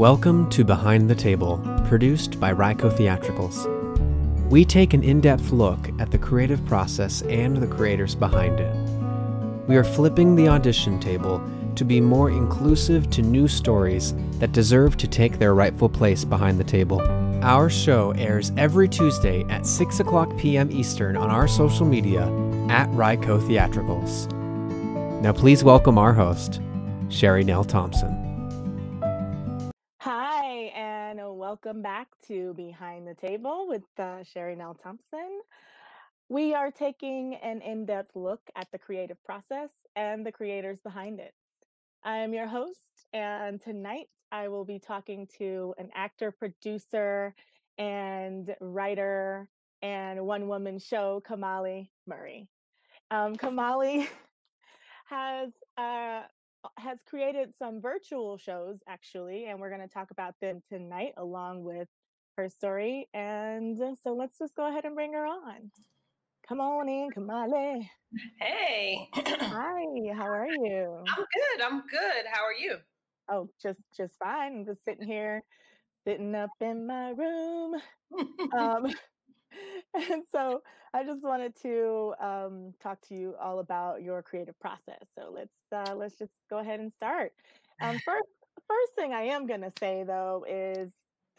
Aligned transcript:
Welcome 0.00 0.48
to 0.52 0.64
Behind 0.64 1.10
the 1.10 1.14
Table, 1.14 1.58
produced 1.86 2.40
by 2.40 2.54
Ryko 2.54 2.90
Theatricals. 2.90 3.66
We 4.50 4.64
take 4.64 4.94
an 4.94 5.02
in 5.02 5.20
depth 5.20 5.50
look 5.50 5.90
at 6.00 6.10
the 6.10 6.16
creative 6.16 6.64
process 6.64 7.20
and 7.20 7.58
the 7.58 7.66
creators 7.66 8.14
behind 8.14 8.60
it. 8.60 8.74
We 9.68 9.76
are 9.76 9.84
flipping 9.84 10.34
the 10.34 10.48
audition 10.48 11.00
table 11.00 11.46
to 11.74 11.84
be 11.84 12.00
more 12.00 12.30
inclusive 12.30 13.10
to 13.10 13.20
new 13.20 13.46
stories 13.46 14.14
that 14.38 14.52
deserve 14.52 14.96
to 14.96 15.06
take 15.06 15.38
their 15.38 15.54
rightful 15.54 15.90
place 15.90 16.24
behind 16.24 16.58
the 16.58 16.64
table. 16.64 17.02
Our 17.42 17.68
show 17.68 18.12
airs 18.12 18.52
every 18.56 18.88
Tuesday 18.88 19.44
at 19.50 19.66
6 19.66 20.00
o'clock 20.00 20.34
p.m. 20.38 20.70
Eastern 20.72 21.14
on 21.14 21.28
our 21.28 21.46
social 21.46 21.84
media 21.84 22.22
at 22.70 22.88
Ryko 22.92 23.46
Theatricals. 23.46 24.32
Now, 25.20 25.34
please 25.34 25.62
welcome 25.62 25.98
our 25.98 26.14
host, 26.14 26.62
Sherry 27.10 27.44
Nell 27.44 27.64
Thompson. 27.64 28.19
Welcome 31.62 31.82
back 31.82 32.08
to 32.26 32.54
Behind 32.54 33.06
the 33.06 33.14
Table 33.14 33.66
with 33.68 33.82
uh, 33.98 34.22
Sherry 34.22 34.56
Nell 34.56 34.72
Thompson. 34.72 35.40
We 36.30 36.54
are 36.54 36.70
taking 36.70 37.34
an 37.34 37.60
in 37.60 37.84
depth 37.84 38.16
look 38.16 38.40
at 38.56 38.68
the 38.72 38.78
creative 38.78 39.22
process 39.24 39.68
and 39.94 40.24
the 40.24 40.32
creators 40.32 40.80
behind 40.80 41.20
it. 41.20 41.34
I 42.02 42.18
am 42.18 42.32
your 42.32 42.46
host, 42.46 42.78
and 43.12 43.60
tonight 43.60 44.06
I 44.32 44.48
will 44.48 44.64
be 44.64 44.78
talking 44.78 45.28
to 45.36 45.74
an 45.76 45.90
actor, 45.94 46.30
producer, 46.30 47.34
and 47.76 48.54
writer 48.60 49.46
and 49.82 50.24
one 50.24 50.48
woman 50.48 50.78
show, 50.78 51.22
Kamali 51.28 51.88
Murray. 52.06 52.48
Um, 53.10 53.36
Kamali 53.36 54.06
has 55.10 55.50
uh, 55.76 56.22
has 56.76 56.98
created 57.08 57.54
some 57.58 57.80
virtual 57.80 58.36
shows 58.36 58.78
actually, 58.88 59.46
and 59.46 59.60
we're 59.60 59.70
going 59.70 59.86
to 59.86 59.92
talk 59.92 60.10
about 60.10 60.34
them 60.40 60.62
tonight 60.68 61.12
along 61.16 61.64
with 61.64 61.88
her 62.36 62.48
story. 62.48 63.08
And 63.14 63.78
so 64.02 64.12
let's 64.12 64.38
just 64.38 64.54
go 64.54 64.68
ahead 64.68 64.84
and 64.84 64.94
bring 64.94 65.12
her 65.12 65.26
on. 65.26 65.70
Come 66.48 66.60
on 66.60 66.88
in, 66.88 67.10
Kamali. 67.16 67.88
Hey. 68.40 69.08
Hi, 69.14 69.84
how 70.16 70.26
are 70.26 70.48
you? 70.48 71.04
I'm 71.06 71.24
good. 71.24 71.64
I'm 71.64 71.82
good. 71.86 72.24
How 72.30 72.42
are 72.42 72.52
you? 72.52 72.76
Oh, 73.30 73.48
just 73.62 73.80
just 73.96 74.14
fine. 74.18 74.56
I'm 74.58 74.64
just 74.64 74.84
sitting 74.84 75.06
here, 75.06 75.44
sitting 76.06 76.34
up 76.34 76.50
in 76.60 76.86
my 76.86 77.10
room. 77.10 77.80
Um, 78.58 78.92
and 80.10 80.22
so 80.30 80.62
I 80.94 81.04
just 81.04 81.22
wanted 81.22 81.54
to 81.62 82.14
um, 82.20 82.74
talk 82.82 83.00
to 83.08 83.14
you 83.14 83.34
all 83.40 83.58
about 83.60 84.02
your 84.02 84.22
creative 84.22 84.58
process. 84.60 85.02
So 85.14 85.32
let's 85.32 85.56
uh, 85.72 85.94
let's 85.94 86.18
just 86.18 86.32
go 86.48 86.58
ahead 86.58 86.80
and 86.80 86.92
start. 86.92 87.32
Um, 87.80 87.98
first, 88.04 88.28
first 88.68 88.94
thing 88.96 89.12
I 89.12 89.22
am 89.22 89.46
gonna 89.46 89.72
say 89.78 90.04
though 90.06 90.44
is 90.48 90.92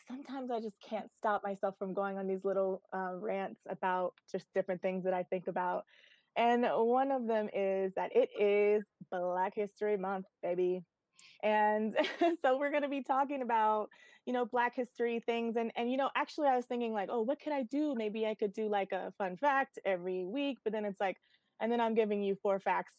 sometimes 0.08 0.52
I 0.52 0.60
just 0.60 0.78
can't 0.88 1.10
stop 1.18 1.44
myself 1.44 1.76
from 1.78 1.94
going 1.94 2.18
on 2.18 2.28
these 2.28 2.44
little 2.44 2.82
uh, 2.94 3.14
rants 3.16 3.62
about 3.70 4.14
just 4.32 4.46
different 4.54 4.82
things 4.82 5.04
that 5.06 5.14
I 5.14 5.24
think 5.24 5.48
about. 5.48 5.86
And 6.36 6.66
one 6.74 7.12
of 7.12 7.28
them 7.28 7.50
is 7.54 7.94
that 7.96 8.12
it 8.16 8.30
is 8.40 8.86
Black 9.12 9.54
History 9.56 9.98
Month, 9.98 10.26
baby. 10.42 10.84
And 11.44 11.96
so 12.42 12.58
we're 12.58 12.72
going 12.72 12.84
to 12.84 12.90
be 12.90 13.04
talking 13.04 13.42
about, 13.42 13.90
you 14.26 14.34
know, 14.34 14.46
Black 14.46 14.76
history 14.76 15.22
things. 15.26 15.56
And, 15.56 15.72
and, 15.76 15.92
you 15.92 15.98
know, 15.98 16.10
actually, 16.16 16.48
I 16.48 16.56
was 16.56 16.66
thinking, 16.66 16.94
like, 16.94 17.10
oh, 17.12 17.22
what 17.22 17.40
could 17.42 17.54
I 17.54 17.64
do? 17.64 17.96
Maybe 17.96 18.26
I 18.26 18.36
could 18.36 18.54
do 18.54 18.70
like 18.70 18.92
a 18.92 19.12
fun 19.18 19.38
fact 19.38 19.80
every 19.86 20.26
week. 20.26 20.60
But 20.64 20.74
then 20.74 20.86
it's 20.86 21.00
like, 21.00 21.18
and 21.60 21.72
then 21.72 21.82
I'm 21.82 21.96
giving 21.96 22.24
you 22.24 22.36
four 22.42 22.60
facts 22.60 22.94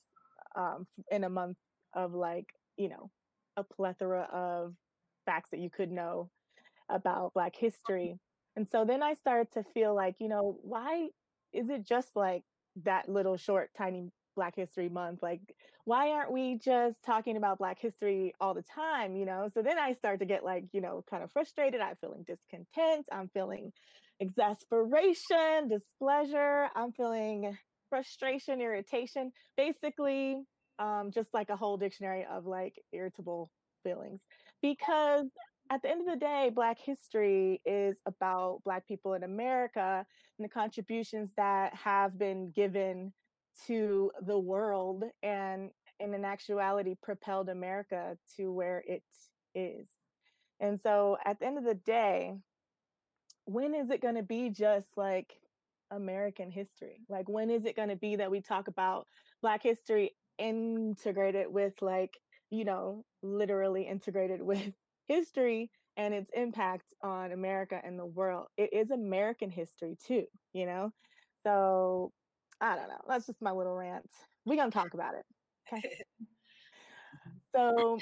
um, 0.57 0.87
in 1.11 1.25
a 1.25 1.31
month 1.31 1.57
of 1.95 2.13
like, 2.15 2.47
you 2.77 2.89
know, 2.89 3.11
a 3.57 3.65
plethora 3.65 4.29
of 4.33 4.75
facts 5.27 5.51
that 5.51 5.61
you 5.61 5.71
could 5.71 5.91
know 5.91 6.31
about 6.89 7.35
Black 7.35 7.55
history. 7.57 8.19
And 8.57 8.69
so 8.69 8.85
then 8.85 9.03
I 9.03 9.15
started 9.15 9.53
to 9.55 9.63
feel 9.63 9.95
like, 9.95 10.17
you 10.19 10.29
know, 10.29 10.59
why 10.63 11.09
is 11.53 11.71
it 11.71 11.87
just 11.87 12.09
like 12.17 12.43
that 12.85 13.09
little 13.09 13.37
short, 13.37 13.71
tiny 13.77 14.11
Black 14.35 14.57
History 14.57 14.89
Month? 14.89 15.23
Like, 15.23 15.41
why 15.85 16.11
aren't 16.11 16.33
we 16.33 16.59
just 16.59 17.05
talking 17.05 17.37
about 17.37 17.59
Black 17.59 17.79
history 17.79 18.35
all 18.41 18.55
the 18.55 18.63
time? 18.63 19.17
You 19.17 19.25
know, 19.25 19.49
so 19.53 19.63
then 19.63 19.79
I 19.79 19.93
start 19.93 20.21
to 20.21 20.27
get 20.27 20.45
like, 20.45 20.65
you 20.73 20.81
know, 20.81 21.05
kind 21.09 21.23
of 21.23 21.31
frustrated. 21.33 21.81
I'm 21.81 21.97
feeling 22.01 22.25
discontent. 22.27 23.07
I'm 23.11 23.29
feeling 23.29 23.73
exasperation, 24.21 25.69
displeasure. 25.69 26.69
I'm 26.75 26.93
feeling 26.93 27.57
frustration, 27.91 28.61
irritation, 28.61 29.33
basically, 29.57 30.43
um, 30.79 31.11
just 31.13 31.35
like 31.35 31.51
a 31.51 31.57
whole 31.57 31.77
dictionary 31.77 32.25
of 32.31 32.47
like 32.47 32.81
irritable 32.93 33.51
feelings. 33.83 34.21
Because 34.63 35.27
at 35.71 35.83
the 35.83 35.91
end 35.91 36.01
of 36.01 36.07
the 36.07 36.19
day, 36.19 36.51
Black 36.55 36.79
history 36.79 37.61
is 37.65 37.99
about 38.07 38.61
Black 38.65 38.87
people 38.87 39.15
in 39.15 39.23
America 39.23 40.05
and 40.39 40.45
the 40.45 40.49
contributions 40.49 41.31
that 41.37 41.75
have 41.75 42.19
been 42.19 42.51
given 42.51 43.13
to 43.67 44.11
the 44.23 44.39
world 44.39 45.05
and, 45.23 45.71
and 46.01 46.15
in 46.15 46.25
actuality, 46.25 46.95
propelled 47.03 47.49
America 47.49 48.17
to 48.37 48.53
where 48.53 48.83
it 48.87 49.03
is. 49.55 49.87
And 50.61 50.81
so 50.81 51.17
at 51.25 51.41
the 51.41 51.47
end 51.47 51.59
of 51.59 51.65
the 51.65 51.75
day, 51.75 52.35
when 53.45 53.75
is 53.75 53.91
it 53.91 54.01
going 54.01 54.15
to 54.15 54.23
be 54.23 54.51
just 54.51 54.89
like 54.97 55.35
American 55.91 56.51
history? 56.51 57.01
Like, 57.09 57.29
when 57.29 57.51
is 57.51 57.65
it 57.65 57.77
going 57.77 57.89
to 57.89 57.97
be 57.97 58.17
that 58.17 58.31
we 58.31 58.41
talk 58.41 58.69
about 58.69 59.07
Black 59.41 59.63
history 59.63 60.13
integrated 60.39 61.47
with, 61.49 61.75
like, 61.83 62.19
you 62.51 62.65
know, 62.65 63.05
literally 63.23 63.83
integrated 63.83 64.41
with 64.43 64.73
history 65.09 65.71
and 65.97 66.15
its 66.15 66.31
impact 66.35 66.87
on 67.03 67.33
America 67.33 67.81
and 67.85 67.99
the 67.99 68.07
world. 68.07 68.47
It 68.57 68.73
is 68.73 68.91
American 68.91 69.51
history 69.51 69.97
too, 70.07 70.25
you 70.53 70.67
know? 70.67 70.93
So 71.45 72.13
I 72.63 72.77
don't 72.77 72.89
know. 72.89 73.01
That's 73.09 73.27
just 73.27 73.43
my 73.43 73.51
little 73.53 73.75
rant. 73.77 74.09
We're 74.47 74.57
gonna 74.57 74.71
talk 74.71 74.95
about 74.95 75.15
it. 75.15 75.27
Okay. 75.73 76.05
so 77.55 77.99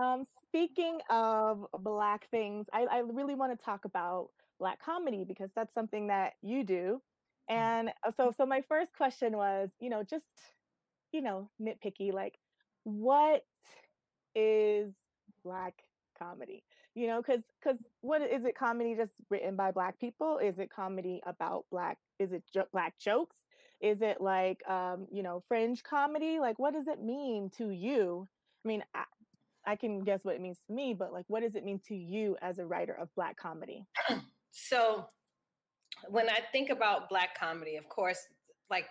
um 0.00 0.24
speaking 0.48 0.98
of 1.10 1.66
black 1.80 2.28
things, 2.30 2.66
I, 2.72 2.84
I 2.90 2.98
really 3.00 3.34
want 3.34 3.58
to 3.58 3.64
talk 3.64 3.84
about 3.86 4.28
black 4.60 4.80
comedy 4.84 5.24
because 5.26 5.50
that's 5.56 5.74
something 5.74 6.08
that 6.08 6.34
you 6.42 6.64
do. 6.64 7.02
And 7.48 7.90
uh, 8.06 8.12
so 8.16 8.32
so 8.36 8.46
my 8.46 8.60
first 8.62 8.92
question 8.96 9.36
was, 9.36 9.70
you 9.80 9.90
know, 9.90 10.04
just 10.04 10.26
you 11.12 11.22
know, 11.22 11.50
nitpicky, 11.60 12.12
like 12.12 12.36
what 12.84 13.42
is 14.34 14.94
black 15.44 15.74
comedy 16.18 16.62
you 16.94 17.06
know 17.06 17.20
because 17.22 17.42
because 17.62 17.78
what 18.02 18.22
is 18.22 18.44
it 18.44 18.56
comedy 18.56 18.94
just 18.94 19.12
written 19.30 19.56
by 19.56 19.70
black 19.72 19.98
people 19.98 20.38
is 20.38 20.58
it 20.58 20.70
comedy 20.70 21.20
about 21.26 21.64
black 21.70 21.98
is 22.18 22.32
it 22.32 22.42
jo- 22.54 22.66
black 22.72 22.94
jokes 22.98 23.38
is 23.82 24.00
it 24.00 24.20
like 24.20 24.66
um 24.68 25.06
you 25.10 25.22
know 25.22 25.42
fringe 25.48 25.82
comedy 25.82 26.38
like 26.38 26.58
what 26.58 26.72
does 26.72 26.88
it 26.88 27.02
mean 27.02 27.50
to 27.50 27.70
you 27.70 28.26
i 28.64 28.68
mean 28.68 28.82
I, 28.94 29.04
I 29.66 29.76
can 29.76 30.00
guess 30.04 30.24
what 30.24 30.34
it 30.34 30.40
means 30.40 30.58
to 30.66 30.72
me 30.72 30.94
but 30.94 31.12
like 31.12 31.24
what 31.28 31.42
does 31.42 31.54
it 31.54 31.64
mean 31.64 31.80
to 31.88 31.94
you 31.94 32.36
as 32.40 32.58
a 32.58 32.64
writer 32.66 32.94
of 32.94 33.14
black 33.14 33.36
comedy 33.36 33.84
so 34.52 35.06
when 36.08 36.28
i 36.28 36.38
think 36.52 36.70
about 36.70 37.08
black 37.08 37.38
comedy 37.38 37.76
of 37.76 37.88
course 37.88 38.20
like 38.70 38.86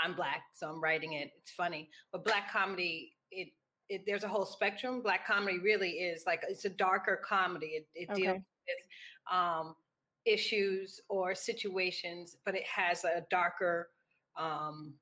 i'm 0.00 0.14
black 0.14 0.42
so 0.54 0.68
i'm 0.68 0.82
writing 0.82 1.14
it 1.14 1.30
it's 1.40 1.50
funny 1.50 1.88
but 2.12 2.24
black 2.24 2.50
comedy 2.50 3.12
it 3.30 3.48
it, 3.88 4.02
there's 4.06 4.24
a 4.24 4.28
whole 4.28 4.44
spectrum. 4.44 5.00
Black 5.02 5.26
comedy 5.26 5.58
really 5.58 5.90
is 5.90 6.24
like 6.26 6.42
it's 6.48 6.64
a 6.64 6.70
darker 6.70 7.20
comedy. 7.24 7.66
It, 7.66 7.86
it 7.94 8.10
okay. 8.10 8.22
deals 8.22 8.36
with 8.36 9.36
um, 9.36 9.74
issues 10.24 11.00
or 11.08 11.34
situations, 11.34 12.36
but 12.44 12.54
it 12.54 12.64
has 12.64 13.04
a 13.04 13.24
darker, 13.30 13.88
um, 14.38 14.94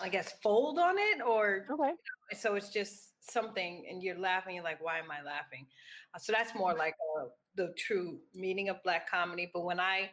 I 0.00 0.08
guess, 0.08 0.34
fold 0.42 0.78
on 0.78 0.96
it. 0.98 1.22
Or 1.26 1.66
okay. 1.70 1.92
so 2.38 2.54
it's 2.54 2.70
just 2.70 3.12
something, 3.30 3.86
and 3.90 4.02
you're 4.02 4.18
laughing. 4.18 4.54
You're 4.54 4.64
like, 4.64 4.82
why 4.82 4.98
am 4.98 5.10
I 5.10 5.24
laughing? 5.24 5.66
Uh, 6.14 6.18
so 6.18 6.32
that's 6.32 6.54
more 6.54 6.74
like 6.74 6.94
a, 7.18 7.26
the 7.56 7.72
true 7.78 8.18
meaning 8.34 8.68
of 8.68 8.82
black 8.82 9.10
comedy. 9.10 9.50
But 9.52 9.64
when 9.64 9.80
I 9.80 10.10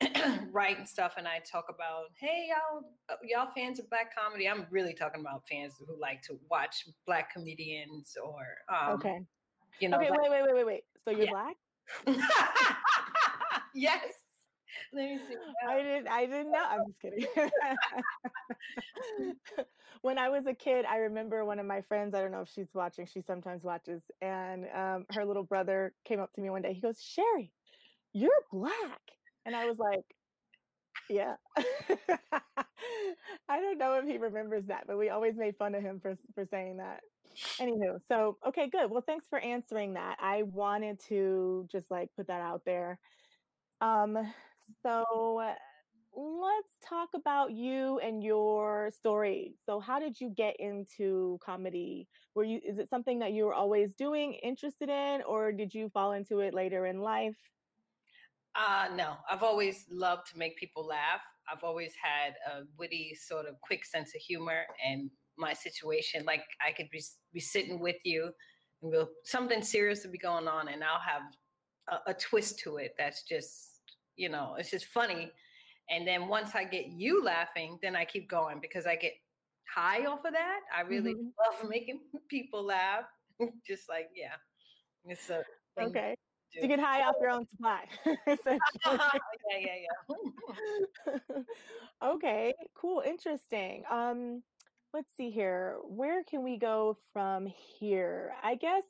write 0.52 0.78
and 0.78 0.88
stuff 0.88 1.14
and 1.16 1.26
I 1.26 1.40
talk 1.50 1.66
about, 1.68 2.06
hey 2.18 2.48
y'all, 2.48 2.84
uh, 3.08 3.16
y'all 3.22 3.50
fans 3.54 3.78
of 3.78 3.88
black 3.90 4.14
comedy. 4.14 4.48
I'm 4.48 4.66
really 4.70 4.94
talking 4.94 5.20
about 5.20 5.42
fans 5.48 5.74
who 5.78 5.98
like 6.00 6.22
to 6.22 6.38
watch 6.50 6.86
black 7.06 7.32
comedians 7.32 8.16
or 8.22 8.44
um, 8.68 8.94
okay, 8.94 9.20
you 9.80 9.88
know. 9.88 9.98
Okay, 9.98 10.10
like, 10.10 10.20
wait, 10.22 10.30
wait, 10.30 10.42
wait, 10.44 10.54
wait, 10.54 10.66
wait. 10.66 10.84
So 11.04 11.10
you're 11.10 11.26
yeah. 11.26 11.30
black? 11.30 11.56
yes. 13.74 14.23
Let 14.92 15.04
me 15.10 15.18
see. 15.28 15.34
I 15.68 15.82
didn't. 15.82 16.08
I 16.08 16.26
didn't 16.26 16.52
know. 16.52 16.64
I'm 16.68 16.80
just 16.88 17.00
kidding. 17.00 17.26
when 20.02 20.18
I 20.18 20.28
was 20.28 20.46
a 20.46 20.54
kid, 20.54 20.84
I 20.84 20.96
remember 20.98 21.44
one 21.44 21.58
of 21.58 21.66
my 21.66 21.80
friends. 21.82 22.14
I 22.14 22.20
don't 22.20 22.32
know 22.32 22.42
if 22.42 22.50
she's 22.54 22.74
watching. 22.74 23.06
She 23.06 23.20
sometimes 23.20 23.62
watches, 23.64 24.02
and 24.20 24.66
um, 24.74 25.06
her 25.12 25.24
little 25.24 25.42
brother 25.44 25.92
came 26.04 26.20
up 26.20 26.32
to 26.34 26.40
me 26.40 26.50
one 26.50 26.62
day. 26.62 26.72
He 26.72 26.80
goes, 26.80 27.00
"Sherry, 27.02 27.50
you're 28.12 28.30
black." 28.52 29.00
And 29.46 29.56
I 29.56 29.66
was 29.66 29.78
like, 29.78 30.04
yeah. 31.08 31.34
I 33.48 33.60
don't 33.60 33.78
know 33.78 33.98
if 33.98 34.06
he 34.06 34.18
remembers 34.18 34.66
that, 34.66 34.84
but 34.86 34.98
we 34.98 35.10
always 35.10 35.36
made 35.36 35.56
fun 35.56 35.74
of 35.74 35.82
him 35.82 36.00
for 36.00 36.16
for 36.34 36.44
saying 36.46 36.78
that. 36.78 37.00
Anywho, 37.60 37.98
so 38.08 38.38
okay, 38.46 38.68
good. 38.68 38.90
Well, 38.90 39.04
thanks 39.06 39.26
for 39.28 39.38
answering 39.38 39.94
that. 39.94 40.16
I 40.20 40.42
wanted 40.44 41.00
to 41.08 41.66
just 41.70 41.90
like 41.90 42.08
put 42.16 42.28
that 42.28 42.40
out 42.40 42.62
there. 42.64 42.98
Um, 43.80 44.18
so 44.82 45.42
let's 46.16 46.78
talk 46.88 47.08
about 47.14 47.52
you 47.52 47.98
and 47.98 48.22
your 48.22 48.90
story. 48.96 49.54
So, 49.64 49.80
how 49.80 49.98
did 49.98 50.20
you 50.20 50.30
get 50.30 50.56
into 50.58 51.38
comedy? 51.44 52.08
Were 52.34 52.44
you 52.44 52.60
is 52.66 52.78
it 52.78 52.88
something 52.88 53.18
that 53.20 53.32
you 53.32 53.44
were 53.44 53.54
always 53.54 53.94
doing, 53.94 54.34
interested 54.34 54.88
in, 54.88 55.22
or 55.26 55.52
did 55.52 55.74
you 55.74 55.88
fall 55.90 56.12
into 56.12 56.40
it 56.40 56.54
later 56.54 56.86
in 56.86 57.00
life? 57.00 57.36
Uh, 58.56 58.86
no, 58.94 59.16
I've 59.28 59.42
always 59.42 59.86
loved 59.90 60.30
to 60.32 60.38
make 60.38 60.56
people 60.56 60.86
laugh. 60.86 61.20
I've 61.52 61.64
always 61.64 61.92
had 62.00 62.34
a 62.50 62.62
witty, 62.78 63.16
sort 63.20 63.46
of 63.46 63.60
quick 63.60 63.84
sense 63.84 64.14
of 64.14 64.20
humor, 64.20 64.62
and 64.84 65.10
my 65.36 65.52
situation, 65.52 66.24
like 66.24 66.44
I 66.64 66.72
could 66.72 66.88
be 66.90 67.02
be 67.32 67.40
sitting 67.40 67.80
with 67.80 67.96
you, 68.04 68.30
and 68.82 68.94
something 69.24 69.62
serious 69.62 70.04
will 70.04 70.12
be 70.12 70.18
going 70.18 70.46
on, 70.46 70.68
and 70.68 70.84
I'll 70.84 71.00
have 71.00 71.22
a, 71.88 72.10
a 72.10 72.14
twist 72.14 72.60
to 72.60 72.76
it 72.76 72.94
that's 72.96 73.24
just, 73.24 73.73
you 74.16 74.28
know, 74.28 74.54
it's 74.56 74.70
just 74.70 74.86
funny. 74.86 75.32
And 75.90 76.06
then 76.06 76.28
once 76.28 76.54
I 76.54 76.64
get 76.64 76.86
you 76.86 77.22
laughing, 77.22 77.78
then 77.82 77.94
I 77.96 78.04
keep 78.04 78.28
going 78.28 78.60
because 78.60 78.86
I 78.86 78.96
get 78.96 79.14
high 79.68 80.06
off 80.06 80.24
of 80.24 80.32
that. 80.32 80.60
I 80.74 80.82
really 80.82 81.14
hmm 81.14 81.28
love 81.38 81.68
making 81.68 82.00
people 82.28 82.62
laugh. 82.64 83.04
just 83.66 83.88
like, 83.88 84.10
yeah, 84.14 84.36
it's 85.04 85.28
a 85.30 85.44
Okay. 85.80 86.14
to 86.60 86.68
get 86.68 86.78
high 86.78 87.02
off 87.02 87.16
your 87.20 87.30
own 87.30 87.46
supply, 87.48 87.88
yeah, 88.06 89.58
yeah, 89.58 89.76
yeah. 89.76 91.42
okay, 92.02 92.54
cool, 92.74 93.00
interesting. 93.00 93.84
Um, 93.90 94.42
let's 94.92 95.12
see 95.16 95.30
here. 95.30 95.78
Where 95.84 96.22
can 96.22 96.44
we 96.44 96.56
go 96.58 96.96
from 97.12 97.46
here? 97.46 98.34
I 98.42 98.54
guess 98.54 98.84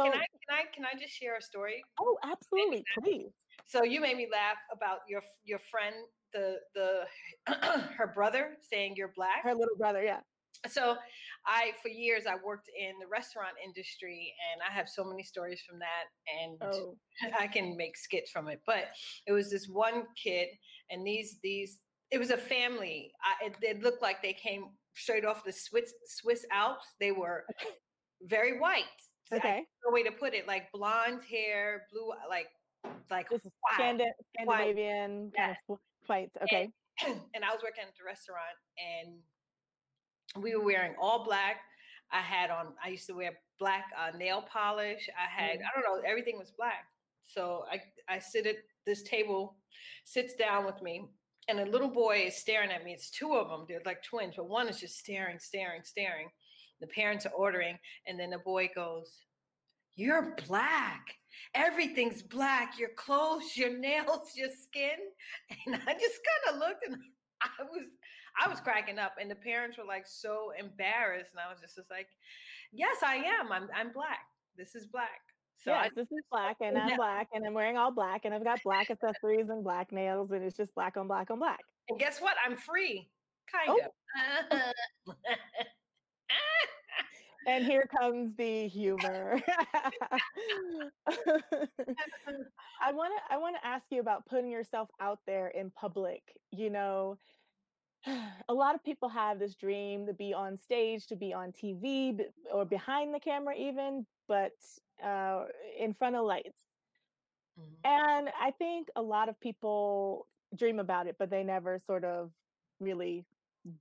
Can 0.00 0.12
I 0.12 0.12
so. 0.12 0.12
can 0.48 0.58
I 0.58 0.64
can 0.72 0.84
I 0.84 0.98
just 0.98 1.12
share 1.14 1.36
a 1.36 1.42
story? 1.42 1.82
Oh, 2.00 2.18
absolutely, 2.22 2.86
please. 2.94 3.32
So 3.68 3.84
you 3.84 4.00
made 4.00 4.16
me 4.16 4.28
laugh 4.32 4.56
about 4.72 5.00
your 5.08 5.20
your 5.44 5.60
friend, 5.70 5.94
the 6.32 6.56
the 6.74 7.54
her 7.96 8.10
brother 8.14 8.56
saying 8.72 8.94
you're 8.96 9.12
black. 9.14 9.44
Her 9.44 9.54
little 9.54 9.76
brother, 9.76 10.02
yeah. 10.02 10.20
So 10.66 10.96
I 11.46 11.72
for 11.82 11.88
years 11.88 12.24
I 12.26 12.36
worked 12.42 12.68
in 12.76 12.98
the 12.98 13.06
restaurant 13.06 13.54
industry 13.64 14.34
and 14.50 14.62
I 14.68 14.72
have 14.74 14.88
so 14.88 15.04
many 15.04 15.22
stories 15.22 15.62
from 15.68 15.78
that 15.78 16.42
and 16.42 16.58
Oh, 16.62 16.96
I 17.38 17.46
can 17.46 17.76
make 17.76 17.96
skits 17.96 18.30
from 18.30 18.48
it. 18.48 18.60
But 18.66 18.86
it 19.26 19.32
was 19.32 19.50
this 19.50 19.68
one 19.68 20.04
kid 20.22 20.48
and 20.90 21.06
these 21.06 21.38
these 21.42 21.78
it 22.10 22.18
was 22.18 22.30
a 22.30 22.38
family. 22.38 23.12
I, 23.22 23.46
it, 23.46 23.56
it 23.60 23.82
looked 23.82 24.00
like 24.00 24.22
they 24.22 24.32
came 24.32 24.70
straight 24.94 25.26
off 25.26 25.44
the 25.44 25.52
Swiss 25.52 25.92
Swiss 26.06 26.46
Alps. 26.50 26.86
They 26.98 27.12
were 27.12 27.44
very 28.22 28.58
white. 28.58 28.84
Okay. 29.30 29.62
no 29.84 29.92
way 29.92 30.02
to 30.02 30.10
put 30.10 30.32
it 30.32 30.46
like 30.46 30.72
blonde 30.72 31.20
hair 31.30 31.82
blue 31.92 32.12
like 32.30 32.46
like 33.10 33.28
This 33.30 33.44
is 33.44 33.52
white. 33.60 33.98
Scandi- 33.98 34.12
Scandinavian 34.34 35.32
kind 35.36 35.56
of 35.68 35.78
fights. 36.06 36.36
Okay. 36.42 36.70
and 37.06 37.44
I 37.44 37.50
was 37.52 37.60
working 37.62 37.84
at 37.86 37.94
the 37.98 38.04
restaurant 38.04 38.56
and 38.78 40.42
we 40.42 40.54
were 40.56 40.64
wearing 40.64 40.94
all 41.00 41.24
black. 41.24 41.56
I 42.10 42.20
had 42.20 42.50
on, 42.50 42.68
I 42.84 42.88
used 42.88 43.06
to 43.08 43.14
wear 43.14 43.32
black 43.58 43.84
uh, 43.98 44.16
nail 44.16 44.44
polish. 44.50 45.08
I 45.16 45.28
had, 45.30 45.58
Mm. 45.58 45.62
I 45.62 45.80
don't 45.80 45.84
know, 46.02 46.08
everything 46.08 46.38
was 46.38 46.50
black. 46.56 46.84
So 47.24 47.64
I, 47.70 47.80
I 48.12 48.18
sit 48.18 48.46
at 48.46 48.56
this 48.86 49.02
table, 49.02 49.56
sits 50.04 50.34
down 50.34 50.64
with 50.64 50.80
me, 50.80 51.04
and 51.48 51.60
a 51.60 51.66
little 51.66 51.88
boy 51.90 52.24
is 52.26 52.36
staring 52.36 52.70
at 52.70 52.84
me. 52.84 52.92
It's 52.92 53.10
two 53.10 53.34
of 53.34 53.48
them. 53.48 53.66
They're 53.68 53.82
like 53.84 54.02
twins, 54.02 54.34
but 54.36 54.48
one 54.48 54.68
is 54.68 54.80
just 54.80 54.98
staring, 54.98 55.38
staring, 55.38 55.82
staring. 55.84 56.28
The 56.80 56.86
parents 56.86 57.26
are 57.26 57.32
ordering, 57.32 57.78
and 58.06 58.18
then 58.18 58.30
the 58.30 58.38
boy 58.38 58.70
goes, 58.74 59.12
You're 59.94 60.34
black. 60.46 61.14
Everything's 61.54 62.22
black. 62.22 62.78
Your 62.78 62.90
clothes, 62.90 63.56
your 63.56 63.76
nails, 63.76 64.34
your 64.36 64.50
skin. 64.50 64.98
And 65.66 65.74
I 65.76 65.94
just 65.94 66.20
kind 66.24 66.54
of 66.54 66.56
looked 66.56 66.84
and 66.86 66.96
I 67.42 67.62
was 67.62 67.86
I 68.40 68.48
was 68.48 68.60
cracking 68.60 68.98
up 68.98 69.14
and 69.20 69.30
the 69.30 69.34
parents 69.36 69.78
were 69.78 69.84
like 69.84 70.06
so 70.06 70.52
embarrassed 70.58 71.32
and 71.32 71.40
I 71.40 71.50
was 71.50 71.60
just, 71.60 71.76
just 71.76 71.90
like, 71.90 72.08
"Yes, 72.72 73.02
I 73.02 73.16
am. 73.16 73.50
I'm 73.52 73.68
I'm 73.74 73.92
black. 73.92 74.26
This 74.56 74.74
is 74.74 74.86
black." 74.86 75.20
So 75.56 75.72
yes, 75.72 75.86
I 75.86 75.94
this 75.94 76.06
is 76.12 76.24
black, 76.30 76.56
and 76.60 76.78
I'm 76.78 76.88
Yeah. 76.90 76.96
black, 77.04 77.28
and 77.32 77.44
I'm 77.44 77.52
wearing 77.54 77.76
all 77.76 77.90
black, 77.90 78.24
and 78.24 78.32
I've 78.34 78.44
got 78.44 78.62
black 78.62 78.90
accessories 78.90 79.48
and 79.48 79.64
black 79.64 79.90
nails, 79.90 80.30
and 80.30 80.44
it's 80.44 80.56
just 80.56 80.72
black 80.74 80.96
on 80.96 81.08
black 81.08 81.30
on 81.32 81.38
black. 81.40 81.60
and 81.88 81.98
guess 81.98 82.20
what? 82.20 82.36
I'm 82.44 82.56
free. 82.56 83.10
Kind 83.50 83.70
Oh. 83.70 83.92
of. 84.52 84.74
And 87.48 87.64
here 87.64 87.86
comes 87.98 88.36
the 88.36 88.68
humor. 88.68 89.40
I 92.80 92.92
want 92.92 93.12
to 93.16 93.34
I 93.34 93.38
want 93.38 93.56
to 93.56 93.66
ask 93.66 93.86
you 93.90 94.00
about 94.00 94.26
putting 94.26 94.50
yourself 94.50 94.90
out 95.00 95.20
there 95.26 95.48
in 95.48 95.70
public. 95.70 96.22
You 96.52 96.70
know, 96.70 97.18
a 98.48 98.54
lot 98.54 98.74
of 98.74 98.84
people 98.84 99.08
have 99.10 99.38
this 99.38 99.54
dream 99.56 100.06
to 100.06 100.14
be 100.14 100.34
on 100.34 100.58
stage, 100.58 101.06
to 101.08 101.16
be 101.16 101.34
on 101.34 101.52
TV 101.52 102.20
or 102.52 102.64
behind 102.66 103.14
the 103.14 103.20
camera 103.20 103.54
even, 103.56 104.06
but 104.28 104.52
uh 105.04 105.46
in 105.78 105.94
front 105.94 106.16
of 106.16 106.26
lights. 106.26 106.62
Mhm. 107.58 107.84
And 107.84 108.30
I 108.40 108.52
think 108.52 108.88
a 108.96 109.02
lot 109.02 109.28
of 109.28 109.40
people 109.40 110.28
dream 110.56 110.78
about 110.80 111.06
it, 111.06 111.16
but 111.18 111.30
they 111.30 111.44
never 111.44 111.78
sort 111.78 112.04
of 112.04 112.32
really 112.80 113.26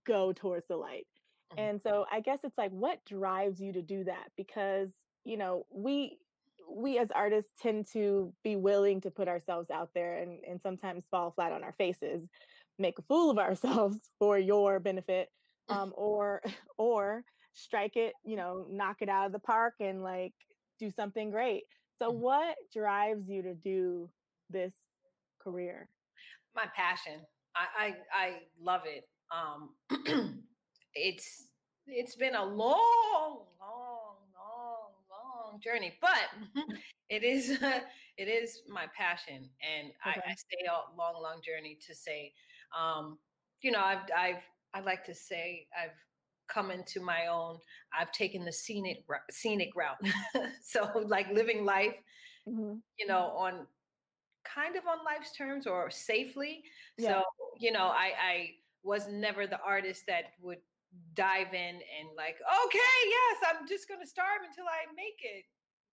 go 0.06 0.34
towards 0.34 0.68
the 0.68 0.78
light. 0.78 1.08
Mhm. 1.52 1.68
And 1.68 1.82
so 1.82 2.06
I 2.12 2.20
guess 2.22 2.44
it's 2.44 2.58
like 2.58 2.72
what 2.72 3.04
drives 3.06 3.62
you 3.62 3.74
to 3.74 3.82
do 3.82 4.04
that? 4.06 4.32
Because, 4.38 4.92
you 5.24 5.38
know, 5.38 5.66
we 5.72 6.20
we 6.70 6.98
as 7.00 7.12
artists 7.12 7.52
tend 7.62 7.88
to 7.94 8.34
be 8.44 8.56
willing 8.56 9.00
to 9.02 9.10
put 9.12 9.28
ourselves 9.30 9.72
out 9.72 9.92
there 9.94 10.18
and, 10.18 10.44
and 10.44 10.62
sometimes 10.62 11.08
fall 11.10 11.32
flat 11.32 11.52
on 11.54 11.64
our 11.64 11.72
faces, 11.72 12.28
make 12.78 13.00
a 13.00 13.02
fool 13.02 13.30
of 13.30 13.38
ourselves 13.40 13.98
for 14.20 14.38
your 14.38 14.80
benefit, 14.80 15.30
um, 15.70 15.94
or 15.96 16.42
or 16.78 17.24
strike 17.54 17.96
it, 17.96 18.18
you 18.24 18.36
know, 18.36 18.68
knock 18.70 18.98
it 19.02 19.10
out 19.10 19.26
of 19.28 19.32
the 19.32 19.40
park 19.40 19.76
and 19.80 20.04
like 20.04 20.34
do 20.80 20.92
something 20.92 21.32
great. 21.32 21.64
So 21.98 22.10
Mhm. 22.10 22.12
what 22.12 22.56
drives 22.74 23.28
you 23.30 23.42
to 23.44 23.56
do 23.56 24.12
this 24.50 24.74
career? 25.40 25.90
my 26.56 26.66
passion. 26.76 27.26
I, 27.56 27.68
I 28.14 28.26
I 28.26 28.42
love 28.60 28.82
it. 28.86 29.06
Um, 29.32 29.76
it's 30.94 31.50
it's 31.86 32.16
been 32.16 32.36
a 32.36 32.44
long, 32.44 33.48
long, 33.60 34.18
long, 34.36 34.92
long 35.10 35.60
journey, 35.62 35.98
but 36.02 36.30
it 37.10 37.24
is 37.24 37.50
it 38.18 38.28
is 38.28 38.64
my 38.68 38.88
passion, 38.96 39.50
and 39.62 39.94
I, 40.04 40.12
Okay. 40.12 40.22
I 40.32 40.36
say 40.36 40.68
a 40.68 40.96
long, 40.96 41.22
long 41.22 41.42
journey 41.42 41.78
to 41.88 41.96
say, 41.96 42.34
um, 42.78 43.20
you 43.62 43.72
know, 43.72 43.82
I've 43.82 44.10
I've 44.16 44.44
I 44.74 44.82
like 44.82 45.04
to 45.06 45.14
say 45.16 45.68
I've 45.78 45.98
come 46.48 46.72
into 46.72 47.02
my 47.02 47.28
own. 47.28 47.60
I've 47.94 48.12
taken 48.12 48.46
the 48.46 48.54
scenic 48.54 49.06
scenic 49.32 49.76
route, 49.76 50.02
so 50.62 50.84
like 51.06 51.30
living 51.30 51.66
life 51.66 51.96
Mhm. 52.46 52.82
you 52.98 53.06
know, 53.08 53.28
on 53.38 53.68
kind 54.44 54.76
of 54.76 54.86
on 54.88 55.04
life's 55.06 55.34
terms 55.36 55.68
or 55.68 55.90
safely. 55.90 56.64
Yeah. 56.98 57.14
So, 57.14 57.24
you 57.60 57.72
know, 57.72 57.88
I, 57.88 58.14
I 58.20 58.56
was 58.84 59.08
never 59.08 59.48
the 59.48 59.62
artist 59.62 60.06
that 60.08 60.26
would 60.42 60.62
dive 61.14 61.54
in 61.54 61.76
and 61.82 62.10
like, 62.16 62.38
okay, 62.66 62.98
yes, 63.06 63.38
I'm 63.50 63.68
just 63.68 63.88
gonna 63.88 64.06
starve 64.08 64.46
until 64.48 64.66
I 64.66 64.86
make 64.96 65.20
it. 65.24 65.46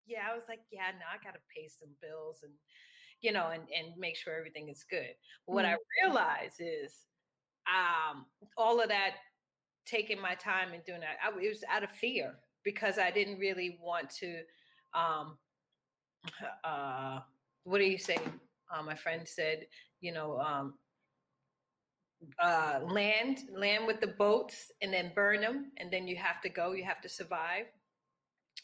Yeah, 0.06 0.28
I 0.30 0.34
was 0.34 0.44
like, 0.49 0.61
yeah, 0.70 0.92
no, 0.99 1.06
I 1.08 1.23
gotta 1.25 1.40
pay 1.54 1.68
some 1.68 1.90
bills 2.00 2.40
and 2.42 2.52
you 3.20 3.32
know, 3.32 3.50
and, 3.52 3.62
and 3.62 3.96
make 3.96 4.16
sure 4.16 4.37
everything 4.37 4.68
is 4.68 4.84
good. 4.88 5.14
But 5.46 5.54
what 5.54 5.64
I 5.64 5.76
realize 6.02 6.61
is 6.61 6.92
um 7.66 8.26
all 8.58 8.80
of 8.80 8.88
that 8.88 9.14
taking 9.87 10.20
my 10.20 10.34
time 10.34 10.73
and 10.73 10.84
doing 10.84 11.00
that, 11.00 11.16
I, 11.25 11.28
it 11.40 11.49
was 11.49 11.64
out 11.70 11.84
of 11.84 11.90
fear 11.90 12.34
because 12.64 12.99
I 12.99 13.11
didn't 13.11 13.38
really 13.38 13.78
want 13.82 14.11
to 14.20 14.40
um 14.94 15.38
uh 16.64 17.20
what 17.64 17.78
do 17.78 17.84
you 17.84 17.99
say 17.99 18.18
uh, 18.75 18.82
my 18.82 18.94
friend 18.94 19.26
said 19.26 19.66
you 20.00 20.12
know 20.12 20.38
um 20.38 20.75
uh 22.43 22.81
land 22.85 23.40
land 23.52 23.87
with 23.87 24.00
the 24.00 24.07
boats 24.09 24.71
and 24.83 24.93
then 24.93 25.12
burn 25.14 25.40
them 25.40 25.73
and 25.78 25.93
then 25.93 26.07
you 26.09 26.16
have 26.16 26.40
to 26.40 26.49
go 26.49 26.73
you 26.73 26.85
have 26.85 27.00
to 27.00 27.09
survive. 27.09 27.66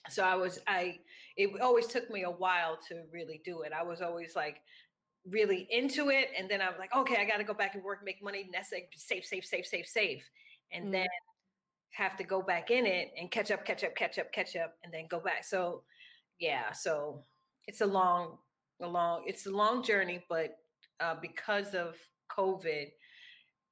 So 0.08 0.24
i 0.24 0.34
was 0.34 0.58
i 0.66 0.98
it 1.36 1.60
always 1.60 1.86
took 1.86 2.10
me 2.10 2.22
a 2.24 2.30
while 2.30 2.78
to 2.88 3.02
really 3.12 3.40
do 3.44 3.62
it. 3.62 3.72
I 3.72 3.82
was 3.82 4.00
always 4.02 4.34
like 4.36 4.62
really 5.26 5.68
into 5.70 6.10
it 6.10 6.28
and 6.38 6.50
then 6.50 6.62
i'm 6.62 6.78
like 6.78 6.94
okay 6.96 7.16
i 7.20 7.26
got 7.26 7.36
to 7.38 7.44
go 7.44 7.52
back 7.54 7.74
and 7.74 7.84
work 7.84 8.02
make 8.04 8.22
money 8.22 8.42
and 8.42 8.54
that's 8.54 8.72
like 8.72 8.90
safe 8.96 9.24
safe 9.26 9.44
safe 9.44 9.66
safe 9.66 9.86
safe. 9.86 10.28
And 10.72 10.86
Mm. 10.86 10.92
then 10.92 11.08
have 11.92 12.16
to 12.18 12.24
go 12.24 12.42
back 12.42 12.70
in 12.70 12.86
it 12.86 13.12
and 13.18 13.30
catch 13.30 13.50
up 13.50 13.64
catch 13.64 13.84
up 13.84 13.94
catch 13.96 14.18
up 14.18 14.32
catch 14.32 14.56
up 14.56 14.76
and 14.84 14.92
then 14.94 15.06
go 15.08 15.20
back. 15.20 15.44
So 15.44 15.82
yeah 16.40 16.72
so 16.72 17.24
it's 17.66 17.80
a 17.82 17.86
long 17.86 18.38
a 18.80 18.88
long 18.88 19.24
it's 19.26 19.46
a 19.46 19.50
long 19.50 19.82
journey 19.82 20.24
but 20.28 20.58
uh, 21.00 21.16
because 21.20 21.74
of 21.74 21.96
covid 22.30 22.88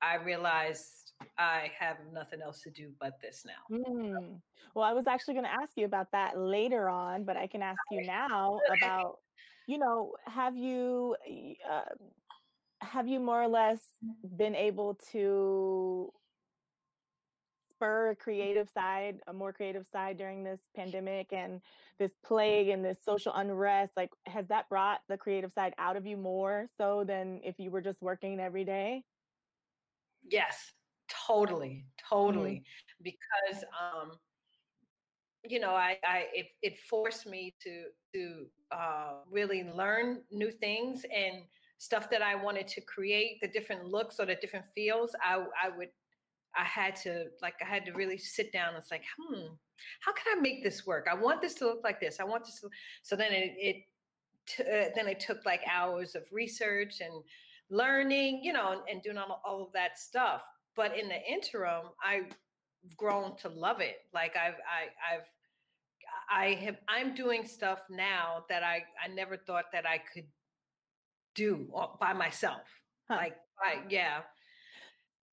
i 0.03 0.17
realized 0.17 1.09
I 1.37 1.71
have 1.79 1.97
nothing 2.13 2.41
else 2.43 2.61
to 2.63 2.71
do 2.71 2.91
but 3.01 3.21
this 3.21 3.45
now. 3.45 3.77
Mm. 3.77 4.41
Well, 4.75 4.85
I 4.85 4.93
was 4.93 5.07
actually 5.07 5.35
going 5.35 5.47
to 5.47 5.53
ask 5.53 5.73
you 5.77 5.85
about 5.85 6.11
that 6.13 6.39
later 6.39 6.89
on, 6.89 7.25
but 7.25 7.37
I 7.37 7.47
can 7.47 7.63
ask 7.63 7.79
you 7.91 8.03
now 8.03 8.61
about, 8.77 9.19
you 9.67 9.79
know, 9.79 10.13
have 10.27 10.57
you 10.57 11.17
uh, 11.69 11.83
have 12.81 13.09
you 13.09 13.19
more 13.19 13.43
or 13.43 13.49
less 13.49 13.81
been 14.37 14.55
able 14.55 14.99
to 15.13 16.13
spur 17.71 18.11
a 18.11 18.17
creative 18.17 18.69
side, 18.69 19.21
a 19.27 19.33
more 19.33 19.53
creative 19.53 19.87
side 19.93 20.19
during 20.19 20.43
this 20.43 20.61
pandemic 20.75 21.33
and 21.33 21.61
this 21.99 22.13
plague 22.25 22.69
and 22.69 22.85
this 22.85 22.99
social 23.05 23.33
unrest? 23.35 23.93
Like, 23.97 24.11
has 24.27 24.49
that 24.49 24.69
brought 24.69 25.01
the 25.09 25.17
creative 25.17 25.53
side 25.53 25.75
out 25.79 25.97
of 25.97 26.07
you 26.07 26.17
more 26.17 26.69
so 26.77 27.05
than 27.05 27.41
if 27.45 27.59
you 27.59 27.71
were 27.71 27.81
just 27.81 28.03
working 28.03 28.41
every 28.41 28.65
day? 28.65 29.03
Yes, 30.23 30.73
totally, 31.09 31.87
Mm-hmm. 32.09 32.09
totally. 32.09 32.63
Because 33.03 33.65
um, 33.81 34.19
you 35.45 35.61
know, 35.61 35.71
I, 35.75 35.99
I 36.05 36.27
it, 36.33 36.47
it 36.63 36.79
forced 36.79 37.27
me 37.27 37.55
to 37.63 37.87
to 38.15 38.47
uh, 38.71 39.13
really 39.31 39.65
learn 39.65 40.25
new 40.31 40.51
things 40.51 41.05
and 41.15 41.45
stuff 41.79 42.11
that 42.11 42.23
I 42.23 42.35
wanted 42.35 42.67
to 42.69 42.81
create, 42.81 43.41
the 43.41 43.49
different 43.49 43.87
looks 43.87 44.19
or 44.19 44.27
the 44.27 44.35
different 44.37 44.67
feels. 44.75 45.15
I 45.23 45.45
I 45.63 45.69
would 45.77 45.91
I 46.57 46.65
had 46.65 46.97
to 46.97 47.27
like 47.41 47.55
I 47.63 47.67
had 47.67 47.85
to 47.87 47.93
really 47.93 48.19
sit 48.19 48.53
down 48.53 48.71
and 48.75 48.79
it's 48.79 48.91
like, 48.91 49.05
hmm, 49.19 49.47
how 50.01 50.13
can 50.13 50.39
I 50.39 50.41
make 50.41 50.63
this 50.65 50.87
work? 50.87 51.07
I 51.11 51.15
want 51.15 51.41
this 51.41 51.55
to 51.57 51.67
look 51.67 51.85
like 51.85 52.01
this. 52.01 52.21
I 52.21 52.25
want 52.25 52.45
this 52.45 52.61
to 52.61 52.71
so 53.03 53.17
then 53.17 53.33
it 53.33 53.55
it 53.59 53.77
t- 54.47 54.63
uh, 54.65 54.91
then 54.95 55.09
it 55.09 55.21
took 55.21 55.45
like 55.47 55.63
hours 55.71 56.15
of 56.15 56.25
research 56.33 57.01
and 57.01 57.25
learning, 57.71 58.41
you 58.43 58.53
know, 58.53 58.73
and, 58.73 58.81
and 58.91 59.03
doing 59.03 59.19
all, 59.19 59.41
all 59.45 59.63
of 59.63 59.73
that 59.73 59.99
stuff. 59.99 60.43
But 60.77 60.97
in 60.97 61.09
the 61.09 61.21
interim, 61.31 61.87
I've 62.05 62.33
grown 62.97 63.37
to 63.39 63.49
love 63.49 63.81
it. 63.81 63.97
Like 64.15 64.37
I've 64.37 64.55
I, 64.55 65.15
I've 65.15 65.25
I 66.31 66.55
have 66.65 66.77
I'm 66.89 67.15
doing 67.15 67.47
stuff 67.47 67.81
now 67.91 68.45
that 68.49 68.63
I 68.63 68.85
I 69.03 69.09
never 69.13 69.37
thought 69.37 69.67
that 69.73 69.87
I 69.87 69.99
could 70.13 70.27
do 71.35 71.69
by 72.01 72.13
myself. 72.13 72.63
Huh. 73.09 73.17
Like 73.17 73.37
I 73.63 73.83
yeah. 73.89 74.21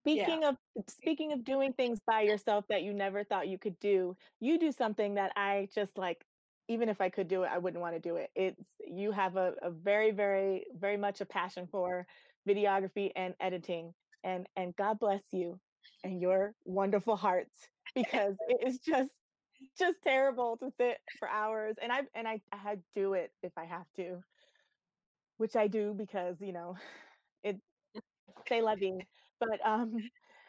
Speaking 0.01 0.43
of 0.43 0.55
speaking 0.87 1.33
of 1.33 1.43
doing 1.43 1.73
things 1.73 1.99
by 2.05 2.21
yourself 2.21 2.65
that 2.69 2.83
you 2.83 2.93
never 2.93 3.23
thought 3.23 3.47
you 3.47 3.57
could 3.57 3.79
do, 3.79 4.15
you 4.39 4.59
do 4.59 4.71
something 4.71 5.15
that 5.15 5.31
I 5.35 5.67
just 5.73 5.97
like 5.97 6.23
even 6.67 6.89
if 6.89 7.01
I 7.01 7.09
could 7.09 7.27
do 7.27 7.43
it, 7.43 7.49
I 7.53 7.57
wouldn't 7.57 7.81
want 7.81 7.95
to 7.95 7.99
do 7.99 8.15
it. 8.17 8.29
It's 8.35 8.67
you 8.85 9.11
have 9.11 9.35
a, 9.35 9.53
a 9.61 9.69
very, 9.69 10.11
very, 10.11 10.65
very 10.79 10.97
much 10.97 11.21
a 11.21 11.25
passion 11.25 11.67
for 11.71 12.05
videography 12.47 13.11
and 13.15 13.33
editing. 13.39 13.93
And 14.23 14.47
and 14.55 14.75
God 14.75 14.99
bless 14.99 15.21
you 15.31 15.59
and 16.03 16.19
your 16.21 16.53
wonderful 16.65 17.15
hearts 17.15 17.55
because 17.95 18.35
it 18.47 18.67
is 18.67 18.79
just 18.79 19.11
just 19.77 20.01
terrible 20.03 20.57
to 20.57 20.71
sit 20.79 20.97
for 21.19 21.29
hours. 21.29 21.75
And 21.81 21.91
I 21.91 22.01
and 22.15 22.27
I, 22.27 22.41
I 22.51 22.77
do 22.95 23.13
it 23.13 23.31
if 23.43 23.53
I 23.57 23.65
have 23.65 23.85
to, 23.97 24.23
which 25.37 25.55
I 25.55 25.67
do 25.67 25.93
because 25.97 26.37
you 26.41 26.53
know 26.53 26.75
it 27.43 27.57
say 28.47 28.61
loving. 28.61 29.01
But 29.39 29.59
um 29.65 29.95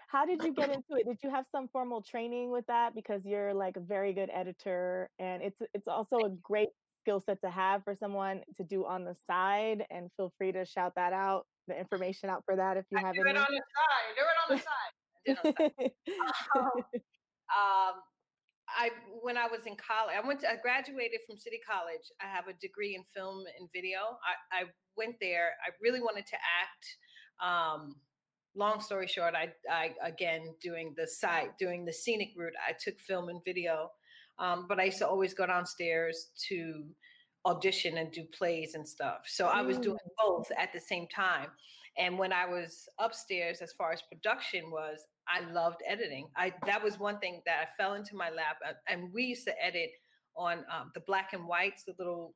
how 0.06 0.24
did 0.24 0.42
you 0.42 0.52
get 0.54 0.70
into 0.74 0.94
it? 0.94 1.06
Did 1.06 1.18
you 1.22 1.30
have 1.30 1.46
some 1.50 1.68
formal 1.68 2.02
training 2.02 2.50
with 2.50 2.66
that? 2.66 2.94
Because 2.94 3.24
you're 3.24 3.54
like 3.54 3.76
a 3.76 3.80
very 3.80 4.12
good 4.12 4.30
editor 4.32 5.10
and 5.18 5.42
it's 5.42 5.60
it's 5.74 5.88
also 5.88 6.18
a 6.20 6.30
great 6.42 6.68
skill 7.02 7.20
set 7.20 7.40
to 7.42 7.50
have 7.50 7.84
for 7.84 7.94
someone 7.94 8.40
to 8.56 8.64
do 8.64 8.84
on 8.84 9.04
the 9.04 9.14
side. 9.26 9.84
And 9.90 10.10
feel 10.16 10.32
free 10.38 10.52
to 10.52 10.64
shout 10.64 10.92
that 10.96 11.12
out, 11.12 11.46
the 11.68 11.78
information 11.78 12.30
out 12.30 12.42
for 12.44 12.56
that 12.56 12.76
if 12.76 12.84
you 12.90 12.98
I 12.98 13.02
have 13.02 13.14
do 13.14 13.22
it 13.22 13.28
any. 13.28 13.38
on 13.38 13.46
the 13.48 13.62
side. 13.76 14.14
Do 14.16 14.22
it 14.22 14.38
on 14.50 14.56
the 14.56 14.62
side. 14.62 14.92
I 15.16 15.26
did 15.26 15.38
on 15.44 15.54
the 15.76 15.80
side. 15.82 15.90
Um, 16.56 16.70
um, 17.46 17.94
I 18.68 18.90
when 19.22 19.36
I 19.36 19.46
was 19.46 19.60
in 19.66 19.76
college, 19.76 20.16
I 20.16 20.26
went 20.26 20.40
to 20.40 20.50
I 20.50 20.56
graduated 20.56 21.20
from 21.26 21.36
City 21.38 21.60
College. 21.62 22.10
I 22.20 22.26
have 22.26 22.48
a 22.48 22.54
degree 22.54 22.96
in 22.96 23.04
film 23.14 23.44
and 23.58 23.68
video. 23.72 24.18
I, 24.26 24.62
I 24.62 24.62
went 24.96 25.16
there. 25.20 25.54
I 25.64 25.70
really 25.80 26.00
wanted 26.00 26.26
to 26.26 26.36
act. 26.36 26.84
Um, 27.38 27.94
long 28.56 28.80
story 28.80 29.06
short, 29.06 29.34
I, 29.34 29.52
I 29.70 29.94
again 30.02 30.54
doing 30.62 30.94
the 30.96 31.06
side, 31.06 31.50
doing 31.58 31.84
the 31.84 31.92
scenic 31.92 32.32
route. 32.36 32.54
I 32.68 32.72
took 32.72 32.98
film 32.98 33.28
and 33.28 33.40
video, 33.44 33.90
um, 34.38 34.66
but 34.68 34.80
I 34.80 34.84
used 34.84 34.98
to 34.98 35.08
always 35.08 35.34
go 35.34 35.46
downstairs 35.46 36.28
to 36.48 36.84
audition 37.44 37.98
and 37.98 38.10
do 38.10 38.24
plays 38.36 38.74
and 38.74 38.86
stuff. 38.88 39.20
So 39.26 39.46
I 39.46 39.62
was 39.62 39.78
doing 39.78 39.98
both 40.18 40.50
at 40.58 40.72
the 40.72 40.80
same 40.80 41.06
time. 41.14 41.48
And 41.98 42.18
when 42.18 42.32
I 42.32 42.44
was 42.46 42.88
upstairs, 42.98 43.62
as 43.62 43.72
far 43.72 43.92
as 43.92 44.02
production 44.02 44.70
was, 44.70 44.98
I 45.28 45.40
loved 45.50 45.80
editing. 45.88 46.28
I 46.36 46.52
that 46.66 46.82
was 46.82 46.98
one 46.98 47.18
thing 47.20 47.42
that 47.46 47.56
I 47.62 47.82
fell 47.82 47.94
into 47.94 48.16
my 48.16 48.30
lap. 48.30 48.56
uh, 48.68 48.72
And 48.88 49.12
we 49.12 49.24
used 49.24 49.46
to 49.46 49.64
edit 49.64 49.90
on 50.36 50.58
um, 50.72 50.90
the 50.94 51.00
black 51.00 51.32
and 51.32 51.46
whites, 51.46 51.84
the 51.84 51.94
little 51.98 52.34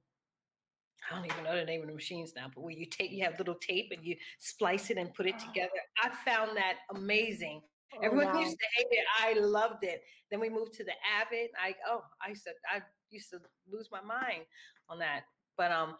I 1.08 1.14
don't 1.14 1.24
even 1.24 1.44
know 1.44 1.56
the 1.56 1.64
name 1.64 1.82
of 1.82 1.88
the 1.88 1.94
machines 1.94 2.32
now, 2.36 2.46
but 2.54 2.62
where 2.62 2.72
you 2.72 2.86
take, 2.86 3.10
you 3.10 3.24
have 3.24 3.38
little 3.38 3.54
tape 3.54 3.92
and 3.96 4.04
you 4.04 4.16
splice 4.38 4.90
it 4.90 4.98
and 4.98 5.12
put 5.14 5.26
it 5.26 5.38
together. 5.38 5.70
I 6.02 6.10
found 6.24 6.56
that 6.56 6.78
amazing. 6.94 7.62
Oh, 7.94 8.00
Everyone 8.02 8.26
wow. 8.34 8.40
used 8.40 8.56
to 8.58 8.66
hate 8.76 8.86
it. 8.90 9.04
I 9.20 9.40
loved 9.40 9.84
it. 9.84 10.02
Then 10.30 10.40
we 10.40 10.48
moved 10.48 10.74
to 10.74 10.84
the 10.84 10.92
Avid. 11.18 11.50
I 11.62 11.74
oh, 11.88 12.02
I 12.22 12.34
said 12.34 12.54
I 12.72 12.82
used 13.10 13.30
to 13.30 13.38
lose 13.70 13.88
my 13.90 14.00
mind 14.00 14.44
on 14.88 14.98
that. 15.00 15.22
But 15.56 15.72
um, 15.72 15.96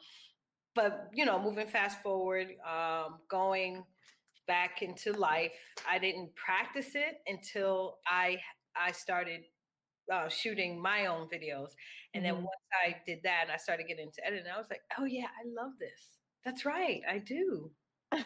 but 0.74 1.10
you 1.12 1.24
know, 1.24 1.40
moving 1.42 1.66
fast 1.66 2.02
forward, 2.02 2.48
um, 2.68 3.18
going 3.28 3.84
back 4.46 4.82
into 4.82 5.12
life, 5.12 5.54
I 5.88 5.98
didn't 5.98 6.34
practice 6.36 6.94
it 6.94 7.16
until 7.26 7.98
I 8.06 8.38
I 8.76 8.92
started 8.92 9.40
uh, 10.10 10.28
shooting 10.28 10.80
my 10.80 11.06
own 11.06 11.28
videos. 11.28 11.70
And 12.14 12.24
then 12.24 12.34
Mhm. 12.34 12.42
once 12.42 12.66
I 12.84 12.96
did 13.06 13.22
that 13.24 13.42
and 13.44 13.52
I 13.52 13.56
started 13.56 13.86
getting 13.88 14.06
into 14.06 14.26
editing, 14.26 14.50
I 14.52 14.58
was 14.58 14.70
like, 14.70 14.82
oh 14.98 15.04
yeah, 15.04 15.28
I 15.28 15.44
love 15.46 15.72
this. 15.78 16.18
That's 16.44 16.64
right, 16.64 17.02
I 17.08 17.18
do. 17.18 17.72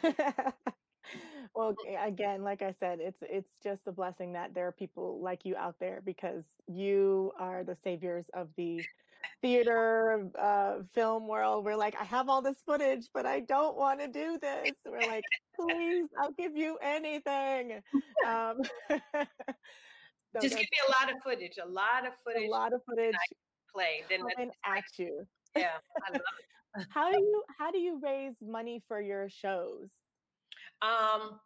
well 1.54 1.76
again 2.06 2.42
like 2.42 2.62
i 2.62 2.72
said 2.72 2.98
it's 3.00 3.22
it's 3.22 3.50
just 3.62 3.86
a 3.86 3.92
blessing 3.92 4.32
that 4.32 4.54
there 4.54 4.66
are 4.66 4.72
people 4.72 5.20
like 5.22 5.44
you 5.44 5.54
out 5.56 5.76
there 5.80 6.00
because 6.04 6.44
you 6.66 7.32
are 7.38 7.64
the 7.64 7.76
saviors 7.76 8.26
of 8.34 8.48
the 8.56 8.84
theater 9.42 10.30
uh 10.38 10.76
film 10.94 11.28
world 11.28 11.64
we're 11.64 11.76
like 11.76 11.94
i 12.00 12.04
have 12.04 12.28
all 12.28 12.42
this 12.42 12.56
footage 12.64 13.06
but 13.14 13.26
i 13.26 13.40
don't 13.40 13.76
want 13.76 14.00
to 14.00 14.08
do 14.08 14.38
this 14.40 14.76
we're 14.86 15.04
like 15.04 15.26
please 15.60 16.08
i'll 16.20 16.32
give 16.32 16.56
you 16.56 16.78
anything 16.82 17.80
um 18.26 18.58
so 20.34 20.40
Just 20.40 20.56
give 20.56 20.66
me 20.70 20.78
a 20.88 20.90
lot 20.90 21.14
of 21.14 21.22
footage, 21.22 21.58
a 21.62 21.68
lot 21.68 22.06
of 22.06 22.12
footage, 22.24 22.48
a 22.48 22.50
lot 22.50 22.72
of 22.72 22.80
footage 22.84 23.14
play. 23.72 24.02
Then 24.08 24.20
coming 24.20 24.48
just 24.48 24.58
like, 24.68 24.78
at 24.78 24.84
you 24.98 25.26
yeah, 25.56 25.78
I 26.06 26.12
love 26.12 26.20
it. 26.40 26.86
how 26.90 27.10
do 27.10 27.18
you 27.18 27.42
how 27.56 27.70
do 27.70 27.78
you 27.78 28.00
raise 28.02 28.34
money 28.42 28.82
for 28.88 29.00
your 29.00 29.28
shows 29.28 29.90
Um, 30.82 31.38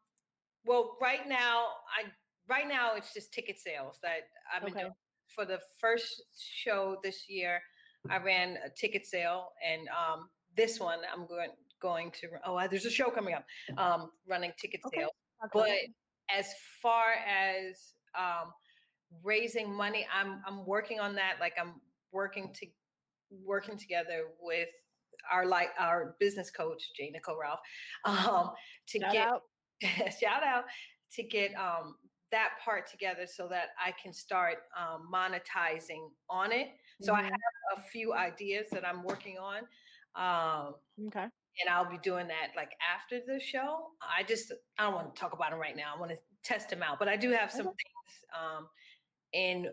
well, 0.64 0.96
right 1.00 1.28
now, 1.28 1.66
I 1.96 2.04
right 2.48 2.66
now 2.66 2.94
it's 2.94 3.12
just 3.12 3.32
ticket 3.32 3.58
sales 3.58 3.98
that 4.02 4.28
I've 4.54 4.62
been 4.62 4.72
Okay. 4.72 4.80
doing. 4.80 4.94
For 5.34 5.44
the 5.44 5.60
first 5.78 6.22
show 6.38 6.96
this 7.04 7.28
year, 7.28 7.60
I 8.08 8.16
ran 8.16 8.56
a 8.64 8.70
ticket 8.70 9.04
sale, 9.06 9.52
and 9.64 9.86
um, 9.88 10.30
this 10.56 10.80
one 10.80 11.00
I'm 11.12 11.26
going 11.26 11.50
going 11.80 12.10
to. 12.12 12.28
Oh, 12.44 12.56
uh, 12.56 12.66
there's 12.66 12.86
a 12.86 12.90
show 12.90 13.10
coming 13.10 13.34
up, 13.34 13.44
um, 13.76 14.10
running 14.26 14.52
ticket 14.58 14.80
Okay. 14.86 15.00
sales. 15.00 15.12
Talk 15.42 15.50
But 15.52 15.78
as 16.34 16.46
far 16.82 17.12
as 17.26 17.92
um, 18.18 18.52
raising 19.22 19.72
money, 19.72 20.06
I'm 20.12 20.42
I'm 20.46 20.66
working 20.66 21.00
on 21.00 21.14
that. 21.16 21.36
Like 21.40 21.54
I'm 21.60 21.80
working 22.12 22.52
to 22.54 22.66
working 23.30 23.76
together 23.76 24.28
with 24.40 24.68
our 25.32 25.46
like 25.46 25.70
our 25.78 26.16
business 26.20 26.50
coach 26.50 26.92
Jay 26.96 27.10
Nicole 27.10 27.38
Ralph 27.40 27.60
um, 28.04 28.50
to 28.88 28.98
Shout 29.00 29.10
get 29.10 29.28
out. 29.32 29.42
shout 30.20 30.42
out 30.42 30.64
to 31.12 31.22
get 31.22 31.54
um, 31.54 31.96
that 32.30 32.50
part 32.64 32.88
together 32.90 33.26
so 33.26 33.48
that 33.48 33.68
I 33.84 33.92
can 34.02 34.12
start 34.12 34.58
um, 34.78 35.08
monetizing 35.12 36.08
on 36.28 36.52
it. 36.52 36.68
So 37.00 37.14
I 37.14 37.22
Mhm. 37.22 37.22
have 37.22 37.78
a 37.78 37.82
few 37.92 38.14
ideas 38.14 38.66
that 38.72 38.86
I'm 38.86 39.02
working 39.04 39.36
on. 39.38 39.62
Um, 40.16 40.74
okay 41.06 41.28
and 41.60 41.74
I'll 41.74 41.90
be 41.90 41.98
doing 41.98 42.28
that 42.28 42.48
like 42.56 42.70
after 42.94 43.20
the 43.26 43.40
show. 43.40 43.88
I 44.00 44.22
just 44.22 44.52
I 44.78 44.84
don't 44.84 44.94
want 44.94 45.14
to 45.14 45.20
talk 45.20 45.32
about 45.32 45.50
them 45.50 45.58
right 45.60 45.76
now. 45.76 45.92
I 45.96 45.98
want 45.98 46.12
to 46.12 46.18
test 46.44 46.70
them 46.70 46.82
out, 46.82 46.98
but 46.98 47.08
I 47.08 47.16
do 47.16 47.30
have 47.30 47.50
some 47.50 47.66
Okay. 47.66 47.74
things 47.74 48.24
um, 48.38 48.68
in 49.32 49.68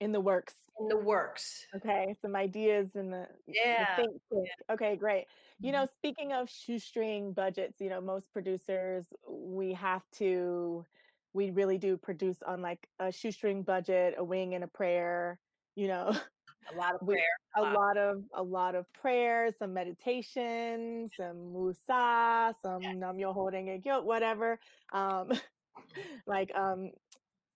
in 0.00 0.12
the 0.12 0.20
works 0.20 0.54
in 0.78 0.88
the 0.88 0.96
works. 0.96 1.66
Okay, 1.74 2.14
some 2.20 2.36
ideas 2.36 2.88
in 2.94 3.10
the, 3.10 3.26
the 3.46 3.54
Yeah, 3.54 3.96
think 3.96 4.20
tank. 4.32 4.48
Okay, 4.70 4.96
great. 4.96 5.26
You 5.60 5.72
know, 5.72 5.86
speaking 5.94 6.32
of 6.32 6.50
shoestring 6.50 7.32
budgets, 7.32 7.80
you 7.80 7.88
know, 7.88 8.00
most 8.00 8.30
producers, 8.32 9.06
we 9.26 9.72
have 9.72 10.02
to, 10.18 10.84
we 11.32 11.50
really 11.50 11.78
do 11.78 11.96
produce 11.96 12.42
on 12.42 12.60
like 12.60 12.88
a 12.98 13.10
shoestring 13.10 13.62
budget, 13.62 14.14
a 14.18 14.24
wing 14.24 14.54
and 14.54 14.64
a 14.64 14.68
prayer, 14.68 15.38
you 15.76 15.88
know, 15.88 16.14
a 16.74 16.76
lot 16.76 16.94
of 16.94 17.06
prayer. 17.06 17.22
a 17.56 17.62
lot. 17.62 17.74
lot 17.74 17.96
of, 17.96 18.22
a 18.34 18.42
lot 18.42 18.74
of 18.74 18.92
prayers, 18.92 19.54
some 19.58 19.72
meditation, 19.72 21.08
some 21.16 21.52
musa, 21.54 22.54
some 22.60 22.98
nam 23.00 23.18
yo 23.18 23.32
holding 23.32 23.70
a 23.70 23.78
guilt, 23.78 24.04
whatever. 24.04 24.58
Um, 24.92 25.32
like 26.26 26.50
um 26.54 26.90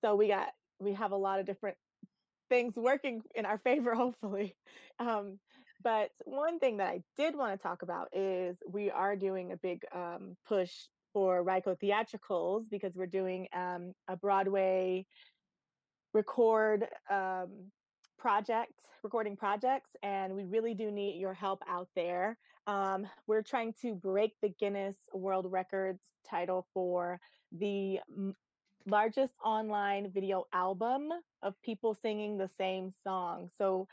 so 0.00 0.15
we 0.15 0.29
got 0.29 0.49
we 0.81 0.93
have 0.95 1.13
a 1.13 1.17
lot 1.17 1.41
of 1.41 1.47
different 1.47 1.77
things 2.49 2.75
working 2.77 3.23
in 3.35 3.47
our 3.47 3.59
favor 3.59 3.95
hopefully 4.05 4.57
um 4.99 5.39
but 5.83 6.11
one 6.25 6.59
thing 6.59 6.77
that 6.79 6.89
i 6.89 7.03
did 7.17 7.37
want 7.37 7.57
to 7.57 7.63
talk 7.63 7.83
about 7.83 8.09
is 8.13 8.59
we 8.69 8.91
are 8.91 9.17
doing 9.17 9.53
a 9.53 9.57
big 9.57 9.83
um 9.95 10.37
push 10.47 10.73
for 11.13 11.45
Ryco 11.45 11.77
Theatricals 11.79 12.65
because 12.71 12.95
we're 12.97 13.07
doing 13.07 13.49
um, 13.53 13.95
a 14.09 14.17
Broadway 14.17 15.07
record 16.13 16.87
um, 17.11 17.71
project, 18.19 18.73
recording 19.03 19.37
projects, 19.37 19.91
and 20.03 20.35
we 20.35 20.45
really 20.45 20.75
do 20.75 20.91
need 20.91 21.19
your 21.19 21.35
help 21.35 21.63
out 21.69 21.89
there. 21.97 22.37
Um, 22.67 23.07
we're 23.27 23.43
trying 23.43 23.75
to 23.83 23.95
break 23.95 24.35
the 24.43 24.51
Guinness 24.61 24.97
World 25.13 25.47
Records 25.49 26.01
title 26.29 26.67
for 26.75 27.19
the 27.53 27.99
largest 28.87 29.35
online 29.45 30.11
video 30.11 30.47
album 30.53 31.11
of 31.43 31.55
people 31.63 31.95
singing 31.95 32.39
the 32.39 32.51
same 32.59 32.93
song. 33.03 33.51
So 33.57 33.87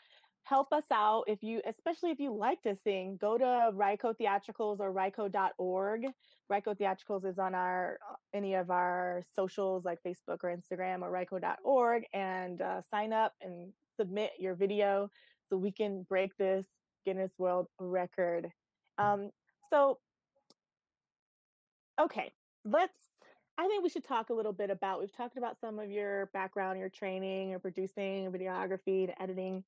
help 0.43 0.71
us 0.71 0.85
out 0.93 1.25
if 1.27 1.43
you 1.43 1.61
especially 1.67 2.09
if 2.09 2.21
you 2.21 2.33
like 2.33 2.61
to 2.61 2.73
sing 2.81 3.17
go 3.19 3.37
to 3.37 3.69
ryco 3.73 4.15
theatricals 4.17 4.79
or 4.79 4.93
ryco.org 4.93 6.05
ryco 6.49 6.77
theatricals 6.77 7.25
is 7.25 7.37
on 7.37 7.53
our 7.53 7.99
uh, 8.09 8.15
any 8.33 8.53
of 8.53 8.71
our 8.71 9.21
socials 9.35 9.83
like 9.83 9.99
facebook 10.07 10.37
or 10.43 10.55
instagram 10.55 11.01
or 11.01 11.11
ryco.org 11.11 12.03
and 12.13 12.61
uh, 12.61 12.81
sign 12.89 13.11
up 13.11 13.33
and 13.41 13.73
submit 13.99 14.31
your 14.39 14.55
video 14.55 15.09
so 15.49 15.57
we 15.57 15.71
can 15.71 16.03
break 16.03 16.35
this 16.37 16.65
guinness 17.05 17.31
world 17.37 17.67
record. 17.79 18.49
Um, 18.97 19.31
so 19.69 19.99
okay 21.99 22.31
let's 22.63 22.97
i 23.57 23.67
think 23.67 23.83
we 23.83 23.89
should 23.89 24.03
talk 24.03 24.29
a 24.29 24.33
little 24.33 24.53
bit 24.53 24.69
about 24.69 24.99
we've 24.99 25.15
talked 25.15 25.37
about 25.37 25.59
some 25.59 25.79
of 25.79 25.89
your 25.89 26.27
background 26.27 26.79
your 26.79 26.89
training 26.89 27.49
your 27.49 27.59
producing 27.59 28.31
videography 28.31 29.03
and 29.05 29.13
editing 29.19 29.63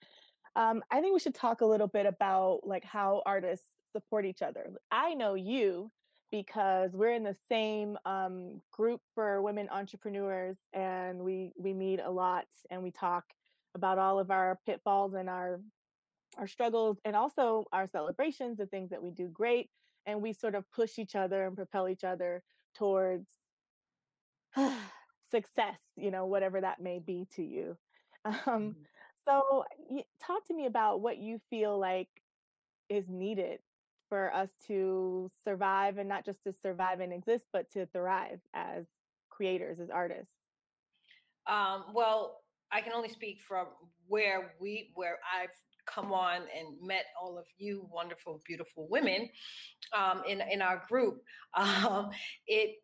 um, 0.55 0.83
I 0.91 1.01
think 1.01 1.13
we 1.13 1.19
should 1.19 1.35
talk 1.35 1.61
a 1.61 1.65
little 1.65 1.87
bit 1.87 2.05
about 2.05 2.61
like 2.63 2.83
how 2.83 3.21
artists 3.25 3.67
support 3.93 4.25
each 4.25 4.41
other. 4.41 4.71
I 4.91 5.13
know 5.13 5.35
you 5.35 5.91
because 6.31 6.91
we're 6.93 7.13
in 7.13 7.23
the 7.23 7.35
same 7.47 7.97
um, 8.05 8.61
group 8.71 9.01
for 9.15 9.41
women 9.41 9.67
entrepreneurs, 9.71 10.57
and 10.73 11.19
we 11.19 11.53
we 11.57 11.73
meet 11.73 11.99
a 11.99 12.09
lot 12.09 12.45
and 12.69 12.83
we 12.83 12.91
talk 12.91 13.25
about 13.75 13.97
all 13.97 14.19
of 14.19 14.31
our 14.31 14.59
pitfalls 14.65 15.13
and 15.13 15.29
our 15.29 15.59
our 16.37 16.47
struggles, 16.47 16.99
and 17.05 17.15
also 17.15 17.65
our 17.71 17.87
celebrations, 17.87 18.57
the 18.57 18.65
things 18.67 18.89
that 18.91 19.01
we 19.01 19.11
do 19.11 19.27
great, 19.29 19.69
and 20.05 20.21
we 20.21 20.33
sort 20.33 20.55
of 20.55 20.69
push 20.71 20.99
each 20.99 21.15
other 21.15 21.45
and 21.47 21.55
propel 21.55 21.89
each 21.89 22.03
other 22.03 22.43
towards 22.75 23.27
success. 25.31 25.79
You 25.95 26.11
know, 26.11 26.25
whatever 26.25 26.61
that 26.61 26.81
may 26.81 26.99
be 26.99 27.27
to 27.35 27.43
you. 27.43 27.77
Um, 28.25 28.35
mm-hmm. 28.47 28.69
So, 29.25 29.63
talk 30.25 30.45
to 30.47 30.53
me 30.53 30.65
about 30.65 31.01
what 31.01 31.17
you 31.17 31.39
feel 31.49 31.77
like 31.77 32.07
is 32.89 33.07
needed 33.09 33.59
for 34.09 34.33
us 34.33 34.49
to 34.67 35.29
survive 35.43 35.97
and 35.97 36.09
not 36.09 36.25
just 36.25 36.43
to 36.43 36.53
survive 36.61 36.99
and 36.99 37.13
exist, 37.13 37.45
but 37.53 37.71
to 37.73 37.85
thrive 37.87 38.39
as 38.53 38.87
creators, 39.29 39.79
as 39.79 39.89
artists. 39.89 40.33
Um, 41.47 41.85
well, 41.93 42.41
I 42.71 42.81
can 42.81 42.93
only 42.93 43.09
speak 43.09 43.39
from 43.47 43.67
where 44.07 44.53
we, 44.59 44.91
where 44.95 45.19
I've 45.39 45.49
come 45.85 46.11
on 46.11 46.41
and 46.57 46.75
met 46.81 47.05
all 47.21 47.37
of 47.37 47.45
you 47.57 47.87
wonderful, 47.91 48.41
beautiful 48.45 48.87
women 48.89 49.29
um, 49.97 50.23
in 50.27 50.41
in 50.51 50.61
our 50.61 50.83
group. 50.89 51.21
Um, 51.55 52.11
it 52.45 52.75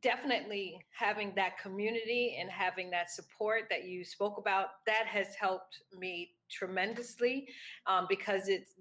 definitely 0.00 0.80
having 0.90 1.32
that 1.36 1.58
community 1.58 2.36
and 2.40 2.50
having 2.50 2.90
that 2.90 3.10
support 3.10 3.64
that 3.70 3.84
you 3.84 4.04
spoke 4.04 4.38
about 4.38 4.68
that 4.86 5.06
has 5.06 5.34
helped 5.38 5.82
me 5.98 6.30
tremendously 6.50 7.48
um, 7.86 8.06
because 8.08 8.48
it's 8.48 8.74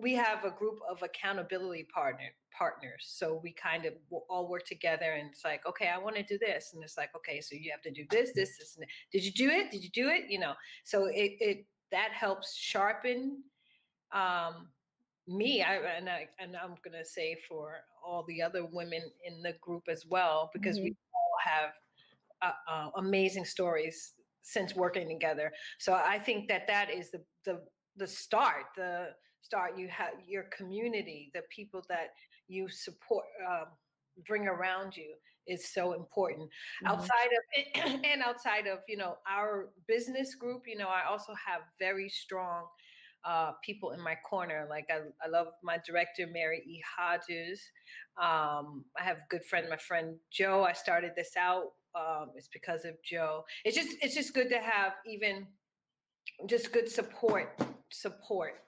we 0.00 0.14
have 0.14 0.44
a 0.44 0.50
group 0.50 0.78
of 0.90 1.02
accountability 1.02 1.86
partner 1.94 2.30
partners. 2.56 3.06
So 3.06 3.40
we 3.42 3.52
kind 3.52 3.84
of 3.84 3.94
all 4.28 4.48
work 4.48 4.64
together 4.64 5.12
and 5.18 5.30
it's 5.30 5.44
like 5.44 5.66
okay 5.66 5.88
i 5.88 5.98
want 5.98 6.16
to 6.16 6.22
do 6.22 6.38
this. 6.38 6.72
And 6.74 6.82
it's 6.82 6.96
like 6.96 7.10
okay 7.16 7.40
so 7.40 7.54
you 7.54 7.70
have 7.70 7.82
to 7.82 7.90
do 7.90 8.04
this 8.10 8.32
this 8.34 8.56
this 8.58 8.76
and 8.76 8.86
did 9.12 9.24
you 9.24 9.32
do 9.32 9.50
it? 9.50 9.70
Did 9.70 9.82
you 9.82 9.90
do 9.90 10.08
it? 10.08 10.30
You 10.30 10.38
know? 10.40 10.54
So 10.84 11.06
it, 11.06 11.36
it 11.40 11.66
that 11.90 12.10
helps 12.12 12.56
sharpen 12.56 13.42
um, 14.12 14.68
me 15.26 15.62
I, 15.62 15.76
and 15.76 16.08
I 16.08 16.28
and 16.38 16.56
I'm 16.56 16.74
gonna 16.84 17.04
say 17.04 17.36
for 17.48 17.80
all 18.04 18.24
the 18.28 18.42
other 18.42 18.66
women 18.66 19.02
in 19.24 19.42
the 19.42 19.54
group 19.60 19.84
as 19.88 20.04
well 20.06 20.50
because 20.52 20.76
mm-hmm. 20.76 20.84
we 20.84 20.96
all 21.14 21.52
have 21.52 21.70
uh, 22.42 22.70
uh, 22.70 22.90
amazing 22.96 23.44
stories 23.44 24.12
since 24.42 24.76
working 24.76 25.08
together. 25.08 25.50
So 25.78 25.94
I 25.94 26.18
think 26.18 26.48
that 26.48 26.66
that 26.66 26.90
is 26.90 27.10
the 27.10 27.22
the 27.44 27.60
the 27.96 28.06
start. 28.06 28.66
The 28.76 29.08
start 29.40 29.78
you 29.78 29.88
have 29.88 30.12
your 30.26 30.44
community, 30.56 31.30
the 31.34 31.42
people 31.54 31.82
that 31.88 32.10
you 32.48 32.68
support, 32.68 33.24
um, 33.48 33.66
bring 34.26 34.46
around 34.46 34.96
you 34.96 35.14
is 35.46 35.72
so 35.72 35.92
important. 35.92 36.48
Mm-hmm. 36.48 36.86
Outside 36.88 37.30
of 37.38 38.00
and 38.04 38.22
outside 38.22 38.66
of 38.66 38.80
you 38.88 38.96
know 38.96 39.16
our 39.28 39.70
business 39.88 40.34
group, 40.34 40.62
you 40.66 40.76
know 40.76 40.88
I 40.88 41.08
also 41.10 41.32
have 41.34 41.62
very 41.78 42.08
strong 42.08 42.66
uh, 43.24 43.52
people 43.62 43.92
in 43.92 44.00
my 44.00 44.14
corner. 44.28 44.66
Like 44.68 44.86
I, 44.90 45.00
I 45.24 45.28
love 45.28 45.48
my 45.62 45.78
director, 45.86 46.26
Mary 46.32 46.62
E. 46.66 46.82
Hodges. 46.96 47.60
Um, 48.16 48.84
I 48.98 49.02
have 49.02 49.18
a 49.18 49.26
good 49.28 49.44
friend, 49.44 49.66
my 49.68 49.76
friend 49.76 50.16
Joe. 50.30 50.64
I 50.64 50.72
started 50.72 51.12
this 51.16 51.36
out. 51.36 51.72
Um, 51.94 52.30
it's 52.36 52.48
because 52.48 52.84
of 52.84 52.94
Joe. 53.02 53.44
It's 53.64 53.76
just 53.76 53.96
it's 54.02 54.14
just 54.14 54.34
good 54.34 54.48
to 54.50 54.58
have 54.58 54.94
even 55.06 55.46
just 56.46 56.72
good 56.72 56.88
support 56.88 57.58
support 57.90 58.62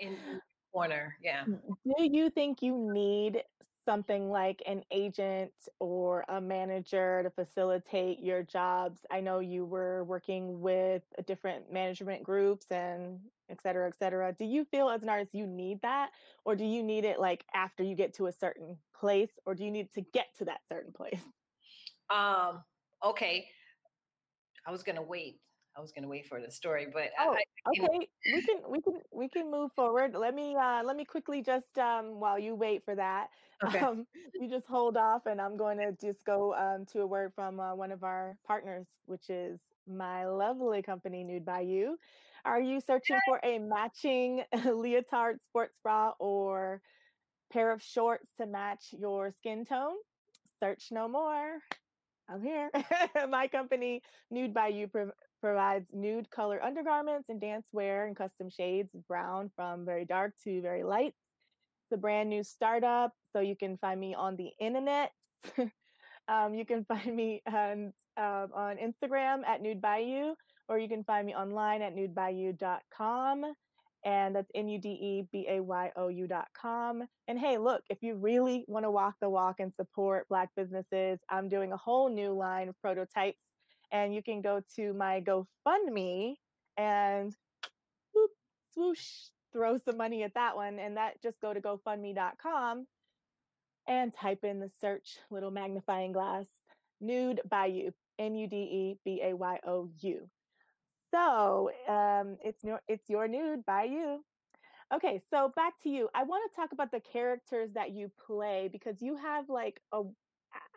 in 0.00 0.12
the 0.12 0.40
corner. 0.72 1.16
Yeah. 1.22 1.44
Do 1.44 2.04
you 2.04 2.30
think 2.30 2.62
you 2.62 2.90
need 2.92 3.42
something 3.88 4.30
like 4.30 4.62
an 4.66 4.82
agent 4.90 5.50
or 5.80 6.22
a 6.28 6.38
manager 6.38 7.22
to 7.22 7.30
facilitate 7.30 8.20
your 8.20 8.42
jobs? 8.42 9.06
I 9.10 9.22
know 9.22 9.38
you 9.38 9.64
were 9.64 10.04
working 10.04 10.60
with 10.60 11.00
different 11.26 11.72
management 11.72 12.22
groups 12.22 12.66
and 12.70 13.18
et 13.48 13.62
cetera, 13.62 13.88
et 13.88 13.94
cetera. 13.98 14.34
Do 14.38 14.44
you 14.44 14.66
feel 14.66 14.90
as 14.90 15.02
an 15.02 15.08
artist 15.08 15.34
you 15.34 15.46
need 15.46 15.80
that? 15.80 16.10
Or 16.44 16.54
do 16.54 16.66
you 16.66 16.82
need 16.82 17.06
it 17.06 17.18
like 17.18 17.46
after 17.54 17.82
you 17.82 17.94
get 17.94 18.12
to 18.16 18.26
a 18.26 18.32
certain 18.32 18.76
place? 18.94 19.30
Or 19.46 19.54
do 19.54 19.64
you 19.64 19.70
need 19.70 19.90
to 19.94 20.02
get 20.12 20.26
to 20.36 20.44
that 20.44 20.60
certain 20.68 20.92
place? 20.92 21.24
Um, 22.10 22.62
okay. 23.02 23.48
I 24.66 24.70
was 24.70 24.82
gonna 24.82 25.02
wait. 25.02 25.40
I 25.78 25.80
was 25.80 25.92
gonna 25.92 26.08
wait 26.08 26.26
for 26.26 26.40
the 26.40 26.50
story, 26.50 26.88
but 26.92 27.10
oh, 27.20 27.34
I, 27.34 27.42
I 27.64 27.70
okay, 27.70 28.08
we 28.34 28.42
can 28.42 28.56
we 28.68 28.82
can 28.82 28.94
we 29.12 29.28
can 29.28 29.48
move 29.48 29.70
forward. 29.72 30.12
Let 30.12 30.34
me 30.34 30.56
uh 30.56 30.82
let 30.82 30.96
me 30.96 31.04
quickly 31.04 31.40
just 31.40 31.78
um 31.78 32.18
while 32.18 32.36
you 32.36 32.56
wait 32.56 32.84
for 32.84 32.96
that, 32.96 33.28
okay. 33.64 33.78
um 33.78 34.04
you 34.34 34.50
just 34.50 34.66
hold 34.66 34.96
off, 34.96 35.26
and 35.26 35.40
I'm 35.40 35.56
going 35.56 35.78
to 35.78 35.92
just 36.04 36.24
go 36.24 36.52
um 36.54 36.84
to 36.92 37.02
a 37.02 37.06
word 37.06 37.32
from 37.32 37.60
uh, 37.60 37.76
one 37.76 37.92
of 37.92 38.02
our 38.02 38.36
partners, 38.44 38.88
which 39.06 39.30
is 39.30 39.60
my 39.86 40.26
lovely 40.26 40.82
company, 40.82 41.22
Nude 41.22 41.44
by 41.44 41.60
You. 41.60 41.96
Are 42.44 42.60
you 42.60 42.80
searching 42.80 43.18
for 43.24 43.38
a 43.44 43.60
matching 43.60 44.42
leotard 44.64 45.40
sports 45.42 45.78
bra 45.80 46.12
or 46.18 46.82
pair 47.52 47.70
of 47.70 47.82
shorts 47.82 48.30
to 48.38 48.46
match 48.46 48.86
your 48.98 49.30
skin 49.30 49.64
tone? 49.64 49.94
Search 50.60 50.88
no 50.90 51.06
more. 51.06 51.60
I'm 52.28 52.42
here. 52.42 52.70
My 53.28 53.48
company, 53.48 54.02
Nude 54.30 54.52
by 54.52 54.68
You, 54.68 54.88
provides 55.40 55.90
nude 55.92 56.30
color 56.30 56.62
undergarments 56.62 57.28
and 57.28 57.40
dance 57.40 57.68
wear 57.72 58.06
and 58.06 58.16
custom 58.16 58.50
shades 58.50 58.94
of 58.94 59.06
brown 59.06 59.50
from 59.54 59.84
very 59.84 60.04
dark 60.04 60.32
to 60.44 60.60
very 60.60 60.84
light. 60.84 61.14
It's 61.84 61.94
a 61.94 61.96
brand 61.96 62.28
new 62.28 62.42
startup, 62.42 63.12
so 63.32 63.40
you 63.40 63.56
can 63.56 63.78
find 63.78 63.98
me 63.98 64.14
on 64.14 64.36
the 64.36 64.50
internet. 64.60 65.12
um, 66.28 66.54
you 66.54 66.66
can 66.66 66.84
find 66.88 67.14
me 67.14 67.42
on, 67.46 67.92
uh, 68.16 68.46
on 68.54 68.76
Instagram 68.76 69.46
at 69.46 69.62
Nude 69.62 69.80
by 69.80 69.98
You 69.98 70.34
or 70.68 70.78
you 70.78 70.88
can 70.88 71.02
find 71.04 71.26
me 71.26 71.34
online 71.34 71.82
at 71.82 71.94
nudebyou.com. 71.96 73.44
And 74.04 74.36
that's 74.36 74.50
N 74.54 74.68
U 74.68 74.78
D 74.78 74.90
E 74.90 75.28
B 75.32 75.46
A 75.50 75.60
Y 75.60 75.90
O 75.96 76.06
U.com. 76.06 77.02
And 77.26 77.38
hey, 77.38 77.58
look, 77.58 77.82
if 77.90 77.98
you 78.00 78.14
really 78.14 78.64
want 78.68 78.84
to 78.84 78.92
walk 78.92 79.14
the 79.20 79.28
walk 79.28 79.56
and 79.58 79.74
support 79.74 80.28
Black 80.28 80.50
businesses, 80.56 81.18
I'm 81.28 81.48
doing 81.48 81.72
a 81.72 81.76
whole 81.76 82.08
new 82.08 82.32
line 82.32 82.68
of 82.68 82.80
prototypes. 82.80 83.42
And 83.92 84.14
you 84.14 84.22
can 84.22 84.42
go 84.42 84.60
to 84.76 84.92
my 84.92 85.22
GoFundMe 85.22 86.34
and 86.76 87.34
whoop, 88.12 88.30
swoosh, 88.74 89.06
throw 89.52 89.78
some 89.78 89.96
money 89.96 90.22
at 90.22 90.34
that 90.34 90.56
one. 90.56 90.78
And 90.78 90.96
that 90.96 91.22
just 91.22 91.40
go 91.40 91.54
to 91.54 91.60
GoFundMe.com 91.60 92.86
and 93.86 94.12
type 94.12 94.44
in 94.44 94.60
the 94.60 94.70
search 94.80 95.16
little 95.30 95.50
magnifying 95.50 96.12
glass 96.12 96.46
nude 97.00 97.40
by 97.48 97.66
you, 97.66 97.92
N 98.18 98.34
U 98.34 98.46
D 98.46 98.56
E 98.56 98.98
B 99.04 99.20
A 99.22 99.34
Y 99.34 99.58
O 99.66 99.88
U. 100.00 100.28
So 101.10 101.70
um, 101.88 102.36
it's 102.44 102.62
your 102.62 102.80
it's 102.86 103.08
your 103.08 103.26
nude 103.26 103.64
by 103.64 103.84
you. 103.84 104.22
Okay, 104.94 105.20
so 105.30 105.52
back 105.54 105.74
to 105.82 105.88
you. 105.90 106.08
I 106.14 106.22
want 106.22 106.50
to 106.50 106.56
talk 106.56 106.72
about 106.72 106.90
the 106.90 107.00
characters 107.00 107.72
that 107.74 107.90
you 107.92 108.10
play 108.26 108.68
because 108.70 109.00
you 109.00 109.16
have 109.16 109.48
like 109.48 109.80
a 109.92 110.02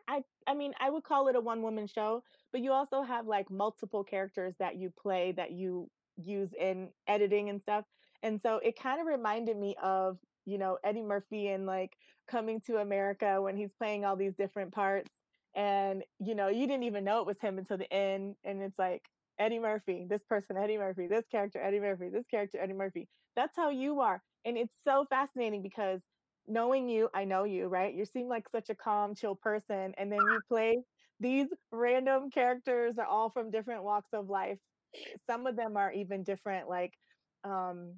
I 0.07 0.23
I 0.47 0.53
mean, 0.53 0.73
I 0.79 0.89
would 0.89 1.03
call 1.03 1.27
it 1.27 1.35
a 1.35 1.41
one 1.41 1.61
woman 1.61 1.87
show, 1.87 2.23
but 2.51 2.61
you 2.61 2.71
also 2.71 3.01
have 3.01 3.27
like 3.27 3.49
multiple 3.49 4.03
characters 4.03 4.53
that 4.59 4.75
you 4.77 4.91
play 4.91 5.31
that 5.33 5.51
you 5.51 5.89
use 6.17 6.49
in 6.59 6.89
editing 7.07 7.49
and 7.49 7.61
stuff. 7.61 7.85
And 8.23 8.41
so 8.41 8.59
it 8.63 8.79
kind 8.79 9.01
of 9.01 9.07
reminded 9.07 9.57
me 9.57 9.75
of, 9.81 10.17
you 10.45 10.57
know, 10.57 10.77
Eddie 10.83 11.01
Murphy 11.01 11.47
and 11.49 11.65
like 11.65 11.93
coming 12.29 12.61
to 12.61 12.77
America 12.77 13.41
when 13.41 13.55
he's 13.57 13.73
playing 13.73 14.05
all 14.05 14.15
these 14.15 14.35
different 14.35 14.71
parts. 14.71 15.11
And, 15.55 16.03
you 16.19 16.35
know, 16.35 16.47
you 16.47 16.67
didn't 16.67 16.83
even 16.83 17.03
know 17.03 17.19
it 17.19 17.25
was 17.27 17.39
him 17.39 17.57
until 17.57 17.77
the 17.77 17.91
end. 17.91 18.35
And 18.43 18.61
it's 18.61 18.79
like, 18.79 19.03
Eddie 19.39 19.59
Murphy, 19.59 20.05
this 20.07 20.21
person, 20.23 20.55
Eddie 20.55 20.77
Murphy, 20.77 21.07
this 21.07 21.25
character, 21.31 21.59
Eddie 21.59 21.79
Murphy, 21.79 22.09
this 22.09 22.27
character, 22.27 22.59
Eddie 22.61 22.73
Murphy. 22.73 23.07
That's 23.35 23.55
how 23.55 23.69
you 23.69 23.99
are. 23.99 24.21
And 24.45 24.55
it's 24.55 24.75
so 24.83 25.05
fascinating 25.09 25.63
because 25.63 26.01
knowing 26.47 26.87
you, 26.87 27.09
I 27.13 27.23
know 27.23 27.43
you, 27.43 27.67
right? 27.67 27.93
You 27.93 28.05
seem 28.05 28.27
like 28.27 28.47
such 28.49 28.69
a 28.69 28.75
calm, 28.75 29.15
chill 29.15 29.35
person. 29.35 29.95
And 29.97 30.11
then 30.11 30.19
you 30.19 30.41
play 30.47 30.83
these 31.21 31.47
random 31.71 32.31
characters 32.31 32.97
are 32.99 33.05
all 33.05 33.29
from 33.29 33.51
different 33.51 33.83
walks 33.83 34.09
of 34.13 34.29
life. 34.29 34.59
Some 35.27 35.47
of 35.47 35.55
them 35.55 35.77
are 35.77 35.93
even 35.93 36.23
different, 36.23 36.67
like 36.67 36.93
um, 37.45 37.93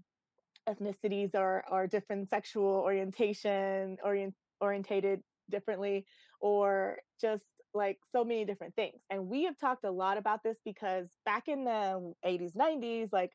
ethnicities 0.70 1.36
or 1.36 1.64
or 1.70 1.88
different 1.88 2.30
sexual 2.30 2.66
orientation, 2.66 3.98
orient 4.04 4.36
orientated 4.62 5.22
differently, 5.50 6.06
or 6.42 6.98
just 7.22 7.46
like 7.74 8.00
so 8.12 8.24
many 8.24 8.46
different 8.46 8.76
things. 8.76 9.02
And 9.10 9.28
we 9.28 9.46
have 9.46 9.58
talked 9.58 9.86
a 9.86 9.92
lot 9.92 10.18
about 10.18 10.44
this 10.44 10.58
because 10.66 11.10
back 11.26 11.48
in 11.48 11.66
the 11.66 12.14
80s, 12.26 12.56
90s, 12.56 13.12
like 13.14 13.32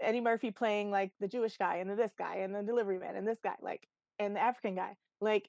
Eddie 0.00 0.20
Murphy 0.20 0.50
playing 0.50 0.90
like 0.90 1.12
the 1.20 1.28
Jewish 1.28 1.56
guy 1.58 1.76
and 1.76 1.90
the 1.90 1.94
this 1.94 2.12
guy 2.18 2.36
and 2.36 2.54
the 2.54 2.62
delivery 2.62 2.98
man 2.98 3.16
and 3.16 3.26
this 3.28 3.40
guy, 3.42 3.54
like, 3.62 3.86
and 4.18 4.34
the 4.34 4.40
African 4.40 4.74
guy, 4.74 4.96
like, 5.20 5.46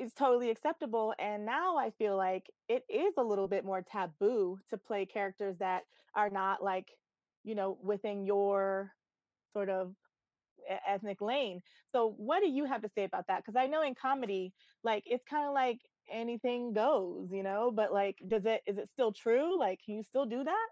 is 0.00 0.12
totally 0.14 0.50
acceptable. 0.50 1.14
And 1.18 1.44
now 1.44 1.76
I 1.76 1.90
feel 1.90 2.16
like 2.16 2.50
it 2.68 2.84
is 2.88 3.14
a 3.18 3.22
little 3.22 3.48
bit 3.48 3.64
more 3.64 3.82
taboo 3.82 4.58
to 4.70 4.78
play 4.78 5.06
characters 5.06 5.58
that 5.58 5.82
are 6.14 6.30
not 6.30 6.62
like, 6.62 6.88
you 7.44 7.54
know, 7.54 7.78
within 7.82 8.24
your 8.24 8.92
sort 9.52 9.68
of 9.68 9.94
ethnic 10.86 11.20
lane. 11.20 11.60
So 11.90 12.14
what 12.16 12.40
do 12.40 12.48
you 12.48 12.64
have 12.64 12.82
to 12.82 12.88
say 12.88 13.04
about 13.04 13.26
that? 13.28 13.38
Because 13.38 13.56
I 13.56 13.66
know 13.66 13.82
in 13.82 13.94
comedy, 13.94 14.52
like 14.84 15.04
it's 15.06 15.24
kind 15.24 15.46
of 15.46 15.54
like 15.54 15.80
anything 16.10 16.72
goes, 16.72 17.30
you 17.30 17.42
know, 17.42 17.70
but 17.74 17.92
like 17.92 18.16
does 18.28 18.46
it 18.46 18.62
is 18.66 18.78
it 18.78 18.88
still 18.90 19.12
true? 19.12 19.58
Like 19.58 19.80
can 19.84 19.96
you 19.96 20.02
still 20.02 20.26
do 20.26 20.44
that? 20.44 20.66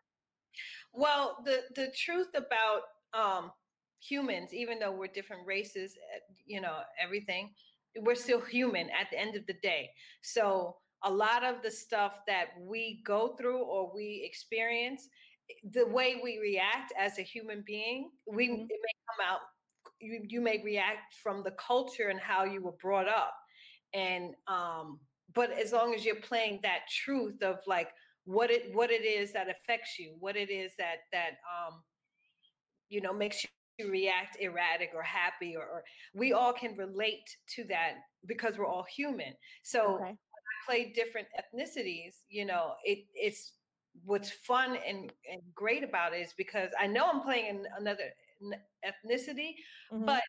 Well, 0.92 1.38
the 1.44 1.62
the 1.74 1.92
truth 1.96 2.28
about 2.35 2.83
um 3.12 3.52
humans, 4.00 4.54
even 4.54 4.78
though 4.78 4.92
we're 4.92 5.09
different 5.09 5.46
races, 5.46 5.96
eh, 6.14 6.20
you 6.46 6.61
know, 6.61 6.80
everything, 7.00 7.50
we're 7.98 8.14
still 8.14 8.40
human 8.40 8.88
at 8.90 9.09
the 9.11 9.18
end 9.18 9.37
of 9.37 9.46
the 9.46 9.57
day. 9.62 9.90
So 10.22 10.76
a 11.03 11.11
lot 11.11 11.44
of 11.44 11.62
the 11.62 11.70
stuff 11.70 12.20
that 12.26 12.48
we 12.61 13.03
go 13.07 13.35
through 13.38 13.62
or 13.62 13.90
we 13.94 14.22
experience, 14.24 15.09
the 15.72 15.87
way 15.87 16.20
we 16.22 16.38
react 16.38 16.92
as 16.98 17.18
a 17.18 17.22
human 17.22 17.64
being, 17.66 18.11
we 18.26 18.48
mm-hmm. 18.48 18.62
it 18.62 18.68
may 18.68 18.94
come 19.09 19.26
out. 19.29 19.40
You, 19.98 20.22
you 20.26 20.40
may 20.40 20.62
react 20.64 21.14
from 21.22 21.42
the 21.42 21.53
culture 21.53 22.09
and 22.09 22.20
how 22.20 22.44
you 22.44 22.62
were 22.62 22.76
brought 22.81 23.09
up, 23.09 23.35
and 23.92 24.35
um, 24.48 24.98
but 25.35 25.53
as 25.53 25.72
long 25.72 25.94
as 25.94 26.05
you're 26.05 26.16
playing 26.16 26.61
that 26.62 26.81
truth 27.05 27.42
of 27.42 27.59
like 27.66 27.88
what 28.24 28.50
it 28.50 28.74
what 28.74 28.90
it 28.90 29.05
is 29.05 29.33
that 29.33 29.48
affects 29.48 29.98
you 29.98 30.14
what 30.20 30.37
it 30.37 30.50
is 30.50 30.72
that 30.79 30.98
that 31.12 31.38
um 31.50 31.83
you 32.88 33.00
know 33.00 33.12
makes 33.12 33.42
you 33.42 33.50
react 33.88 34.37
erratic 34.40 34.90
or 34.95 35.03
happy 35.03 35.57
or, 35.57 35.62
or 35.62 35.85
we 36.14 36.33
all 36.33 36.53
can 36.53 36.77
relate 36.77 37.37
to 37.55 37.64
that 37.64 37.95
because 38.27 38.59
we're 38.59 38.66
all 38.66 38.85
human 38.85 39.33
so 39.62 39.97
okay. 39.97 40.11
I 40.11 40.16
play 40.66 40.93
different 40.95 41.29
ethnicities 41.38 42.16
you 42.29 42.45
know 42.45 42.75
it 42.85 43.05
it's 43.14 43.53
what's 44.05 44.31
fun 44.31 44.79
and, 44.87 45.12
and 45.31 45.40
great 45.55 45.83
about 45.83 46.14
it 46.14 46.19
is 46.19 46.33
because 46.37 46.71
i 46.81 46.87
know 46.87 47.09
i'm 47.11 47.23
playing 47.23 47.47
in 47.47 47.64
another 47.79 48.05
ethnicity 48.85 49.55
mm-hmm. 49.93 50.05
but 50.05 50.23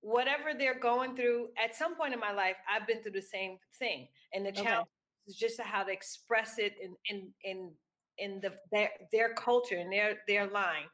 whatever 0.00 0.52
they're 0.58 0.78
going 0.78 1.14
through 1.14 1.48
at 1.62 1.74
some 1.74 1.96
point 1.96 2.12
in 2.12 2.20
my 2.20 2.32
life 2.32 2.56
i've 2.72 2.86
been 2.86 3.02
through 3.02 3.12
the 3.12 3.22
same 3.22 3.56
thing 3.78 4.08
and 4.32 4.44
the 4.44 4.50
okay. 4.50 4.62
challenge 4.62 4.88
is 5.26 5.36
just 5.36 5.60
how 5.60 5.82
to 5.82 5.92
express 5.92 6.58
it 6.58 6.74
and 6.82 6.96
and 7.10 7.28
in 7.44 7.70
in 8.18 8.40
the 8.40 8.52
their 8.70 8.90
their 9.12 9.34
culture 9.34 9.76
and 9.76 9.92
their 9.92 10.18
their 10.28 10.46
line 10.48 10.84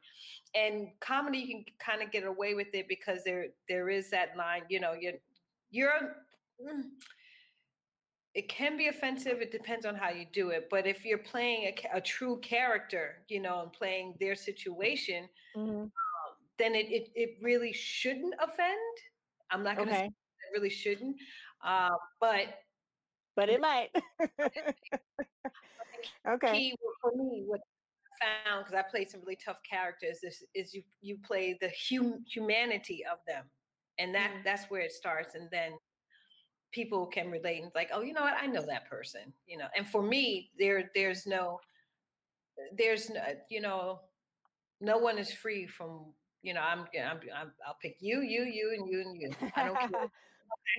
and 0.55 0.87
comedy 0.99 1.39
you 1.39 1.47
can 1.47 1.65
kind 1.79 2.01
of 2.01 2.11
get 2.11 2.25
away 2.25 2.53
with 2.53 2.73
it 2.73 2.87
because 2.87 3.23
there 3.23 3.47
there 3.69 3.89
is 3.89 4.09
that 4.09 4.35
line 4.37 4.63
you 4.69 4.79
know 4.79 4.93
you're 4.99 5.13
you're 5.69 6.15
mm, 6.61 6.83
it 8.33 8.49
can 8.49 8.77
be 8.77 8.87
offensive 8.87 9.41
it 9.41 9.51
depends 9.51 9.85
on 9.85 9.95
how 9.95 10.09
you 10.09 10.25
do 10.33 10.49
it 10.49 10.67
but 10.71 10.87
if 10.87 11.05
you're 11.05 11.17
playing 11.17 11.71
a, 11.93 11.97
a 11.97 12.01
true 12.01 12.39
character 12.39 13.17
you 13.27 13.39
know 13.39 13.61
and 13.61 13.73
playing 13.73 14.15
their 14.19 14.35
situation 14.35 15.27
mm-hmm 15.55 15.85
then 16.61 16.75
it, 16.75 16.91
it, 16.91 17.09
it 17.15 17.37
really 17.41 17.73
shouldn't 17.73 18.35
offend. 18.41 18.77
I'm 19.49 19.63
not 19.63 19.77
going 19.77 19.89
to 19.89 19.95
okay. 19.95 20.03
say 20.03 20.07
it 20.07 20.55
really 20.55 20.69
shouldn't, 20.69 21.15
uh, 21.65 21.89
but 22.19 22.59
but 23.35 23.49
it 23.49 23.59
might. 23.59 23.89
okay. 26.27 26.51
Key 26.51 26.75
for 27.01 27.11
me, 27.15 27.43
what 27.45 27.59
I 28.21 28.25
found 28.49 28.65
because 28.65 28.77
I 28.77 28.89
played 28.89 29.09
some 29.09 29.21
really 29.21 29.37
tough 29.43 29.59
characters 29.69 30.19
is, 30.23 30.43
is 30.53 30.73
you 30.73 30.83
you 31.01 31.17
play 31.25 31.57
the 31.59 31.71
hum, 31.89 32.23
humanity 32.31 33.03
of 33.11 33.19
them, 33.27 33.45
and 33.99 34.13
that 34.15 34.31
mm. 34.31 34.43
that's 34.43 34.65
where 34.65 34.81
it 34.81 34.91
starts, 34.91 35.35
and 35.35 35.49
then 35.51 35.73
people 36.71 37.05
can 37.05 37.29
relate 37.29 37.61
and 37.61 37.71
like, 37.75 37.89
oh, 37.93 38.01
you 38.01 38.13
know 38.13 38.21
what, 38.21 38.35
I 38.41 38.47
know 38.47 38.65
that 38.65 38.89
person, 38.89 39.33
you 39.45 39.57
know. 39.57 39.67
And 39.75 39.87
for 39.87 40.01
me, 40.01 40.51
there 40.57 40.89
there's 40.95 41.25
no 41.25 41.59
there's 42.77 43.09
no 43.09 43.21
you 43.49 43.61
know 43.61 44.01
no 44.79 44.97
one 44.97 45.17
is 45.17 45.31
free 45.31 45.67
from 45.67 46.13
you 46.43 46.53
know, 46.53 46.61
I'm, 46.61 46.79
I'm, 46.79 47.19
I'm 47.35 47.51
I'll 47.67 47.77
pick 47.81 47.97
you, 47.99 48.21
you, 48.21 48.43
you, 48.43 48.75
and 48.77 48.91
you, 48.91 49.01
and 49.01 49.21
you. 49.21 49.31
I 49.55 49.65
don't 49.65 49.77
care. 49.77 50.11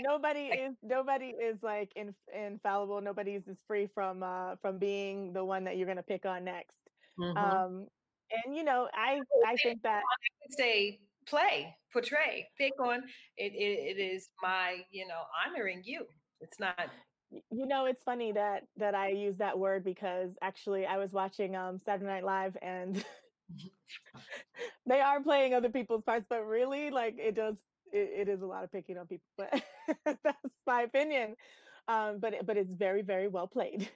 nobody 0.01 0.47
is 0.47 0.75
nobody 0.83 1.27
is 1.27 1.63
like 1.63 1.93
in, 1.97 2.15
infallible. 2.35 3.01
Nobody 3.01 3.33
is 3.33 3.45
free 3.67 3.89
from 3.95 4.23
uh 4.23 4.57
from 4.61 4.79
being 4.79 5.33
the 5.33 5.45
one 5.45 5.65
that 5.65 5.77
you're 5.77 5.87
gonna 5.87 6.03
pick 6.03 6.27
on 6.27 6.45
next. 6.45 6.77
Mm-hmm. 7.19 7.37
Um, 7.37 7.87
and 8.45 8.57
you 8.57 8.65
know, 8.65 8.89
I 8.95 9.21
I 9.47 9.57
think 9.63 9.83
that 9.83 10.03
I 10.03 10.45
would 10.45 10.59
say 10.59 11.01
play, 11.27 11.75
portray, 11.93 12.49
pick 12.59 12.73
on. 12.81 13.03
It, 13.37 13.53
it 13.53 13.97
it 13.97 14.01
is 14.01 14.29
my 14.43 14.79
you 14.91 15.07
know 15.07 15.23
honoring 15.47 15.83
you. 15.85 16.07
It's 16.41 16.59
not 16.59 16.91
you 17.51 17.67
know 17.67 17.87
it's 17.87 18.03
funny 18.03 18.31
that 18.31 18.65
that 18.77 18.95
i 18.95 19.09
use 19.09 19.39
that 19.39 19.59
word 19.59 19.83
because 19.83 20.37
actually 20.43 20.85
i 20.85 20.99
was 20.99 21.15
watching 21.15 21.57
um 21.57 21.79
saturday 21.83 22.05
night 22.05 22.25
live 22.25 22.55
and 22.61 23.03
they 24.87 25.01
are 25.01 25.21
playing 25.21 25.55
other 25.55 25.69
people's 25.69 26.03
parts, 26.03 26.27
but 26.29 26.45
really, 26.45 26.91
like 26.91 27.17
it 27.19 27.35
does, 27.35 27.57
it, 27.93 28.29
it 28.29 28.29
is 28.29 28.43
a 28.43 28.47
lot 28.47 28.65
of 28.65 28.73
picking 28.73 28.99
on 28.99 29.07
people. 29.07 29.27
But 30.05 30.19
that's 30.25 30.55
my 30.67 30.83
opinion. 30.83 31.37
Um, 31.89 32.19
but 32.21 32.47
but 32.47 32.57
it's 32.57 32.73
very 32.75 33.03
very 33.03 33.29
well 33.29 33.47
played. 33.47 33.89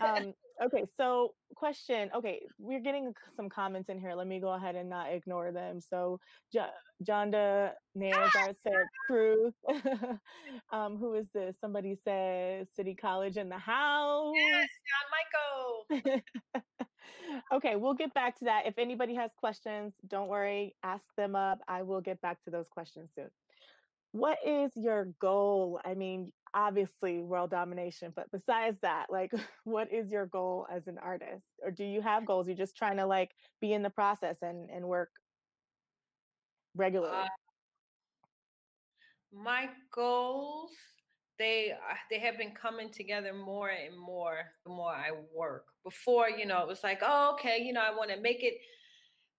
Um, 0.00 0.34
okay, 0.64 0.84
so 0.96 1.34
question. 1.54 2.10
Okay, 2.14 2.40
we're 2.58 2.80
getting 2.80 3.12
some 3.36 3.48
comments 3.48 3.88
in 3.88 3.98
here. 3.98 4.14
Let 4.14 4.26
me 4.26 4.40
go 4.40 4.50
ahead 4.52 4.76
and 4.76 4.88
not 4.88 5.12
ignore 5.12 5.52
them. 5.52 5.80
So, 5.80 6.20
J- 6.52 6.66
Jonda 7.04 7.72
Nazar 7.94 8.52
said 8.62 8.72
Cruz. 9.06 9.52
um, 10.72 10.96
who 10.96 11.14
is 11.14 11.28
this? 11.34 11.56
Somebody 11.60 11.96
says 12.04 12.68
City 12.76 12.94
College 12.94 13.36
in 13.36 13.48
the 13.48 13.58
house. 13.58 14.32
Yes, 14.36 14.68
John 15.90 16.02
Michael. 16.02 16.22
okay, 17.54 17.76
we'll 17.76 17.94
get 17.94 18.12
back 18.14 18.38
to 18.38 18.44
that. 18.46 18.62
If 18.66 18.78
anybody 18.78 19.14
has 19.14 19.30
questions, 19.36 19.94
don't 20.08 20.28
worry, 20.28 20.74
ask 20.82 21.04
them 21.16 21.34
up. 21.34 21.60
I 21.68 21.82
will 21.82 22.00
get 22.00 22.20
back 22.20 22.42
to 22.44 22.50
those 22.50 22.68
questions 22.68 23.10
soon. 23.14 23.30
What 24.12 24.38
is 24.44 24.72
your 24.74 25.08
goal? 25.20 25.80
I 25.84 25.94
mean, 25.94 26.32
obviously 26.54 27.20
world 27.20 27.50
domination, 27.50 28.12
but 28.14 28.30
besides 28.32 28.78
that, 28.82 29.06
like 29.10 29.32
what 29.64 29.92
is 29.92 30.10
your 30.10 30.26
goal 30.26 30.66
as 30.72 30.86
an 30.86 30.98
artist? 30.98 31.46
Or 31.62 31.70
do 31.70 31.84
you 31.84 32.00
have 32.00 32.26
goals? 32.26 32.46
You're 32.46 32.56
just 32.56 32.76
trying 32.76 32.96
to 32.96 33.06
like 33.06 33.30
be 33.60 33.72
in 33.72 33.82
the 33.82 33.90
process 33.90 34.38
and 34.42 34.68
and 34.70 34.86
work 34.86 35.10
regularly. 36.74 37.14
Uh, 37.14 37.26
my 39.32 39.68
goals 39.94 40.72
they 41.40 41.72
uh, 41.72 41.94
they 42.10 42.18
have 42.18 42.36
been 42.36 42.52
coming 42.52 42.90
together 42.92 43.32
more 43.32 43.70
and 43.70 43.98
more 43.98 44.36
the 44.64 44.70
more 44.70 44.92
I 44.92 45.10
work. 45.34 45.64
Before, 45.82 46.28
you 46.28 46.44
know, 46.44 46.60
it 46.60 46.68
was 46.68 46.84
like, 46.84 47.00
oh, 47.02 47.32
okay, 47.34 47.62
you 47.62 47.72
know, 47.72 47.80
I 47.80 47.96
want 47.96 48.10
to 48.10 48.20
make 48.20 48.44
it 48.44 48.54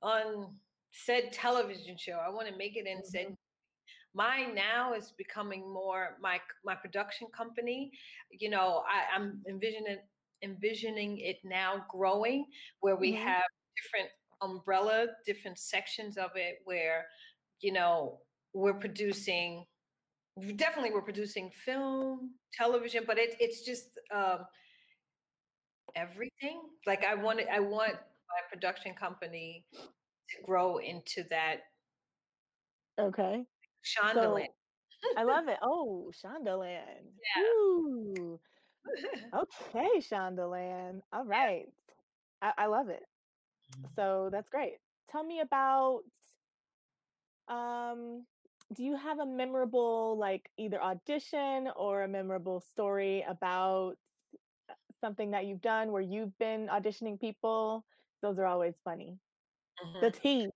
on 0.01 0.55
said 0.91 1.31
television 1.31 1.95
show. 1.97 2.13
I 2.13 2.29
want 2.29 2.47
to 2.47 2.57
make 2.57 2.75
it 2.75 2.88
in 2.88 2.97
mm-hmm. 2.97 3.05
said. 3.05 3.38
Mine 4.13 4.54
now 4.56 4.93
is 4.93 5.13
becoming 5.17 5.71
more 5.71 6.17
my 6.21 6.39
my 6.65 6.76
production 6.76 7.28
company. 7.36 7.91
You 8.30 8.50
know, 8.50 8.84
I, 8.88 9.15
I'm 9.15 9.41
envisioning 9.47 10.00
envisioning 10.43 11.19
it 11.19 11.38
now 11.43 11.86
growing 11.89 12.45
where 12.80 12.95
we 12.95 13.13
mm-hmm. 13.13 13.28
have 13.28 13.43
different 13.78 14.10
umbrella, 14.41 15.08
different 15.26 15.60
sections 15.60 16.17
of 16.17 16.32
it 16.36 16.56
where, 16.65 17.06
you 17.62 17.71
know, 17.71 18.19
we're 18.54 18.74
producing 18.74 19.65
definitely 20.56 20.91
we're 20.91 21.02
producing 21.02 21.52
film, 21.65 22.32
television, 22.54 23.04
but 23.06 23.17
it, 23.17 23.36
it's 23.39 23.63
just 23.65 23.89
um, 24.13 24.39
everything. 25.95 26.62
Like 26.88 27.06
I 27.06 27.15
wanted, 27.15 27.47
I 27.54 27.60
want 27.60 27.93
my 27.93 28.41
production 28.52 28.93
company 28.93 29.65
to 29.74 30.38
grow 30.45 30.78
into 30.78 31.24
that 31.30 31.58
Okay. 33.00 33.45
Shondaland. 33.83 34.45
So 34.45 34.47
I 35.15 35.23
love 35.23 35.47
it. 35.47 35.57
Oh, 35.61 36.11
Shondaland. 36.23 37.11
Yeah. 37.35 37.41
Ooh. 37.43 38.39
Okay, 39.33 39.89
Shondaland. 39.99 41.01
All 41.13 41.25
right. 41.25 41.67
I, 42.41 42.53
I 42.57 42.65
love 42.67 42.89
it. 42.89 43.03
So 43.95 44.29
that's 44.31 44.49
great. 44.49 44.77
Tell 45.09 45.23
me 45.23 45.39
about 45.41 46.01
um 47.47 48.25
do 48.73 48.83
you 48.83 48.95
have 48.95 49.19
a 49.19 49.25
memorable 49.25 50.17
like 50.17 50.49
either 50.57 50.81
audition 50.81 51.69
or 51.75 52.03
a 52.03 52.07
memorable 52.07 52.61
story 52.61 53.25
about 53.27 53.97
something 55.01 55.31
that 55.31 55.45
you've 55.45 55.61
done 55.61 55.91
where 55.91 56.01
you've 56.01 56.37
been 56.37 56.67
auditioning 56.67 57.19
people? 57.19 57.85
Those 58.21 58.39
are 58.39 58.45
always 58.45 58.75
funny. 58.83 59.17
The 60.01 60.09
Mhm. 60.09 60.13
tea. 60.13 60.49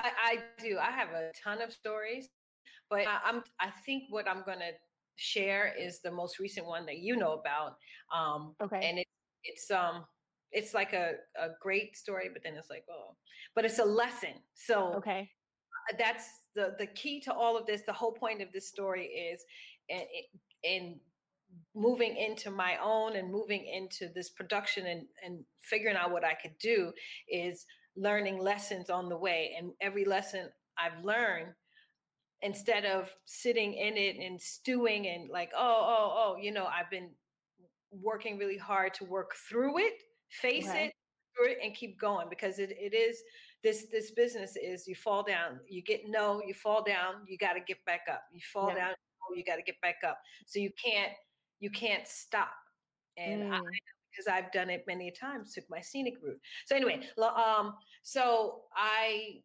I, 0.00 0.10
I 0.24 0.62
do. 0.62 0.78
I 0.78 0.90
have 0.90 1.08
a 1.10 1.30
ton 1.42 1.62
of 1.62 1.72
stories, 1.72 2.28
but 2.90 3.06
I, 3.06 3.18
I'm. 3.24 3.42
I 3.60 3.70
think 3.84 4.04
what 4.10 4.28
I'm 4.28 4.42
gonna 4.44 4.72
share 5.16 5.74
is 5.78 6.00
the 6.00 6.10
most 6.10 6.38
recent 6.38 6.66
one 6.66 6.86
that 6.86 6.98
you 6.98 7.16
know 7.16 7.32
about, 7.32 7.76
um, 8.14 8.54
Okay. 8.62 8.80
and 8.82 8.98
it, 8.98 9.06
it's 9.44 9.70
um, 9.70 10.04
it's 10.52 10.74
like 10.74 10.92
a, 10.92 11.12
a 11.38 11.48
great 11.60 11.96
story, 11.96 12.30
but 12.32 12.42
then 12.42 12.54
it's 12.56 12.70
like 12.70 12.84
oh, 12.90 13.14
but 13.54 13.64
it's 13.64 13.78
a 13.78 13.84
lesson. 13.84 14.34
So 14.54 14.94
Okay. 14.96 15.30
uh, 15.90 15.96
that's 15.98 16.28
the 16.54 16.74
the 16.78 16.86
key 16.86 17.20
to 17.20 17.32
all 17.32 17.56
of 17.56 17.66
this. 17.66 17.82
The 17.86 17.92
whole 17.92 18.12
point 18.12 18.42
of 18.42 18.52
this 18.52 18.68
story 18.68 19.06
is, 19.06 19.44
in, 19.88 20.02
in 20.62 21.00
moving 21.74 22.16
into 22.16 22.50
my 22.50 22.76
own 22.82 23.16
and 23.16 23.30
moving 23.30 23.64
into 23.66 24.12
this 24.14 24.30
production 24.30 24.86
and 24.86 25.02
and 25.24 25.44
figuring 25.60 25.96
out 25.96 26.10
what 26.10 26.24
I 26.24 26.34
could 26.34 26.56
do 26.58 26.92
is 27.28 27.66
learning 27.96 28.38
lessons 28.38 28.90
on 28.90 29.08
the 29.08 29.16
way. 29.16 29.54
And 29.58 29.72
every 29.80 30.04
lesson 30.04 30.50
I've 30.76 31.04
learned, 31.04 31.54
instead 32.42 32.84
of 32.84 33.14
sitting 33.24 33.74
in 33.74 33.96
it 33.96 34.16
and 34.16 34.40
stewing 34.40 35.06
and 35.08 35.30
like 35.30 35.50
oh 35.54 35.58
oh 35.86 36.12
oh, 36.14 36.36
you 36.36 36.52
know, 36.52 36.66
I've 36.66 36.90
been 36.90 37.16
working 37.90 38.38
really 38.38 38.58
hard 38.58 38.94
to 38.94 39.04
work 39.04 39.34
through 39.48 39.78
it, 39.78 39.94
face 40.28 40.66
it, 40.74 40.92
through 41.36 41.52
it, 41.52 41.58
and 41.62 41.74
keep 41.74 41.98
going 41.98 42.28
because 42.28 42.58
it, 42.58 42.70
it 42.72 42.94
is 42.94 43.22
this 43.62 43.86
this 43.90 44.10
business 44.10 44.56
is 44.56 44.86
you 44.88 44.94
fall 44.94 45.22
down, 45.22 45.60
you 45.68 45.82
get 45.82 46.02
no, 46.08 46.42
you 46.42 46.54
fall 46.54 46.82
down, 46.82 47.24
you 47.26 47.38
got 47.38 47.54
to 47.54 47.60
get 47.60 47.84
back 47.86 48.02
up. 48.10 48.24
You 48.32 48.40
fall 48.52 48.68
Yeah. 48.68 48.74
down, 48.76 48.90
no, 49.30 49.36
you 49.36 49.44
got 49.44 49.56
to 49.56 49.62
get 49.62 49.80
back 49.80 49.96
up. 50.04 50.18
So 50.46 50.58
you 50.58 50.72
can't 50.72 51.12
you 51.60 51.70
can't 51.70 52.06
stop. 52.06 52.52
And 53.16 53.42
I, 53.44 53.58
Mm. 53.58 53.62
Because 54.14 54.26
I've 54.32 54.52
done 54.52 54.70
it 54.70 54.84
many 54.86 55.10
times, 55.10 55.54
took 55.54 55.64
my 55.68 55.80
scenic 55.80 56.14
route. 56.22 56.40
So 56.66 56.76
anyway, 56.76 57.00
um, 57.18 57.74
so 58.02 58.62
I 58.76 59.40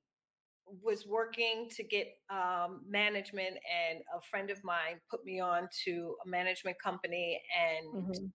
was 0.84 1.08
working 1.08 1.68
to 1.76 1.84
get 1.84 2.08
um, 2.30 2.82
management, 2.88 3.58
and 3.58 4.00
a 4.16 4.22
friend 4.22 4.50
of 4.52 4.64
mine 4.64 5.00
put 5.10 5.26
me 5.26 5.40
on 5.40 5.68
to 5.86 6.16
a 6.26 6.30
management 6.30 6.78
company 6.82 7.42
and 7.58 8.04
Mhm. 8.04 8.32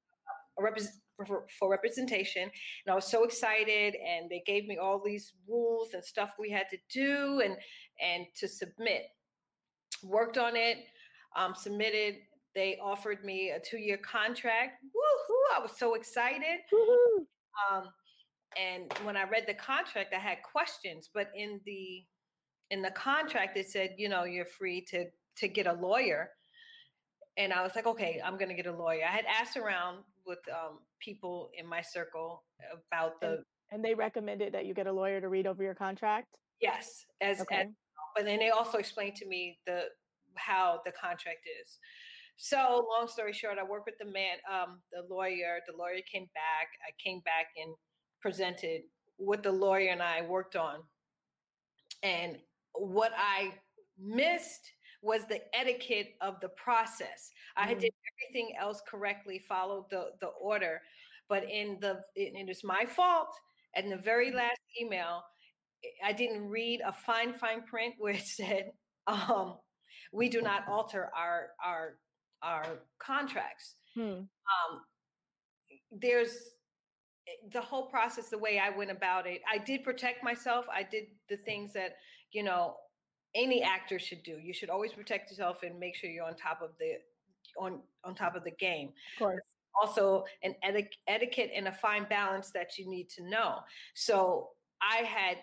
a 0.59 0.63
repres 0.63 0.89
for, 1.27 1.47
for 1.59 1.69
representation. 1.69 2.43
And 2.43 2.93
I 2.93 2.95
was 2.95 3.07
so 3.07 3.23
excited, 3.25 3.95
and 3.95 4.29
they 4.29 4.43
gave 4.47 4.67
me 4.67 4.79
all 4.79 4.99
these 4.99 5.33
rules 5.47 5.95
and 5.95 6.05
stuff 6.05 6.35
we 6.39 6.51
had 6.51 6.69
to 6.71 6.79
do 6.91 7.41
and 7.41 7.57
and 8.01 8.27
to 8.37 8.49
submit. 8.49 9.07
Worked 10.03 10.39
on 10.39 10.57
it, 10.57 10.79
um, 11.37 11.55
submitted. 11.55 12.17
They 12.55 12.79
offered 12.83 13.25
me 13.25 13.51
a 13.51 13.59
two-year 13.61 13.99
contract. 13.99 14.83
Woohoo! 14.85 15.59
I 15.59 15.61
was 15.61 15.73
so 15.77 15.95
excited. 15.95 16.61
Woohoo. 16.73 17.27
Um, 17.73 17.85
and 18.57 18.93
when 19.05 19.17
I 19.17 19.25
read 19.29 19.45
the 19.49 19.55
contract, 19.55 20.15
I 20.15 20.19
had 20.21 20.39
questions, 20.43 21.11
but 21.13 21.29
in 21.37 21.61
the 21.67 22.05
in 22.71 22.81
the 22.83 22.91
contract 22.93 23.57
it 23.57 23.69
said, 23.69 23.95
you 23.99 24.09
know, 24.09 24.25
you're 24.25 24.47
free 24.47 24.81
to 24.91 25.07
to 25.39 25.49
get 25.49 25.67
a 25.67 25.73
lawyer. 25.73 26.31
And 27.37 27.53
I 27.53 27.63
was 27.63 27.73
like, 27.75 27.87
okay, 27.87 28.21
I'm 28.25 28.39
gonna 28.39 28.55
get 28.55 28.67
a 28.67 28.77
lawyer. 28.77 29.03
I 29.05 29.11
had 29.11 29.25
asked 29.27 29.57
around 29.57 30.05
with 30.25 30.39
um, 30.49 30.79
people 31.01 31.51
in 31.59 31.67
my 31.67 31.81
circle 31.83 32.45
about 32.89 33.15
And 33.23 33.39
the 33.39 33.45
and 33.73 33.85
they 33.85 33.95
recommended 33.95 34.55
that 34.55 34.67
you 34.67 34.75
get 34.75 34.87
a 34.87 34.93
lawyer 34.93 35.21
to 35.21 35.29
read 35.29 35.47
over 35.49 35.63
your 35.63 35.75
contract? 35.75 36.29
yes, 36.61 37.05
as, 37.21 37.39
as 37.39 37.43
Okay. 37.43 37.67
but 38.15 38.25
then 38.25 38.39
they 38.39 38.51
also 38.51 38.79
explained 38.79 39.17
to 39.17 39.27
me 39.27 39.59
the 39.67 39.87
how 40.37 40.81
the 40.85 40.93
contract 40.93 41.41
is. 41.61 41.79
So 42.37 42.87
long 42.91 43.09
story 43.09 43.33
short, 43.33 43.59
I 43.59 43.65
worked 43.65 43.87
with 43.87 43.99
the 43.99 44.05
man, 44.07 44.39
um, 44.51 44.83
the 44.93 45.03
lawyer. 45.03 45.61
The 45.67 45.77
lawyer 45.77 46.01
came 46.11 46.27
back. 46.35 46.69
I 46.87 46.91
came 47.03 47.21
back 47.21 47.49
and 47.57 47.75
presented 48.21 48.83
what 49.17 49.43
the 49.43 49.53
lawyer 49.53 49.91
and 49.91 50.03
I 50.03 50.23
worked 50.23 50.57
on. 50.57 50.89
And 52.03 52.39
what 52.75 53.13
I 53.17 53.55
missed 53.99 54.73
was 55.03 55.27
the 55.27 55.43
etiquette 55.55 56.17
of 56.21 56.41
the 56.41 56.49
process. 56.51 57.31
I 57.57 57.67
had 57.67 57.79
Mm. 57.79 57.81
did 57.81 57.93
everything 58.13 58.57
else 58.57 58.81
correctly, 58.89 59.39
followed 59.39 59.91
the 59.91 60.13
the 60.21 60.29
order, 60.29 60.83
but 61.29 61.45
in 61.51 61.79
the 61.81 62.05
it, 62.15 62.47
was 62.47 62.65
my 62.65 62.85
fault. 62.87 63.39
And 63.75 63.91
the 63.93 63.97
very 63.97 64.31
Mm. 64.31 64.35
last 64.35 64.61
email, 64.81 65.23
I 66.03 66.13
didn't 66.13 66.49
read 66.49 66.81
a 66.83 66.93
fine 66.93 67.35
fine 67.35 67.63
print 67.67 67.97
where 67.99 68.15
it 68.15 68.27
said, 68.27 68.73
um, 69.07 69.61
"We 70.13 70.29
do 70.29 70.43
not 70.43 70.67
alter 70.69 71.11
our 71.15 71.55
our 71.63 72.01
our 72.45 72.65
contracts." 72.99 73.77
Hmm. 73.95 74.03
Um, 74.03 74.81
there's 76.01 76.31
eh, 77.29 77.49
the 77.53 77.61
whole 77.61 77.87
process 77.87 78.29
the 78.29 78.39
way 78.39 78.59
i 78.59 78.69
went 78.77 78.91
about 78.91 79.27
it 79.27 79.41
i 79.51 79.57
did 79.59 79.85
protect 79.85 80.25
myself 80.25 80.67
i 80.75 80.83
did 80.83 81.05
the 81.29 81.37
things 81.37 81.73
that 81.73 81.97
you 82.33 82.43
know 82.43 82.75
any 83.35 83.63
actor 83.63 83.99
should 83.99 84.23
do 84.25 84.33
you 84.43 84.53
should 84.53 84.69
always 84.71 84.93
protect 84.93 85.31
yourself 85.31 85.63
and 85.63 85.79
make 85.79 85.95
sure 85.95 86.11
you're 86.11 86.27
on 86.27 86.35
top 86.35 86.61
of 86.63 86.71
the 86.81 86.95
on 87.59 87.81
on 88.03 88.15
top 88.15 88.35
of 88.35 88.43
the 88.45 88.51
game 88.51 88.89
Of 89.15 89.19
course. 89.21 89.41
also 89.81 90.25
an 90.43 90.55
eti- 90.65 90.89
etiquette 91.07 91.51
and 91.55 91.69
a 91.69 91.73
fine 91.73 92.07
balance 92.11 92.51
that 92.51 92.77
you 92.79 92.89
need 92.91 93.09
to 93.11 93.23
know 93.29 93.61
so 93.95 94.49
i 94.83 94.97
had 95.05 95.37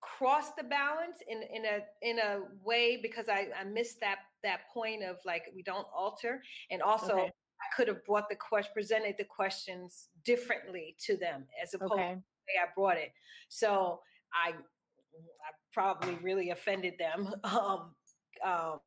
crossed 0.00 0.56
the 0.56 0.64
balance 0.64 1.18
in 1.28 1.42
in 1.54 1.64
a 1.64 1.78
in 2.10 2.18
a 2.18 2.40
way 2.64 2.98
because 3.00 3.28
i 3.28 3.46
i 3.60 3.62
missed 3.62 4.00
that 4.00 4.18
that 4.42 4.68
point 4.72 5.02
of 5.02 5.18
like 5.24 5.44
we 5.54 5.62
don't 5.62 5.86
alter 5.94 6.42
and 6.70 6.82
also 6.82 7.14
Okay. 7.14 7.32
I 7.60 7.76
could 7.76 7.86
have 7.88 8.04
brought 8.04 8.28
the 8.28 8.34
question, 8.34 8.72
presented 8.74 9.14
the 9.18 9.24
questions 9.24 10.08
differently 10.24 10.96
to 11.06 11.16
them 11.16 11.46
as 11.62 11.74
opposed 11.74 11.92
to 11.92 11.96
the 11.96 12.02
way 12.02 12.60
I 12.60 12.66
brought 12.74 12.96
it. 12.96 13.12
So 13.48 14.02
I, 14.34 14.50
I 14.50 15.52
probably 15.72 16.16
really 16.16 16.50
offended 16.50 16.94
them. 16.98 17.34
Um, 17.44 17.94
um, 18.42 18.80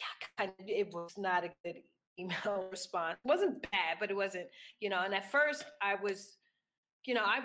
yeah, 0.00 0.26
kind 0.36 0.52
of, 0.58 0.66
it 0.68 0.92
was 0.92 1.16
not 1.16 1.44
a 1.44 1.50
good 1.64 1.82
email 2.18 2.66
response. 2.70 3.18
It 3.24 3.28
wasn't 3.28 3.62
bad, 3.70 3.98
but 4.00 4.10
it 4.10 4.16
wasn't, 4.16 4.48
you 4.80 4.88
know. 4.88 5.02
And 5.02 5.14
at 5.14 5.30
first, 5.30 5.64
I 5.80 5.94
was, 5.94 6.38
you 7.04 7.14
know, 7.14 7.22
I, 7.24 7.42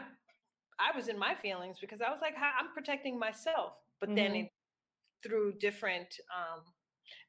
I 0.79 0.95
was 0.95 1.07
in 1.07 1.19
my 1.19 1.35
feelings 1.35 1.77
because 1.79 2.01
I 2.01 2.09
was 2.09 2.19
like, 2.21 2.33
I'm 2.37 2.73
protecting 2.73 3.19
myself. 3.19 3.73
But 3.99 4.15
then 4.15 4.31
Mhm. 4.31 4.45
it, 4.45 4.51
through 5.21 5.53
different 5.59 6.07
um, 6.35 6.63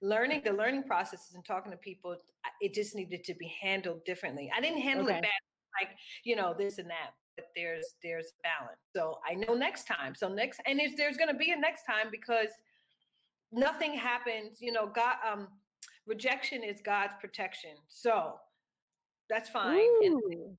learning 0.03 0.43
the 0.45 0.53
learning 0.53 0.83
processes 0.83 1.35
and 1.35 1.45
talking 1.45 1.71
to 1.71 1.79
people 1.79 2.17
it 2.61 2.75
just 2.75 2.95
needed 2.95 3.25
to 3.25 3.35
be 3.35 3.53
handled 3.61 4.05
differently 4.05 4.51
i 4.57 4.61
didn't 4.61 4.81
handle 4.81 5.05
Okay. 5.05 5.17
it 5.17 5.23
bad 5.23 5.31
like 5.81 5.97
you 6.25 6.37
know 6.37 6.55
this 6.57 6.79
and 6.79 6.89
that 6.89 7.11
but 7.37 7.47
there's 7.55 7.97
there's 8.03 8.33
balance 8.43 8.81
so 8.95 9.19
i 9.29 9.35
know 9.35 9.55
next 9.55 9.85
time 9.87 10.15
so 10.15 10.29
next 10.29 10.61
and 10.67 10.81
it's, 10.81 10.97
there's 10.97 11.17
going 11.17 11.29
to 11.31 11.37
be 11.37 11.51
a 11.51 11.57
next 11.57 11.83
time 11.85 12.07
because 12.11 12.49
nothing 13.53 13.95
happens 13.95 14.59
you 14.61 14.73
know 14.73 14.87
god 14.87 15.17
um 15.31 15.49
rejection 16.07 16.63
is 16.63 16.81
god's 16.85 17.15
protection 17.21 17.73
so 17.89 18.35
that's 19.29 19.49
fine 19.49 19.79
Ooh. 20.05 20.57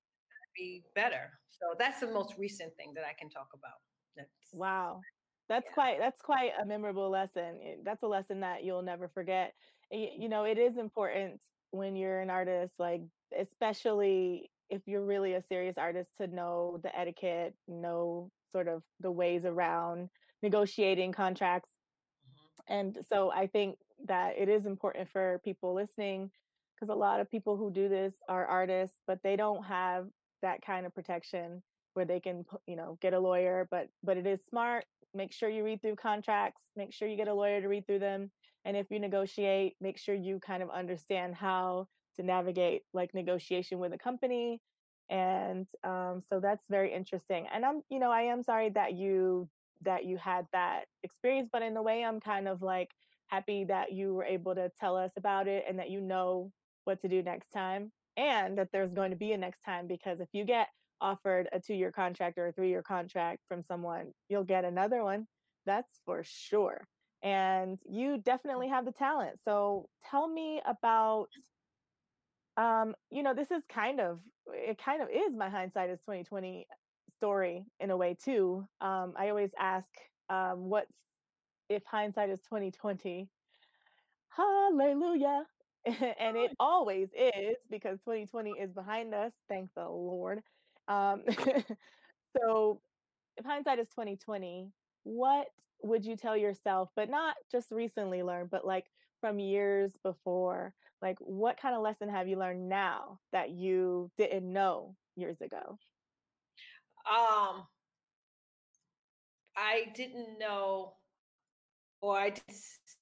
be 0.56 0.84
better 0.96 1.32
so 1.50 1.76
that's 1.80 2.00
the 2.00 2.08
most 2.08 2.34
recent 2.38 2.76
thing 2.76 2.94
that 2.96 3.04
i 3.06 3.14
can 3.18 3.30
talk 3.30 3.50
about 3.54 3.80
that's 4.16 4.30
Wow. 4.54 5.02
That's 5.50 5.70
yeah 5.70 5.72
quite 5.72 5.98
that's 6.00 6.22
quite 6.22 6.52
a 6.60 6.66
memorable 6.66 7.10
lesson. 7.10 7.82
That's 7.84 8.04
a 8.04 8.08
lesson 8.08 8.42
that 8.42 8.64
you'll 8.64 8.82
never 8.82 9.08
forget. 9.08 9.54
You 9.92 10.28
know, 10.28 10.44
it 10.44 10.58
is 10.58 10.78
important 10.78 11.42
when 11.72 11.96
you're 11.96 12.20
an 12.20 12.30
artist, 12.30 12.76
like 12.80 13.02
especially 13.38 14.52
if 14.70 14.82
you're 14.88 15.06
really 15.06 15.34
a 15.34 15.42
serious 15.42 15.78
artist, 15.78 16.18
to 16.18 16.28
know 16.28 16.80
the 16.84 16.94
etiquette, 16.98 17.56
know 17.68 18.32
sort 18.52 18.68
of 18.68 18.84
the 19.00 19.12
ways 19.12 19.46
around 19.46 20.10
negotiating 20.44 21.14
contracts. 21.14 21.70
Mhm. 22.26 22.64
And 22.68 22.98
so 23.06 23.32
I 23.32 23.48
think 23.48 23.80
that 24.06 24.38
it 24.38 24.50
is 24.50 24.66
important 24.66 25.10
for 25.10 25.40
people 25.44 25.74
listening 25.74 26.32
because 26.76 26.90
a 26.90 26.96
lot 26.96 27.20
of 27.20 27.30
people 27.30 27.58
who 27.58 27.72
do 27.72 27.90
this 27.90 28.16
are 28.30 28.46
artists, 28.46 29.00
but 29.08 29.24
they 29.24 29.36
don't 29.36 29.64
have 29.66 30.10
that 30.42 30.62
kind 30.62 30.86
of 30.86 30.94
protection 30.94 31.64
where 31.94 32.06
they 32.06 32.20
can, 32.20 32.46
you 32.68 32.76
know, 32.76 32.98
get 33.02 33.14
a 33.14 33.20
lawyer. 33.20 33.68
But 33.72 33.90
but 34.04 34.18
it 34.18 34.28
is 34.28 34.44
smart 34.46 34.86
make 35.14 35.32
sure 35.32 35.50
you 35.50 35.64
read 35.64 35.82
through 35.82 35.96
contracts, 35.96 36.64
make 36.76 36.94
sure 36.94 37.08
you 37.08 37.18
get 37.18 37.28
a 37.28 37.34
lawyer 37.34 37.62
to 37.62 37.68
read 37.68 37.86
through 37.86 38.00
them. 38.00 38.32
And 38.66 38.76
if 38.76 38.88
you 38.90 39.00
negotiate, 39.00 39.76
make 39.80 39.98
sure 39.98 40.16
you 40.16 40.40
kind 40.40 40.62
of 40.62 40.70
understand 40.70 41.36
how 41.36 41.88
to 42.18 42.24
navigate 42.24 42.82
like 42.94 43.14
negotiation 43.14 43.80
with 43.80 43.94
a 43.94 43.98
company. 43.98 44.62
And 45.10 45.68
um, 45.84 46.22
so 46.28 46.40
that's 46.40 46.64
very 46.70 46.94
interesting. 46.94 47.48
And 47.54 47.66
I'm, 47.66 47.82
you 47.90 48.00
know, 48.00 48.12
I 48.12 48.24
am 48.24 48.44
sorry 48.44 48.70
that 48.72 48.94
you 48.94 49.50
that 49.84 50.06
you 50.06 50.18
had 50.18 50.48
that 50.54 50.86
experience, 51.04 51.50
but 51.52 51.62
in 51.62 51.78
a 51.78 51.82
way, 51.84 52.04
I'm 52.04 52.20
kind 52.20 52.48
of 52.48 52.62
like 52.62 52.90
happy 53.28 53.66
that 53.66 53.92
you 53.92 54.14
were 54.14 54.26
able 54.26 54.56
to 54.56 54.72
tell 54.80 54.98
us 54.98 55.12
about 55.18 55.48
it 55.48 55.66
and 55.70 55.78
that 55.80 55.90
you 55.90 56.02
know 56.02 56.52
what 56.86 57.02
to 57.02 57.08
do 57.08 57.22
next 57.22 57.50
time 57.52 57.92
and 58.16 58.58
that 58.58 58.70
there's 58.72 58.94
going 58.94 59.12
to 59.12 59.18
be 59.18 59.34
a 59.34 59.38
next 59.38 59.62
time 59.64 59.88
because 59.88 60.20
if 60.20 60.30
you 60.34 60.44
get 60.44 60.70
offered 61.02 61.50
a 61.52 61.60
two 61.60 61.74
year 61.74 61.92
contract 61.92 62.38
or 62.38 62.48
a 62.48 62.52
three 62.52 62.70
year 62.70 62.84
contract 62.84 63.42
from 63.48 63.62
someone, 63.64 64.12
you'll 64.30 64.44
get 64.44 64.66
another 64.66 65.04
one. 65.04 65.28
That's 65.66 65.92
for 66.06 66.24
sure. 66.24 66.88
And 67.24 67.80
you 67.90 68.20
definitely 68.20 68.70
have 68.70 68.86
the 68.86 68.92
talent. 68.92 69.40
So 69.44 69.90
tell 70.10 70.28
me 70.28 70.62
about 70.66 71.30
um, 72.58 72.96
you 73.12 73.22
know, 73.22 73.36
this 73.36 73.52
is 73.52 73.64
kind 73.72 74.00
of 74.00 74.20
it 74.48 74.80
kind 74.84 75.02
of 75.02 75.10
is 75.10 75.36
my 75.36 75.50
hindsight 75.50 75.90
is 75.90 76.00
2020 76.00 76.66
story 77.16 77.66
in 77.80 77.92
a 77.92 77.98
way 77.98 78.18
too. 78.24 78.66
Um, 78.82 79.14
I 79.18 79.30
always 79.30 79.52
ask 79.60 79.90
um 80.30 80.70
what's 80.70 80.96
if 81.70 81.84
hindsight 81.86 82.30
is 82.30 82.40
2020. 82.50 83.30
Hallelujah. 84.30 85.44
and 86.20 86.36
it 86.38 86.52
always 86.60 87.10
is 87.14 87.58
because 87.70 88.00
2020 88.00 88.52
is 88.52 88.72
behind 88.72 89.14
us, 89.14 89.34
thank 89.48 89.70
the 89.76 89.88
Lord. 89.88 90.42
Um, 90.88 91.24
so 92.38 92.82
if 93.38 93.46
hindsight 93.46 93.80
is 93.80 93.88
2020, 93.90 94.72
what 95.04 95.48
would 95.84 96.06
you 96.06 96.16
tell 96.16 96.36
yourself, 96.36 96.90
but 96.96 97.10
not 97.10 97.36
just 97.52 97.72
recently 97.72 98.24
learned, 98.24 98.50
but 98.50 98.66
like 98.66 98.86
from 99.22 99.40
years 99.40 99.92
before? 100.04 100.74
Like 101.02 101.18
what 101.20 101.60
kind 101.62 101.76
of 101.76 101.82
lesson 101.82 102.10
have 102.10 102.28
you 102.28 102.38
learned 102.38 102.68
now 102.68 103.20
that 103.32 103.52
you 103.52 104.10
didn't 104.18 104.52
know 104.52 104.96
years 105.16 105.42
ago? 105.42 105.78
Um, 107.10 107.64
I 109.56 109.86
didn't 109.96 110.40
know, 110.40 110.94
or 112.02 112.18
I 112.18 112.32
just 112.32 112.98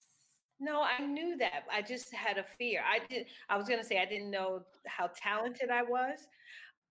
no, 0.59 0.83
I 0.83 1.03
knew 1.03 1.35
that. 1.37 1.63
I 1.71 1.81
just 1.81 2.13
had 2.13 2.37
a 2.37 2.43
fear. 2.43 2.81
I 2.85 3.05
did. 3.07 3.25
I 3.49 3.57
was 3.57 3.67
to 3.67 3.83
say 3.83 3.99
I 3.99 4.05
didn't 4.05 4.31
know 4.31 4.61
how 4.87 5.09
talented 5.15 5.69
I 5.69 5.83
was. 5.83 6.27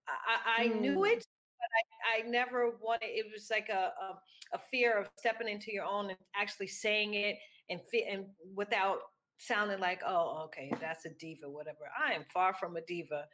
I, 0.07 0.63
I, 0.63 0.67
knew 0.67 0.97
Mm. 0.97 1.11
it, 1.11 1.25
but 1.59 1.69
I, 2.13 2.19
I 2.19 2.29
never 2.29 2.77
wanted. 2.81 3.07
It 3.07 3.25
was 3.31 3.49
like 3.49 3.69
a, 3.69 3.91
a 3.99 4.19
a 4.53 4.59
fear 4.71 4.97
of 4.99 5.09
stepping 5.17 5.47
into 5.47 5.71
your 5.71 5.85
own 5.85 6.09
and 6.09 6.17
actually 6.35 6.67
saying 6.67 7.13
it 7.13 7.37
and 7.69 7.79
fit 7.91 8.05
and 8.09 8.25
without 8.53 8.99
sounding 9.37 9.79
like, 9.79 10.01
oh, 10.05 10.43
okay, 10.45 10.71
that's 10.79 11.05
a 11.05 11.09
diva, 11.19 11.49
whatever. 11.49 11.89
I 11.99 12.13
am 12.13 12.25
far 12.33 12.53
from 12.53 12.77
a 12.77 12.81
diva, 12.81 13.25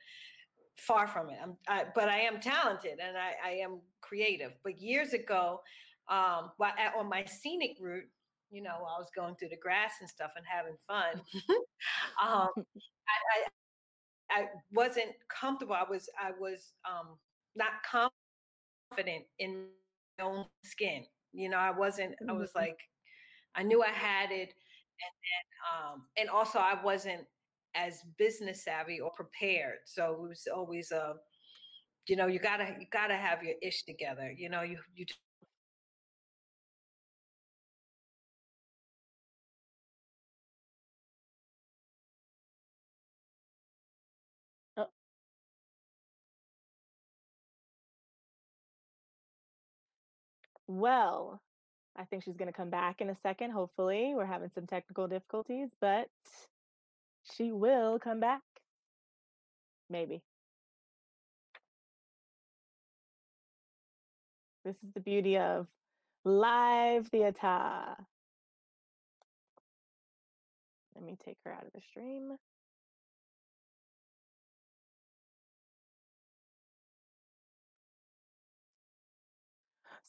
far 0.77 1.07
from 1.07 1.29
it. 1.29 1.37
I'm, 1.41 1.57
I, 1.67 1.85
but 1.93 2.09
I 2.09 2.21
am 2.21 2.39
talented 2.39 2.99
and 3.05 3.17
I, 3.17 3.33
I 3.45 3.51
am 3.57 3.81
creative. 4.01 4.53
But 4.63 4.81
years 4.81 5.13
ago, 5.13 5.61
um, 6.09 6.51
while 6.57 6.73
on 6.97 7.07
my 7.09 7.25
scenic 7.25 7.77
route, 7.79 8.07
you 8.49 8.61
know, 8.61 8.71
I 8.75 8.99
was 8.99 9.09
going 9.15 9.35
through 9.35 9.49
the 9.49 9.57
grass 9.57 9.93
and 10.01 10.09
stuff 10.09 10.31
and 10.35 10.45
having 10.45 10.75
fun. 10.87 11.21
um, 12.21 12.49
I, 12.55 13.47
I, 14.31 14.47
wasn't 14.71 15.11
comfortable. 15.29 15.75
I 15.75 15.83
was, 15.89 16.09
I 16.19 16.31
was 16.39 16.73
um, 16.89 17.17
not 17.55 17.83
confident 17.83 19.25
in 19.39 19.67
my 20.19 20.25
own 20.25 20.45
skin. 20.63 21.05
You 21.33 21.49
know, 21.49 21.57
I 21.57 21.71
wasn't. 21.71 22.15
I 22.29 22.33
was 22.33 22.51
Mhm. 22.51 22.55
like, 22.55 22.79
I 23.55 23.63
knew 23.63 23.83
I 23.83 23.89
had 23.89 24.31
it, 24.31 24.49
and 25.03 25.13
then, 25.27 25.43
um, 25.73 26.07
and 26.17 26.29
also 26.29 26.59
I 26.59 26.81
wasn't 26.83 27.27
as 27.75 28.03
business 28.17 28.63
savvy 28.63 28.99
or 28.99 29.11
prepared. 29.11 29.79
So 29.85 30.13
it 30.13 30.29
was 30.29 30.47
always 30.53 30.91
a, 30.91 31.15
you 32.07 32.15
know, 32.15 32.27
you 32.27 32.39
gotta, 32.39 32.75
you 32.79 32.87
gotta 32.91 33.15
have 33.15 33.43
your 33.43 33.55
ish 33.61 33.83
together. 33.83 34.31
You 34.31 34.49
know, 34.49 34.61
you, 34.61 34.77
you 34.95 35.05
well, 50.79 51.41
I 51.97 52.05
think 52.05 52.23
she's 52.23 52.37
going 52.37 52.47
to 52.47 52.57
come 52.57 52.69
back 52.69 53.01
in 53.01 53.09
a 53.09 53.15
second. 53.15 53.51
Hopefully, 53.51 54.13
we're 54.15 54.25
having 54.25 54.49
some 54.53 54.65
technical 54.65 55.07
difficulties, 55.07 55.69
but 55.79 56.09
she 57.35 57.51
will 57.51 57.99
come 57.99 58.19
back. 58.19 58.41
Maybe. 59.89 60.21
This 64.63 64.75
is 64.83 64.93
the 64.93 64.99
beauty 65.01 65.37
of 65.37 65.67
live 66.23 67.07
theater. 67.07 67.95
Let 70.95 71.03
me 71.03 71.17
take 71.25 71.37
her 71.45 71.51
out 71.51 71.65
of 71.65 71.73
the 71.73 71.81
stream. 71.89 72.37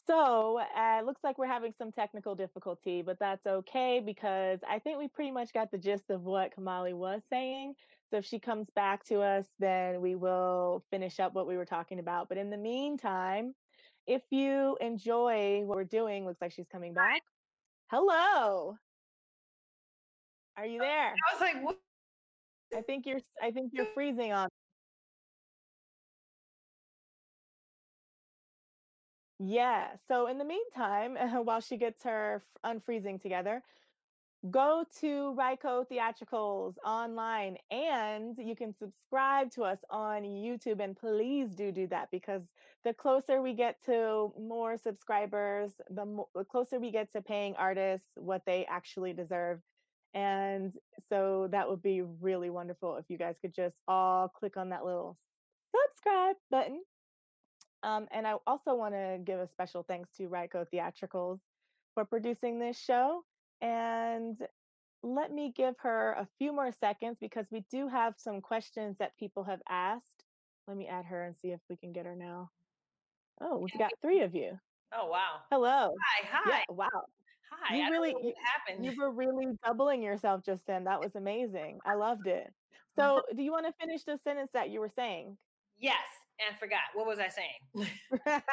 So, 0.06 0.58
uh, 0.58 0.98
it 0.98 1.04
looks 1.04 1.22
like 1.22 1.38
we're 1.38 1.46
having 1.46 1.72
some 1.72 1.92
technical 1.92 2.34
difficulty, 2.34 3.02
but 3.02 3.18
that's 3.18 3.46
okay 3.46 4.00
because 4.04 4.60
I 4.68 4.78
think 4.78 4.98
we 4.98 5.08
pretty 5.08 5.30
much 5.30 5.52
got 5.52 5.70
the 5.70 5.78
gist 5.78 6.10
of 6.10 6.22
what 6.22 6.56
Kamali 6.56 6.92
was 6.92 7.22
saying. 7.30 7.74
So, 8.10 8.16
if 8.16 8.24
she 8.24 8.38
comes 8.38 8.68
back 8.70 9.04
to 9.06 9.20
us, 9.20 9.46
then 9.58 10.00
we 10.00 10.14
will 10.16 10.84
finish 10.90 11.20
up 11.20 11.34
what 11.34 11.46
we 11.46 11.56
were 11.56 11.64
talking 11.64 11.98
about. 11.98 12.28
But 12.28 12.38
in 12.38 12.50
the 12.50 12.56
meantime, 12.56 13.54
if 14.06 14.22
you 14.30 14.76
enjoy 14.80 15.62
what 15.64 15.76
we're 15.76 15.84
doing, 15.84 16.26
looks 16.26 16.40
like 16.40 16.52
she's 16.52 16.68
coming 16.68 16.94
back. 16.94 17.22
Hello. 17.88 18.76
Are 20.56 20.66
you 20.66 20.80
there? 20.80 21.14
I 21.14 21.32
was 21.32 21.40
like, 21.40 21.62
what? 21.64 21.78
I 22.76 22.80
think 22.82 23.06
you're 23.06 23.20
I 23.42 23.50
think 23.50 23.72
you're 23.72 23.86
freezing 23.94 24.32
on. 24.32 24.48
Yeah. 29.44 29.88
So 30.06 30.28
in 30.28 30.38
the 30.38 30.44
meantime, 30.44 31.16
while 31.44 31.60
she 31.60 31.76
gets 31.76 32.04
her 32.04 32.42
unfreezing 32.64 33.20
together, 33.20 33.62
go 34.50 34.84
to 35.00 35.36
Ryco 35.38 35.86
Theatricals 35.88 36.74
online 36.84 37.56
and 37.70 38.36
you 38.38 38.54
can 38.56 38.74
subscribe 38.74 39.50
to 39.52 39.62
us 39.62 39.78
on 39.90 40.22
YouTube. 40.22 40.80
And 40.80 40.96
please 40.96 41.50
do 41.50 41.72
do 41.72 41.86
that 41.88 42.10
because 42.12 42.42
the 42.84 42.94
closer 42.94 43.42
we 43.42 43.52
get 43.52 43.84
to 43.86 44.32
more 44.40 44.76
subscribers, 44.76 45.72
the, 45.90 46.04
mo- 46.06 46.28
the 46.34 46.44
closer 46.44 46.78
we 46.78 46.90
get 46.90 47.12
to 47.12 47.22
paying 47.22 47.54
artists 47.56 48.08
what 48.16 48.42
they 48.46 48.64
actually 48.66 49.12
deserve. 49.12 49.60
And 50.14 50.72
so 51.08 51.48
that 51.50 51.68
would 51.68 51.82
be 51.82 52.02
really 52.02 52.50
wonderful 52.50 52.96
if 52.96 53.06
you 53.08 53.18
guys 53.18 53.36
could 53.40 53.54
just 53.54 53.76
all 53.88 54.28
click 54.28 54.56
on 54.56 54.68
that 54.68 54.84
little 54.84 55.16
subscribe 55.74 56.36
button. 56.50 56.82
Um, 57.82 58.06
and 58.12 58.26
I 58.26 58.34
also 58.46 58.74
want 58.74 58.94
to 58.94 59.18
give 59.24 59.40
a 59.40 59.48
special 59.48 59.82
thanks 59.82 60.10
to 60.16 60.28
Ryco 60.28 60.66
Theatricals 60.72 61.40
for 61.94 62.04
producing 62.04 62.58
this 62.58 62.78
show. 62.78 63.24
And 63.60 64.36
let 65.02 65.32
me 65.32 65.52
give 65.56 65.74
her 65.80 66.12
a 66.12 66.28
few 66.38 66.52
more 66.52 66.72
seconds 66.78 67.18
because 67.20 67.46
we 67.50 67.64
do 67.70 67.88
have 67.88 68.14
some 68.16 68.40
questions 68.40 68.98
that 68.98 69.16
people 69.18 69.42
have 69.44 69.60
asked. 69.68 70.24
Let 70.68 70.76
me 70.76 70.86
add 70.86 71.04
her 71.06 71.24
and 71.24 71.34
see 71.36 71.48
if 71.48 71.60
we 71.68 71.76
can 71.76 71.92
get 71.92 72.06
her 72.06 72.14
now. 72.14 72.50
Oh, 73.40 73.58
we've 73.58 73.76
got 73.78 73.90
three 74.00 74.20
of 74.20 74.34
you. 74.34 74.58
Oh 74.96 75.08
wow. 75.08 75.40
Hello. 75.50 75.94
Hi, 76.22 76.28
hi, 76.30 76.50
Yeah, 76.50 76.74
wow. 76.74 76.88
hi. 77.50 77.76
You 77.76 77.84
I 77.84 77.88
really- 77.88 78.12
what 78.14 78.34
happened. 78.44 78.84
You 78.84 78.92
were 78.96 79.10
really 79.10 79.46
doubling 79.64 80.02
yourself 80.02 80.44
just 80.44 80.66
then. 80.66 80.84
That 80.84 81.00
was 81.00 81.16
amazing. 81.16 81.80
I 81.84 81.94
loved 81.94 82.26
it. 82.26 82.52
So, 82.94 83.22
do 83.34 83.42
you 83.42 83.50
want 83.52 83.64
to 83.64 83.72
finish 83.80 84.04
the 84.04 84.18
sentence 84.22 84.50
that 84.52 84.68
you 84.68 84.78
were 84.78 84.90
saying? 84.94 85.38
yes, 85.78 85.96
and 86.48 86.58
forgot. 86.58 86.80
What 86.94 87.06
was 87.06 87.18
I 87.18 87.28
saying? 87.28 87.88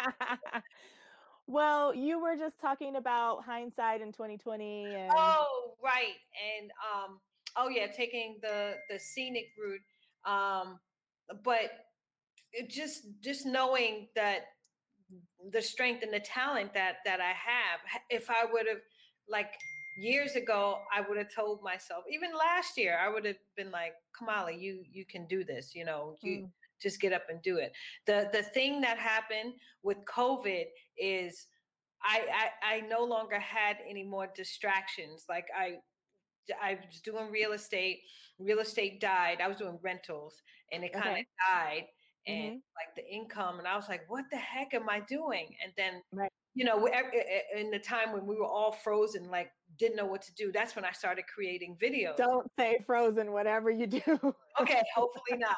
well, 1.48 1.94
you 1.94 2.22
were 2.22 2.36
just 2.36 2.60
talking 2.60 2.96
about 2.96 3.44
hindsight 3.44 4.02
in 4.02 4.12
2020 4.12 4.96
and 4.96 5.12
Oh, 5.16 5.74
right. 5.84 6.16
And 6.60 6.72
um, 6.94 7.20
oh 7.56 7.70
yeah, 7.70 7.88
taking 7.88 8.38
the 8.42 8.76
the 8.90 9.00
scenic 9.00 9.48
route. 9.58 9.82
Um, 10.26 10.80
but 11.44 11.72
it 12.54 12.70
just 12.70 13.04
just 13.22 13.46
knowing 13.46 14.08
that 14.16 14.46
the 15.52 15.62
strength 15.62 16.04
and 16.04 16.14
the 16.14 16.20
talent 16.20 16.74
that 16.74 16.98
that 17.06 17.20
I 17.20 17.34
have. 17.34 17.80
If 18.10 18.30
I 18.30 18.46
would 18.52 18.68
have 18.68 18.82
like 19.28 19.52
years 20.00 20.36
ago, 20.36 20.78
I 20.96 21.02
would 21.02 21.18
have 21.18 21.34
told 21.34 21.62
myself, 21.64 22.04
even 22.12 22.32
last 22.38 22.78
year, 22.78 22.98
I 23.04 23.10
would 23.10 23.26
have 23.26 23.38
been 23.56 23.72
like, 23.72 23.94
Kamali, 24.20 24.60
you 24.60 24.84
you 24.92 25.06
can 25.06 25.26
do 25.28 25.44
this. 25.44 25.76
You 25.76 25.86
know, 25.86 26.16
you 26.22 26.44
Mm. 26.44 26.52
Just 26.82 27.00
get 27.02 27.14
up 27.14 27.24
and 27.30 27.42
do 27.42 27.58
it. 27.58 27.74
The 28.06 28.30
the 28.32 28.44
thing 28.44 28.82
that 28.82 28.98
happened 28.98 29.56
with 29.84 29.98
COVID 30.06 30.66
is 30.98 31.48
I, 32.04 32.52
I 32.64 32.76
I 32.78 32.82
no 32.82 33.04
longer 33.04 33.40
had 33.40 33.78
any 33.88 34.04
more 34.04 34.28
distractions. 34.36 35.26
Like 35.30 35.48
I 35.56 35.80
I 36.62 36.76
was 36.86 37.02
doing 37.02 37.32
real 37.32 37.54
estate. 37.54 38.02
Real 38.40 38.60
estate 38.60 39.00
died. 39.02 39.42
I 39.42 39.48
was 39.48 39.58
doing 39.58 39.80
rentals, 39.82 40.42
and 40.72 40.84
it 40.84 40.94
kind 40.94 41.16
of 41.18 41.20
Okay. 41.20 41.28
died. 41.48 41.88
And 42.28 42.50
Mhm. 42.50 42.62
like 42.78 42.96
the 42.96 43.06
income, 43.08 43.60
and 43.60 43.68
I 43.68 43.76
was 43.76 43.90
like, 43.90 44.10
"What 44.10 44.26
the 44.32 44.38
heck 44.38 44.74
am 44.74 44.90
I 44.90 45.00
doing?" 45.02 45.56
And 45.64 45.74
then, 45.78 46.04
Right. 46.12 46.29
You 46.60 46.66
know, 46.66 46.89
in 47.55 47.72
the 47.72 47.80
time 47.80 48.12
when 48.12 48.26
we 48.26 48.36
were 48.36 48.45
all 48.45 48.74
frozen, 48.74 49.32
like 49.32 49.49
didn't 49.78 49.95
know 49.95 50.05
what 50.05 50.22
to 50.24 50.34
do, 50.34 50.51
that's 50.51 50.76
when 50.76 50.84
I 50.84 50.91
started 50.91 51.24
creating 51.34 51.78
videos. 51.82 52.18
Don't 52.18 52.51
say 52.60 52.80
frozen, 52.86 53.32
whatever 53.32 53.72
you 53.72 53.88
do. 53.88 54.01
okay, 54.60 54.82
hopefully 54.93 55.38
not. 55.38 55.55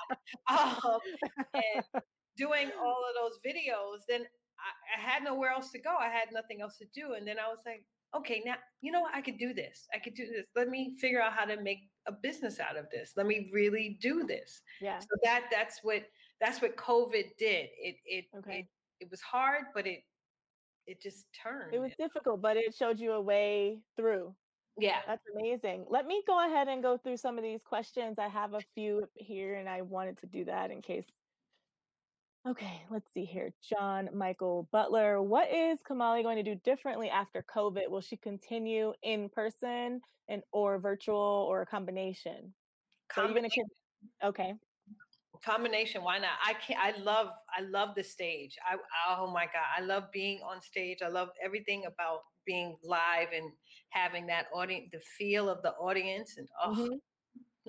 Um, 0.47 0.99
and 1.55 2.03
doing 2.37 2.69
all 2.79 2.99
of 3.09 3.15
those 3.19 3.39
videos, 3.43 4.01
then 4.07 4.21
I, 4.21 4.95
I 4.95 5.01
had 5.01 5.23
nowhere 5.23 5.49
else 5.49 5.71
to 5.71 5.79
go. 5.79 5.95
I 5.99 6.09
had 6.09 6.27
nothing 6.31 6.61
else 6.61 6.77
to 6.77 6.85
do. 6.93 7.13
And 7.13 7.27
then 7.27 7.37
I 7.39 7.49
was 7.49 7.61
like, 7.65 7.83
okay, 8.15 8.43
now 8.45 8.57
you 8.81 8.91
know 8.91 9.01
what? 9.01 9.15
I 9.15 9.21
could 9.21 9.39
do 9.39 9.55
this. 9.55 9.87
I 9.95 9.97
could 9.97 10.13
do 10.13 10.27
this. 10.27 10.45
Let 10.55 10.69
me 10.69 10.95
figure 10.99 11.19
out 11.19 11.33
how 11.33 11.45
to 11.45 11.59
make 11.59 11.79
a 12.07 12.11
business 12.11 12.59
out 12.59 12.77
of 12.77 12.85
this. 12.91 13.13
Let 13.17 13.25
me 13.25 13.49
really 13.51 13.97
do 13.99 14.23
this. 14.23 14.61
yeah. 14.79 14.99
So 14.99 15.07
that 15.23 15.45
that's 15.51 15.79
what 15.81 16.03
that's 16.39 16.61
what 16.61 16.75
COVID 16.75 17.23
did. 17.39 17.69
It 17.75 17.95
it 18.05 18.25
Okay. 18.37 18.59
it, 18.59 18.65
it 18.99 19.09
was 19.09 19.21
hard, 19.21 19.63
but 19.73 19.87
it 19.87 20.03
it 20.91 21.01
just 21.01 21.25
turned. 21.33 21.73
It 21.73 21.79
was 21.79 21.91
difficult, 21.97 22.41
but 22.41 22.57
it 22.57 22.75
showed 22.75 22.99
you 22.99 23.13
a 23.13 23.21
way 23.21 23.79
through. 23.95 24.35
yeah. 24.77 24.99
That's 25.07 25.23
amazing. 25.35 25.85
Let 25.89 26.05
me 26.05 26.21
go 26.27 26.45
ahead 26.45 26.67
and 26.67 26.81
go 26.83 26.97
through 26.97 27.17
some 27.17 27.37
of 27.37 27.43
these 27.43 27.61
questions. 27.63 28.19
I 28.19 28.27
have 28.27 28.53
a 28.53 28.61
few 28.75 29.07
here 29.15 29.55
and 29.55 29.67
I 29.69 29.81
wanted 29.81 30.17
to 30.19 30.27
do 30.27 30.45
that 30.45 30.71
in 30.71 30.81
case. 30.81 31.05
Okay, 32.47 32.81
let's 32.89 33.11
see 33.13 33.23
here. 33.25 33.53
John 33.61 34.09
Michael 34.13 34.67
Butler. 34.71 35.21
What 35.21 35.53
is 35.53 35.79
Kamali 35.87 36.23
going 36.23 36.37
to 36.37 36.43
do 36.43 36.55
differently 36.63 37.09
after 37.09 37.43
COVID? 37.55 37.87
Will 37.89 38.01
she 38.01 38.17
continue 38.17 38.93
in 39.03 39.29
person 39.29 40.01
and 40.27 40.41
or 40.51 40.79
virtual 40.79 41.45
or 41.49 41.61
a 41.61 41.65
combination? 41.67 42.53
So 43.13 43.21
you're 43.21 43.27
gonna 43.27 43.49
Combination- 43.49 43.65
con- 44.21 44.29
okay. 44.29 44.53
Combination 45.43 46.03
why 46.03 46.17
not 46.19 46.37
i 46.45 46.53
can't 46.53 46.79
i 46.79 46.97
love 46.99 47.29
i 47.57 47.61
love 47.61 47.95
the 47.95 48.03
stage 48.03 48.57
i 48.69 48.77
oh 49.09 49.31
my 49.31 49.45
god 49.45 49.65
i 49.75 49.81
love 49.81 50.03
being 50.11 50.39
on 50.43 50.61
stage 50.61 51.01
i 51.01 51.07
love 51.07 51.29
everything 51.43 51.85
about 51.85 52.21
being 52.45 52.77
live 52.83 53.29
and 53.33 53.51
having 53.89 54.25
that 54.27 54.47
audience 54.53 54.89
the 54.91 54.99
feel 54.99 55.49
of 55.49 55.61
the 55.63 55.71
audience 55.73 56.37
and 56.37 56.47
oh, 56.63 56.75
Mhm. 56.75 56.99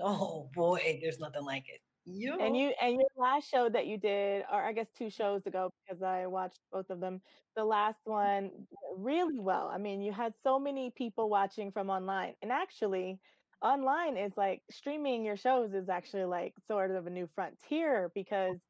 oh 0.02 0.50
boy 0.54 0.98
there's 1.02 1.18
nothing 1.18 1.44
like 1.44 1.64
it 1.68 1.80
you 2.04 2.38
And 2.40 2.56
you 2.56 2.70
and 2.80 2.94
your 2.94 3.08
last 3.16 3.48
show 3.48 3.68
that 3.68 3.86
you 3.86 3.96
did, 3.98 4.44
or 4.50 4.62
I 4.64 4.72
guess 4.72 4.90
two 4.90 5.10
shows 5.10 5.46
ago, 5.46 5.70
because 5.86 6.02
I 6.02 6.26
watched 6.26 6.60
both 6.72 6.90
of 6.90 6.98
them. 7.00 7.22
The 7.54 7.64
last 7.64 8.00
one 8.04 8.66
really 8.96 9.38
well. 9.38 9.68
I 9.68 9.78
mean, 9.78 10.02
you 10.02 10.12
had 10.12 10.34
so 10.34 10.58
many 10.58 10.90
people 10.90 11.30
watching 11.30 11.70
from 11.70 11.90
online, 11.90 12.34
and 12.42 12.50
actually, 12.50 13.20
online 13.62 14.16
is 14.16 14.36
like 14.36 14.62
streaming 14.70 15.24
your 15.24 15.36
shows 15.36 15.74
is 15.74 15.88
actually 15.88 16.24
like 16.24 16.54
sort 16.66 16.90
of 16.90 17.06
a 17.06 17.10
new 17.10 17.26
frontier 17.26 18.10
because 18.14 18.60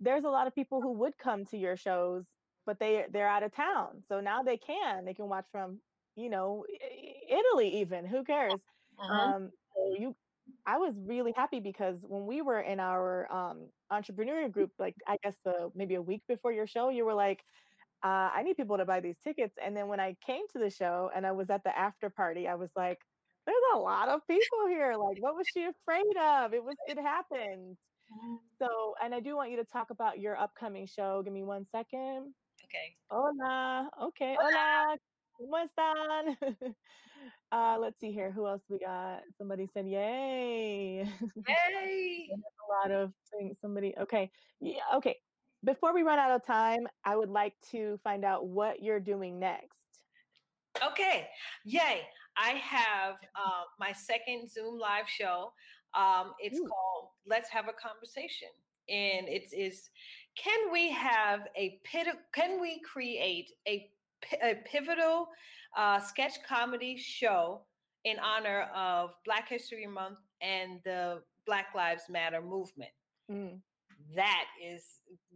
there's 0.00 0.24
a 0.24 0.30
lot 0.30 0.46
of 0.46 0.54
people 0.54 0.82
who 0.82 0.92
would 0.92 1.18
come 1.18 1.44
to 1.46 1.58
your 1.58 1.76
shows, 1.76 2.26
but 2.66 2.78
they 2.80 3.06
they're 3.10 3.28
out 3.28 3.42
of 3.42 3.52
town, 3.54 4.02
so 4.06 4.20
now 4.20 4.42
they 4.42 4.56
can 4.58 5.04
they 5.04 5.14
can 5.14 5.28
watch 5.28 5.46
from 5.52 5.80
you 6.16 6.30
know 6.30 6.64
Italy 7.28 7.80
even. 7.80 8.06
Who 8.06 8.24
cares? 8.24 8.62
Mhm. 8.98 9.34
Um, 9.34 9.50
so 9.74 9.94
you, 9.98 10.16
I 10.66 10.78
was 10.78 10.94
really 10.98 11.32
happy 11.36 11.60
because 11.60 12.04
when 12.06 12.26
we 12.26 12.42
were 12.42 12.60
in 12.60 12.80
our 12.80 13.30
um, 13.32 13.70
entrepreneurial 13.92 14.50
group, 14.52 14.72
like 14.78 14.96
I 15.06 15.16
guess 15.22 15.36
the 15.44 15.70
maybe 15.74 15.94
a 15.94 16.02
week 16.02 16.22
before 16.28 16.52
your 16.52 16.66
show, 16.66 16.90
you 16.90 17.04
were 17.04 17.14
like, 17.14 17.42
uh, 18.04 18.30
"I 18.34 18.42
need 18.44 18.56
people 18.56 18.78
to 18.78 18.84
buy 18.86 19.00
these 19.00 19.18
tickets." 19.20 19.56
And 19.62 19.76
then 19.76 19.88
when 19.88 20.00
I 20.00 20.16
came 20.26 20.46
to 20.52 20.58
the 20.58 20.70
show 20.70 21.10
and 21.14 21.26
I 21.26 21.32
was 21.32 21.50
at 21.50 21.64
the 21.64 21.76
after 21.76 22.10
party, 22.10 22.48
I 22.48 22.54
was 22.56 22.72
like, 22.76 22.98
"There's 23.48 23.68
a 23.74 23.78
lot 23.78 24.08
of 24.08 24.20
people 24.28 24.68
here. 24.68 24.94
Like, 24.96 25.16
what 25.20 25.34
was 25.34 25.46
she 25.52 25.64
afraid 25.64 26.16
of? 26.20 26.52
It 26.52 26.62
was, 26.62 26.76
it 26.86 26.98
happened." 26.98 27.76
So, 28.58 28.94
and 29.02 29.14
I 29.14 29.20
do 29.20 29.36
want 29.36 29.50
you 29.50 29.56
to 29.56 29.64
talk 29.64 29.90
about 29.90 30.18
your 30.18 30.36
upcoming 30.38 30.86
show. 30.86 31.22
Give 31.22 31.32
me 31.32 31.44
one 31.44 31.64
second. 31.64 32.34
okay 32.64 32.96
Hola. 33.10 33.88
Okay. 34.02 34.36
Hola. 34.38 34.96
¿Cómo 35.40 35.58
están? 35.62 36.36
uh, 37.52 37.78
let's 37.78 38.00
see 38.00 38.12
here. 38.12 38.30
Who 38.30 38.46
else 38.46 38.62
we 38.68 38.78
got? 38.78 39.20
Somebody 39.36 39.66
said, 39.66 39.86
yay. 39.86 41.08
Yay. 41.48 42.28
a 42.32 42.88
lot 42.88 42.90
of 42.90 43.12
things. 43.30 43.58
Somebody, 43.60 43.94
okay. 44.00 44.30
Yeah, 44.60 44.80
okay. 44.96 45.16
Before 45.64 45.94
we 45.94 46.02
run 46.02 46.18
out 46.18 46.30
of 46.32 46.44
time, 46.44 46.86
I 47.04 47.16
would 47.16 47.30
like 47.30 47.54
to 47.70 47.98
find 48.02 48.24
out 48.24 48.46
what 48.46 48.82
you're 48.82 49.00
doing 49.00 49.38
next. 49.38 49.78
Okay, 50.84 51.26
yay! 51.64 52.02
I 52.38 52.50
have 52.50 53.16
uh, 53.34 53.64
my 53.80 53.92
second 53.92 54.50
Zoom 54.50 54.78
live 54.78 55.08
show. 55.08 55.52
Um, 55.94 56.32
it's 56.38 56.58
Ooh. 56.58 56.68
called 56.68 57.10
"Let's 57.26 57.48
Have 57.50 57.66
a 57.68 57.72
Conversation," 57.72 58.48
and 58.88 59.28
it 59.28 59.52
is. 59.52 59.90
Can 60.36 60.70
we 60.72 60.90
have 60.92 61.40
a 61.56 61.80
pit? 61.84 62.06
Can 62.32 62.60
we 62.60 62.80
create 62.80 63.50
a, 63.66 63.90
a 64.42 64.54
pivotal 64.64 65.28
uh, 65.76 65.98
sketch 65.98 66.34
comedy 66.48 66.96
show 66.96 67.62
in 68.04 68.18
honor 68.20 68.70
of 68.74 69.10
Black 69.24 69.48
History 69.48 69.86
Month 69.86 70.18
and 70.40 70.80
the 70.84 71.22
Black 71.44 71.74
Lives 71.74 72.04
Matter 72.08 72.40
movement? 72.40 72.90
Mm, 73.30 73.58
that 74.14 74.44
is 74.64 74.84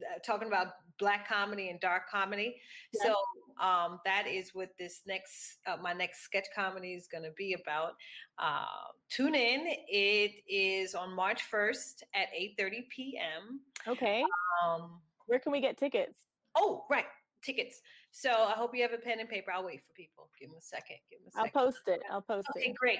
uh, 0.00 0.18
talking 0.24 0.48
about 0.48 0.68
black 0.98 1.28
comedy 1.28 1.68
and 1.68 1.80
dark 1.80 2.08
comedy. 2.10 2.56
Yes. 2.92 3.06
So 3.06 3.64
um, 3.64 4.00
that 4.04 4.26
is 4.26 4.50
what 4.54 4.70
this 4.78 5.00
next 5.06 5.58
uh, 5.66 5.76
my 5.82 5.92
next 5.92 6.22
sketch 6.22 6.46
comedy 6.54 6.94
is 6.94 7.06
going 7.10 7.24
to 7.24 7.32
be 7.36 7.54
about. 7.54 7.92
Uh, 8.38 8.64
tune 9.10 9.34
in. 9.34 9.66
It 9.88 10.32
is 10.48 10.94
on 10.94 11.14
March 11.14 11.42
first 11.42 12.04
at 12.14 12.28
eight 12.36 12.54
thirty 12.58 12.86
p.m. 12.94 13.60
Okay. 13.86 14.22
Um, 14.64 15.00
Where 15.26 15.38
can 15.38 15.52
we 15.52 15.60
get 15.60 15.78
tickets? 15.78 16.18
oh, 16.56 16.84
right, 16.90 17.06
tickets. 17.42 17.80
So 18.10 18.30
I 18.30 18.52
hope 18.52 18.72
you 18.74 18.82
have 18.82 18.92
a 18.92 18.98
pen 18.98 19.20
and 19.20 19.28
paper. 19.28 19.50
I'll 19.52 19.64
wait 19.64 19.80
for 19.80 19.92
people. 19.94 20.28
Give 20.38 20.50
them 20.50 20.58
a 20.58 20.62
second. 20.62 20.96
Give 21.10 21.18
them 21.20 21.30
a 21.34 21.40
I'll 21.40 21.64
post 21.64 21.80
it. 21.86 22.00
I'll 22.10 22.20
post 22.20 22.46
Okay, 22.54 22.66
it. 22.66 22.68
Okay, 22.68 22.74
great. 22.78 22.98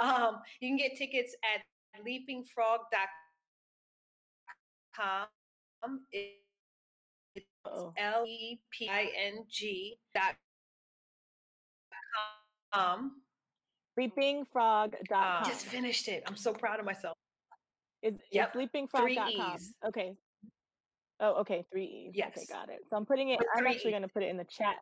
Um, 0.00 0.40
you 0.60 0.68
can 0.68 0.76
get 0.76 0.96
tickets 0.96 1.34
at 1.54 1.62
leapingfrog.com. 2.04 3.08
It- 6.12 6.34
It's. 7.34 7.46
L 7.98 8.24
E 8.26 8.58
P 8.70 8.88
I 8.88 9.12
N 9.16 9.44
G 9.48 9.98
dot 10.14 10.34
com. 12.72 13.22
Leapingfrog.com. 13.98 15.44
Just 15.44 15.66
finished 15.66 16.08
it. 16.08 16.22
I'm 16.26 16.36
so 16.36 16.52
proud 16.52 16.78
of 16.80 16.86
myself. 16.86 17.16
Is 18.02 18.18
Yep, 18.30 18.54
it's 18.54 18.72
leapingfrog.com. 18.72 19.58
Okay. 19.86 20.14
Oh, 21.20 21.34
okay, 21.40 21.64
three 21.70 21.84
E's. 21.84 22.10
Okay, 22.10 22.32
Yes. 22.36 22.46
got 22.48 22.68
it. 22.70 22.78
So 22.88 22.96
I'm 22.96 23.04
putting 23.04 23.30
it, 23.30 23.40
I'm 23.56 23.66
actually 23.66 23.90
gonna 23.90 24.08
put 24.08 24.22
it 24.22 24.28
in 24.28 24.36
the 24.36 24.44
chat. 24.44 24.76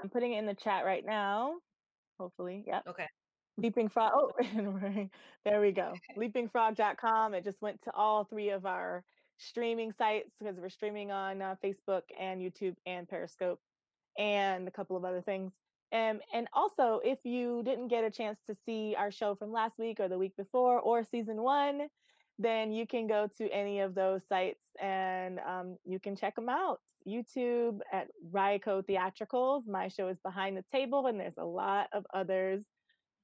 I'm 0.00 0.08
putting 0.08 0.32
it 0.34 0.38
in 0.38 0.46
the 0.46 0.54
chat 0.54 0.84
right 0.84 1.04
now. 1.04 1.56
Hopefully. 2.20 2.62
Yep. 2.66 2.86
Okay. 2.88 3.06
Leaping 3.58 3.88
Frog. 3.88 4.12
Oh, 4.14 4.32
there 5.44 5.60
we 5.60 5.72
go. 5.72 5.92
Leapingfrog.com. 6.16 7.34
It 7.34 7.42
just 7.44 7.60
went 7.62 7.82
to 7.82 7.92
all 7.94 8.24
three 8.24 8.50
of 8.50 8.64
our 8.66 9.02
streaming 9.38 9.92
sites 9.92 10.32
because 10.38 10.56
we're 10.58 10.68
streaming 10.68 11.10
on 11.10 11.42
uh, 11.42 11.54
Facebook 11.62 12.02
and 12.18 12.40
YouTube 12.40 12.74
and 12.86 13.08
Periscope 13.08 13.60
and 14.18 14.66
a 14.66 14.70
couple 14.70 14.96
of 14.96 15.04
other 15.04 15.20
things. 15.20 15.52
Um, 15.92 16.20
and 16.34 16.48
also, 16.52 17.00
if 17.04 17.24
you 17.24 17.62
didn't 17.64 17.88
get 17.88 18.04
a 18.04 18.10
chance 18.10 18.38
to 18.46 18.56
see 18.66 18.96
our 18.98 19.10
show 19.10 19.34
from 19.34 19.52
last 19.52 19.78
week 19.78 20.00
or 20.00 20.08
the 20.08 20.18
week 20.18 20.36
before 20.36 20.80
or 20.80 21.04
season 21.04 21.42
one, 21.42 21.88
then 22.38 22.72
you 22.72 22.86
can 22.86 23.06
go 23.06 23.28
to 23.38 23.48
any 23.50 23.80
of 23.80 23.94
those 23.94 24.22
sites 24.28 24.64
and 24.80 25.38
um, 25.40 25.76
you 25.84 25.98
can 25.98 26.16
check 26.16 26.34
them 26.34 26.48
out. 26.48 26.80
YouTube 27.06 27.80
at 27.92 28.08
Ryco 28.30 28.84
Theatricals. 28.84 29.66
My 29.66 29.88
show 29.88 30.08
is 30.08 30.18
Behind 30.20 30.56
the 30.56 30.64
Table, 30.70 31.06
and 31.06 31.18
there's 31.18 31.38
a 31.38 31.44
lot 31.44 31.88
of 31.92 32.04
others 32.12 32.64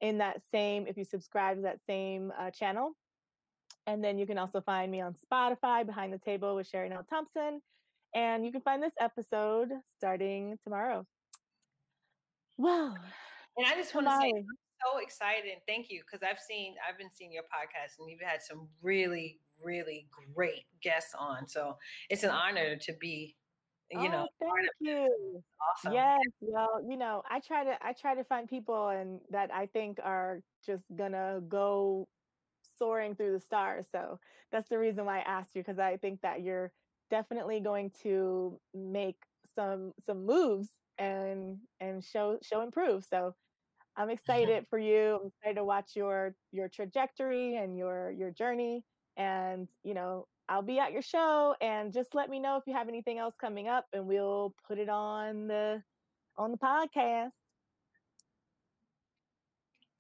in 0.01 0.19
that 0.19 0.41
same, 0.51 0.87
if 0.87 0.97
you 0.97 1.05
subscribe 1.05 1.57
to 1.57 1.63
that 1.63 1.81
same 1.87 2.33
uh, 2.39 2.51
channel. 2.51 2.93
And 3.87 4.03
then 4.03 4.19
you 4.19 4.27
can 4.27 4.39
also 4.39 4.61
find 4.61 4.91
me 4.93 5.01
on 5.01 5.15
Spotify, 5.15 5.85
Behind 5.85 6.13
the 6.13 6.19
Table 6.19 6.55
with 6.55 6.69
Sherry 6.69 6.89
Nell 6.89 7.05
Thompson. 7.09 7.61
And 8.15 8.45
you 8.45 8.53
can 8.53 8.61
find 8.61 8.83
this 8.83 8.93
episode 9.01 9.71
starting 9.97 10.59
tomorrow. 10.63 11.07
Wow. 12.59 12.95
And 13.57 13.67
I 13.67 13.75
just 13.75 13.95
want 13.95 14.07
to 14.07 14.19
say, 14.21 14.31
I'm 14.31 14.47
so 14.93 14.99
excited 14.99 15.51
and 15.51 15.61
thank 15.67 15.91
you 15.91 16.03
because 16.05 16.27
I've 16.27 16.39
seen, 16.39 16.75
I've 16.89 16.99
been 16.99 17.11
seeing 17.11 17.33
your 17.33 17.45
podcast 17.45 17.99
and 17.99 18.09
you've 18.09 18.21
had 18.21 18.43
some 18.43 18.69
really, 18.83 19.41
really 19.63 20.07
great 20.35 20.65
guests 20.83 21.15
on. 21.19 21.47
So 21.49 21.77
it's 22.09 22.23
an 22.23 22.31
honor 22.31 22.77
to 22.77 22.93
be, 23.01 23.37
you 23.91 24.09
know, 24.09 24.27
Oh, 24.43 24.55
thank 24.55 24.69
you. 24.81 25.43
awesome. 25.71 25.93
Yes, 25.93 26.21
well, 26.41 26.81
you 26.89 26.97
know, 26.97 27.23
I 27.31 27.41
try 27.41 27.63
to 27.65 27.77
I 27.85 27.93
try 27.93 28.15
to 28.15 28.25
find 28.25 28.49
people 28.49 28.89
and 28.89 29.21
that 29.31 29.53
I 29.53 29.67
think 29.67 29.99
are 30.03 30.41
just 30.65 30.85
gonna 30.97 31.41
go 31.47 32.09
soaring 32.79 33.15
through 33.15 33.33
the 33.33 33.41
stars. 33.41 33.87
So 33.91 34.19
that's 34.51 34.69
the 34.69 34.79
reason 34.79 35.05
why 35.05 35.19
I 35.19 35.23
asked 35.23 35.55
you 35.55 35.63
because 35.63 35.79
I 35.79 35.97
think 35.97 36.21
that 36.23 36.43
you're 36.43 36.73
definitely 37.11 37.61
going 37.61 37.91
to 38.03 38.59
make 38.75 39.17
some 39.55 39.93
some 40.05 40.25
moves 40.25 40.69
and 40.99 41.59
and 41.81 42.05
show 42.05 42.39
show 42.43 42.63
improve. 42.63 43.05
So 43.05 43.35
I'm 43.97 44.11
excited 44.17 44.67
for 44.69 44.79
you. 44.79 45.19
I'm 45.21 45.29
excited 45.29 45.57
to 45.57 45.65
watch 45.65 45.93
your 45.95 46.35
your 46.53 46.69
trajectory 46.69 47.57
and 47.57 47.77
your 47.77 48.11
your 48.11 48.31
journey. 48.31 48.85
And 49.17 49.69
you 49.85 49.95
know, 49.95 50.27
I'll 50.49 50.63
be 50.63 50.79
at 50.79 50.93
your 50.93 51.03
show 51.03 51.55
and 51.61 51.93
just 51.93 52.15
let 52.15 52.31
me 52.31 52.39
know 52.39 52.57
if 52.57 52.65
you 52.67 52.75
have 52.75 52.89
anything 52.89 53.19
else 53.19 53.35
coming 53.41 53.69
up 53.69 53.87
and 53.93 54.07
we'll 54.07 54.55
put 54.67 54.79
it 54.79 54.89
on 54.89 55.47
the 55.47 55.83
on 56.37 56.51
the 56.51 56.59
podcast. 56.59 57.31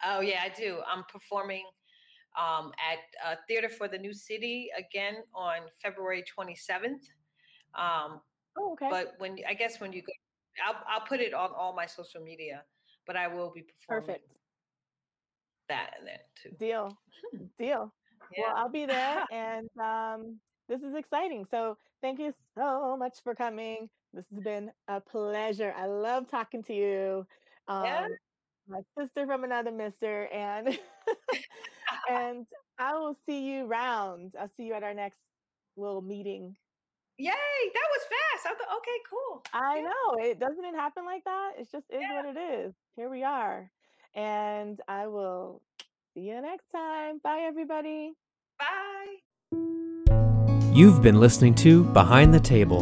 Oh 0.04 0.20
yeah, 0.20 0.40
I 0.44 0.48
do. 0.48 0.78
I'm 0.90 1.04
performing 1.04 1.64
um, 2.38 2.72
at 2.78 2.98
uh, 3.24 3.36
Theater 3.46 3.68
for 3.68 3.88
the 3.88 3.98
New 3.98 4.12
City 4.12 4.70
again 4.76 5.16
on 5.34 5.60
February 5.82 6.24
27th. 6.38 7.04
Um, 7.74 8.20
oh, 8.58 8.72
okay. 8.72 8.88
But 8.90 9.14
when 9.18 9.38
I 9.48 9.54
guess 9.54 9.80
when 9.80 9.92
you 9.92 10.02
go, 10.02 10.12
I'll 10.66 10.82
I'll 10.88 11.06
put 11.06 11.20
it 11.20 11.34
on 11.34 11.50
all 11.56 11.74
my 11.74 11.86
social 11.86 12.22
media. 12.22 12.62
But 13.06 13.16
I 13.16 13.26
will 13.26 13.50
be 13.52 13.62
performing 13.62 14.06
Perfect. 14.06 14.38
that 15.68 15.94
and 15.98 16.06
then 16.06 16.18
too. 16.40 16.50
Deal. 16.58 16.96
Deal. 17.58 17.92
Yeah. 18.36 18.44
Well, 18.46 18.56
I'll 18.56 18.68
be 18.68 18.86
there, 18.86 19.24
and 19.32 19.68
um, 19.80 20.38
this 20.68 20.82
is 20.82 20.94
exciting. 20.94 21.44
So 21.50 21.76
thank 22.00 22.18
you 22.18 22.32
so 22.56 22.96
much 22.96 23.18
for 23.24 23.34
coming. 23.34 23.88
This 24.14 24.26
has 24.30 24.40
been 24.40 24.70
a 24.88 25.00
pleasure. 25.00 25.74
I 25.76 25.86
love 25.86 26.30
talking 26.30 26.62
to 26.64 26.74
you. 26.74 27.26
Um, 27.68 27.84
yeah. 27.84 28.08
My 28.68 28.80
sister 28.96 29.26
from 29.26 29.42
another 29.42 29.72
mister, 29.72 30.26
and 30.26 30.68
and 32.11 32.46
I 32.78 32.94
will 32.94 33.16
see 33.26 33.40
you 33.42 33.66
round. 33.66 34.34
I'll 34.38 34.50
see 34.57 34.64
you 34.64 34.74
at 34.74 34.82
our 34.82 34.94
next 34.94 35.20
little 35.76 36.03
meeting. 36.03 36.57
Yay, 37.18 37.30
that 37.30 37.88
was 37.92 38.03
fast. 38.03 38.46
I 38.46 38.59
thought, 38.59 38.76
okay, 38.78 38.98
cool. 39.09 39.42
I 39.53 39.76
yeah. 39.76 39.82
know. 39.82 40.24
It 40.24 40.40
doesn't 40.40 40.64
it 40.64 40.74
happen 40.74 41.05
like 41.05 41.24
that? 41.24 41.53
It 41.59 41.70
just 41.70 41.86
is 41.90 42.00
yeah. 42.00 42.14
what 42.14 42.36
it 42.36 42.38
is. 42.38 42.74
Here 42.96 43.09
we 43.09 43.22
are. 43.22 43.70
And 44.14 44.78
I 44.88 45.07
will 45.07 45.62
see 46.14 46.22
you 46.22 46.40
next 46.40 46.70
time. 46.72 47.20
Bye 47.22 47.44
everybody. 47.46 48.12
Bye. 48.59 49.16
You've 50.72 51.03
been 51.03 51.20
listening 51.20 51.55
to 51.57 51.84
Behind 51.84 52.32
the 52.32 52.40
Table, 52.40 52.80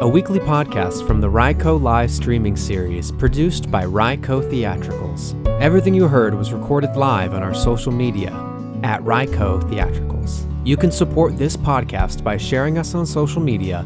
a 0.00 0.08
weekly 0.08 0.40
podcast 0.40 1.06
from 1.06 1.20
the 1.20 1.30
Ryco 1.30 1.80
live 1.80 2.10
streaming 2.10 2.56
series 2.56 3.12
produced 3.12 3.70
by 3.70 3.84
Ryco 3.84 4.42
Theatricals. 4.50 5.34
Everything 5.60 5.94
you 5.94 6.08
heard 6.08 6.34
was 6.34 6.52
recorded 6.52 6.96
live 6.96 7.34
on 7.34 7.42
our 7.42 7.54
social 7.54 7.92
media 7.92 8.47
at 8.84 9.00
Ryco 9.02 9.62
Theatricals. 9.70 10.44
You 10.66 10.76
can 10.76 10.92
support 10.92 11.38
this 11.38 11.56
podcast 11.56 12.22
by 12.22 12.36
sharing 12.36 12.76
us 12.78 12.94
on 12.94 13.06
social 13.06 13.40
media, 13.40 13.84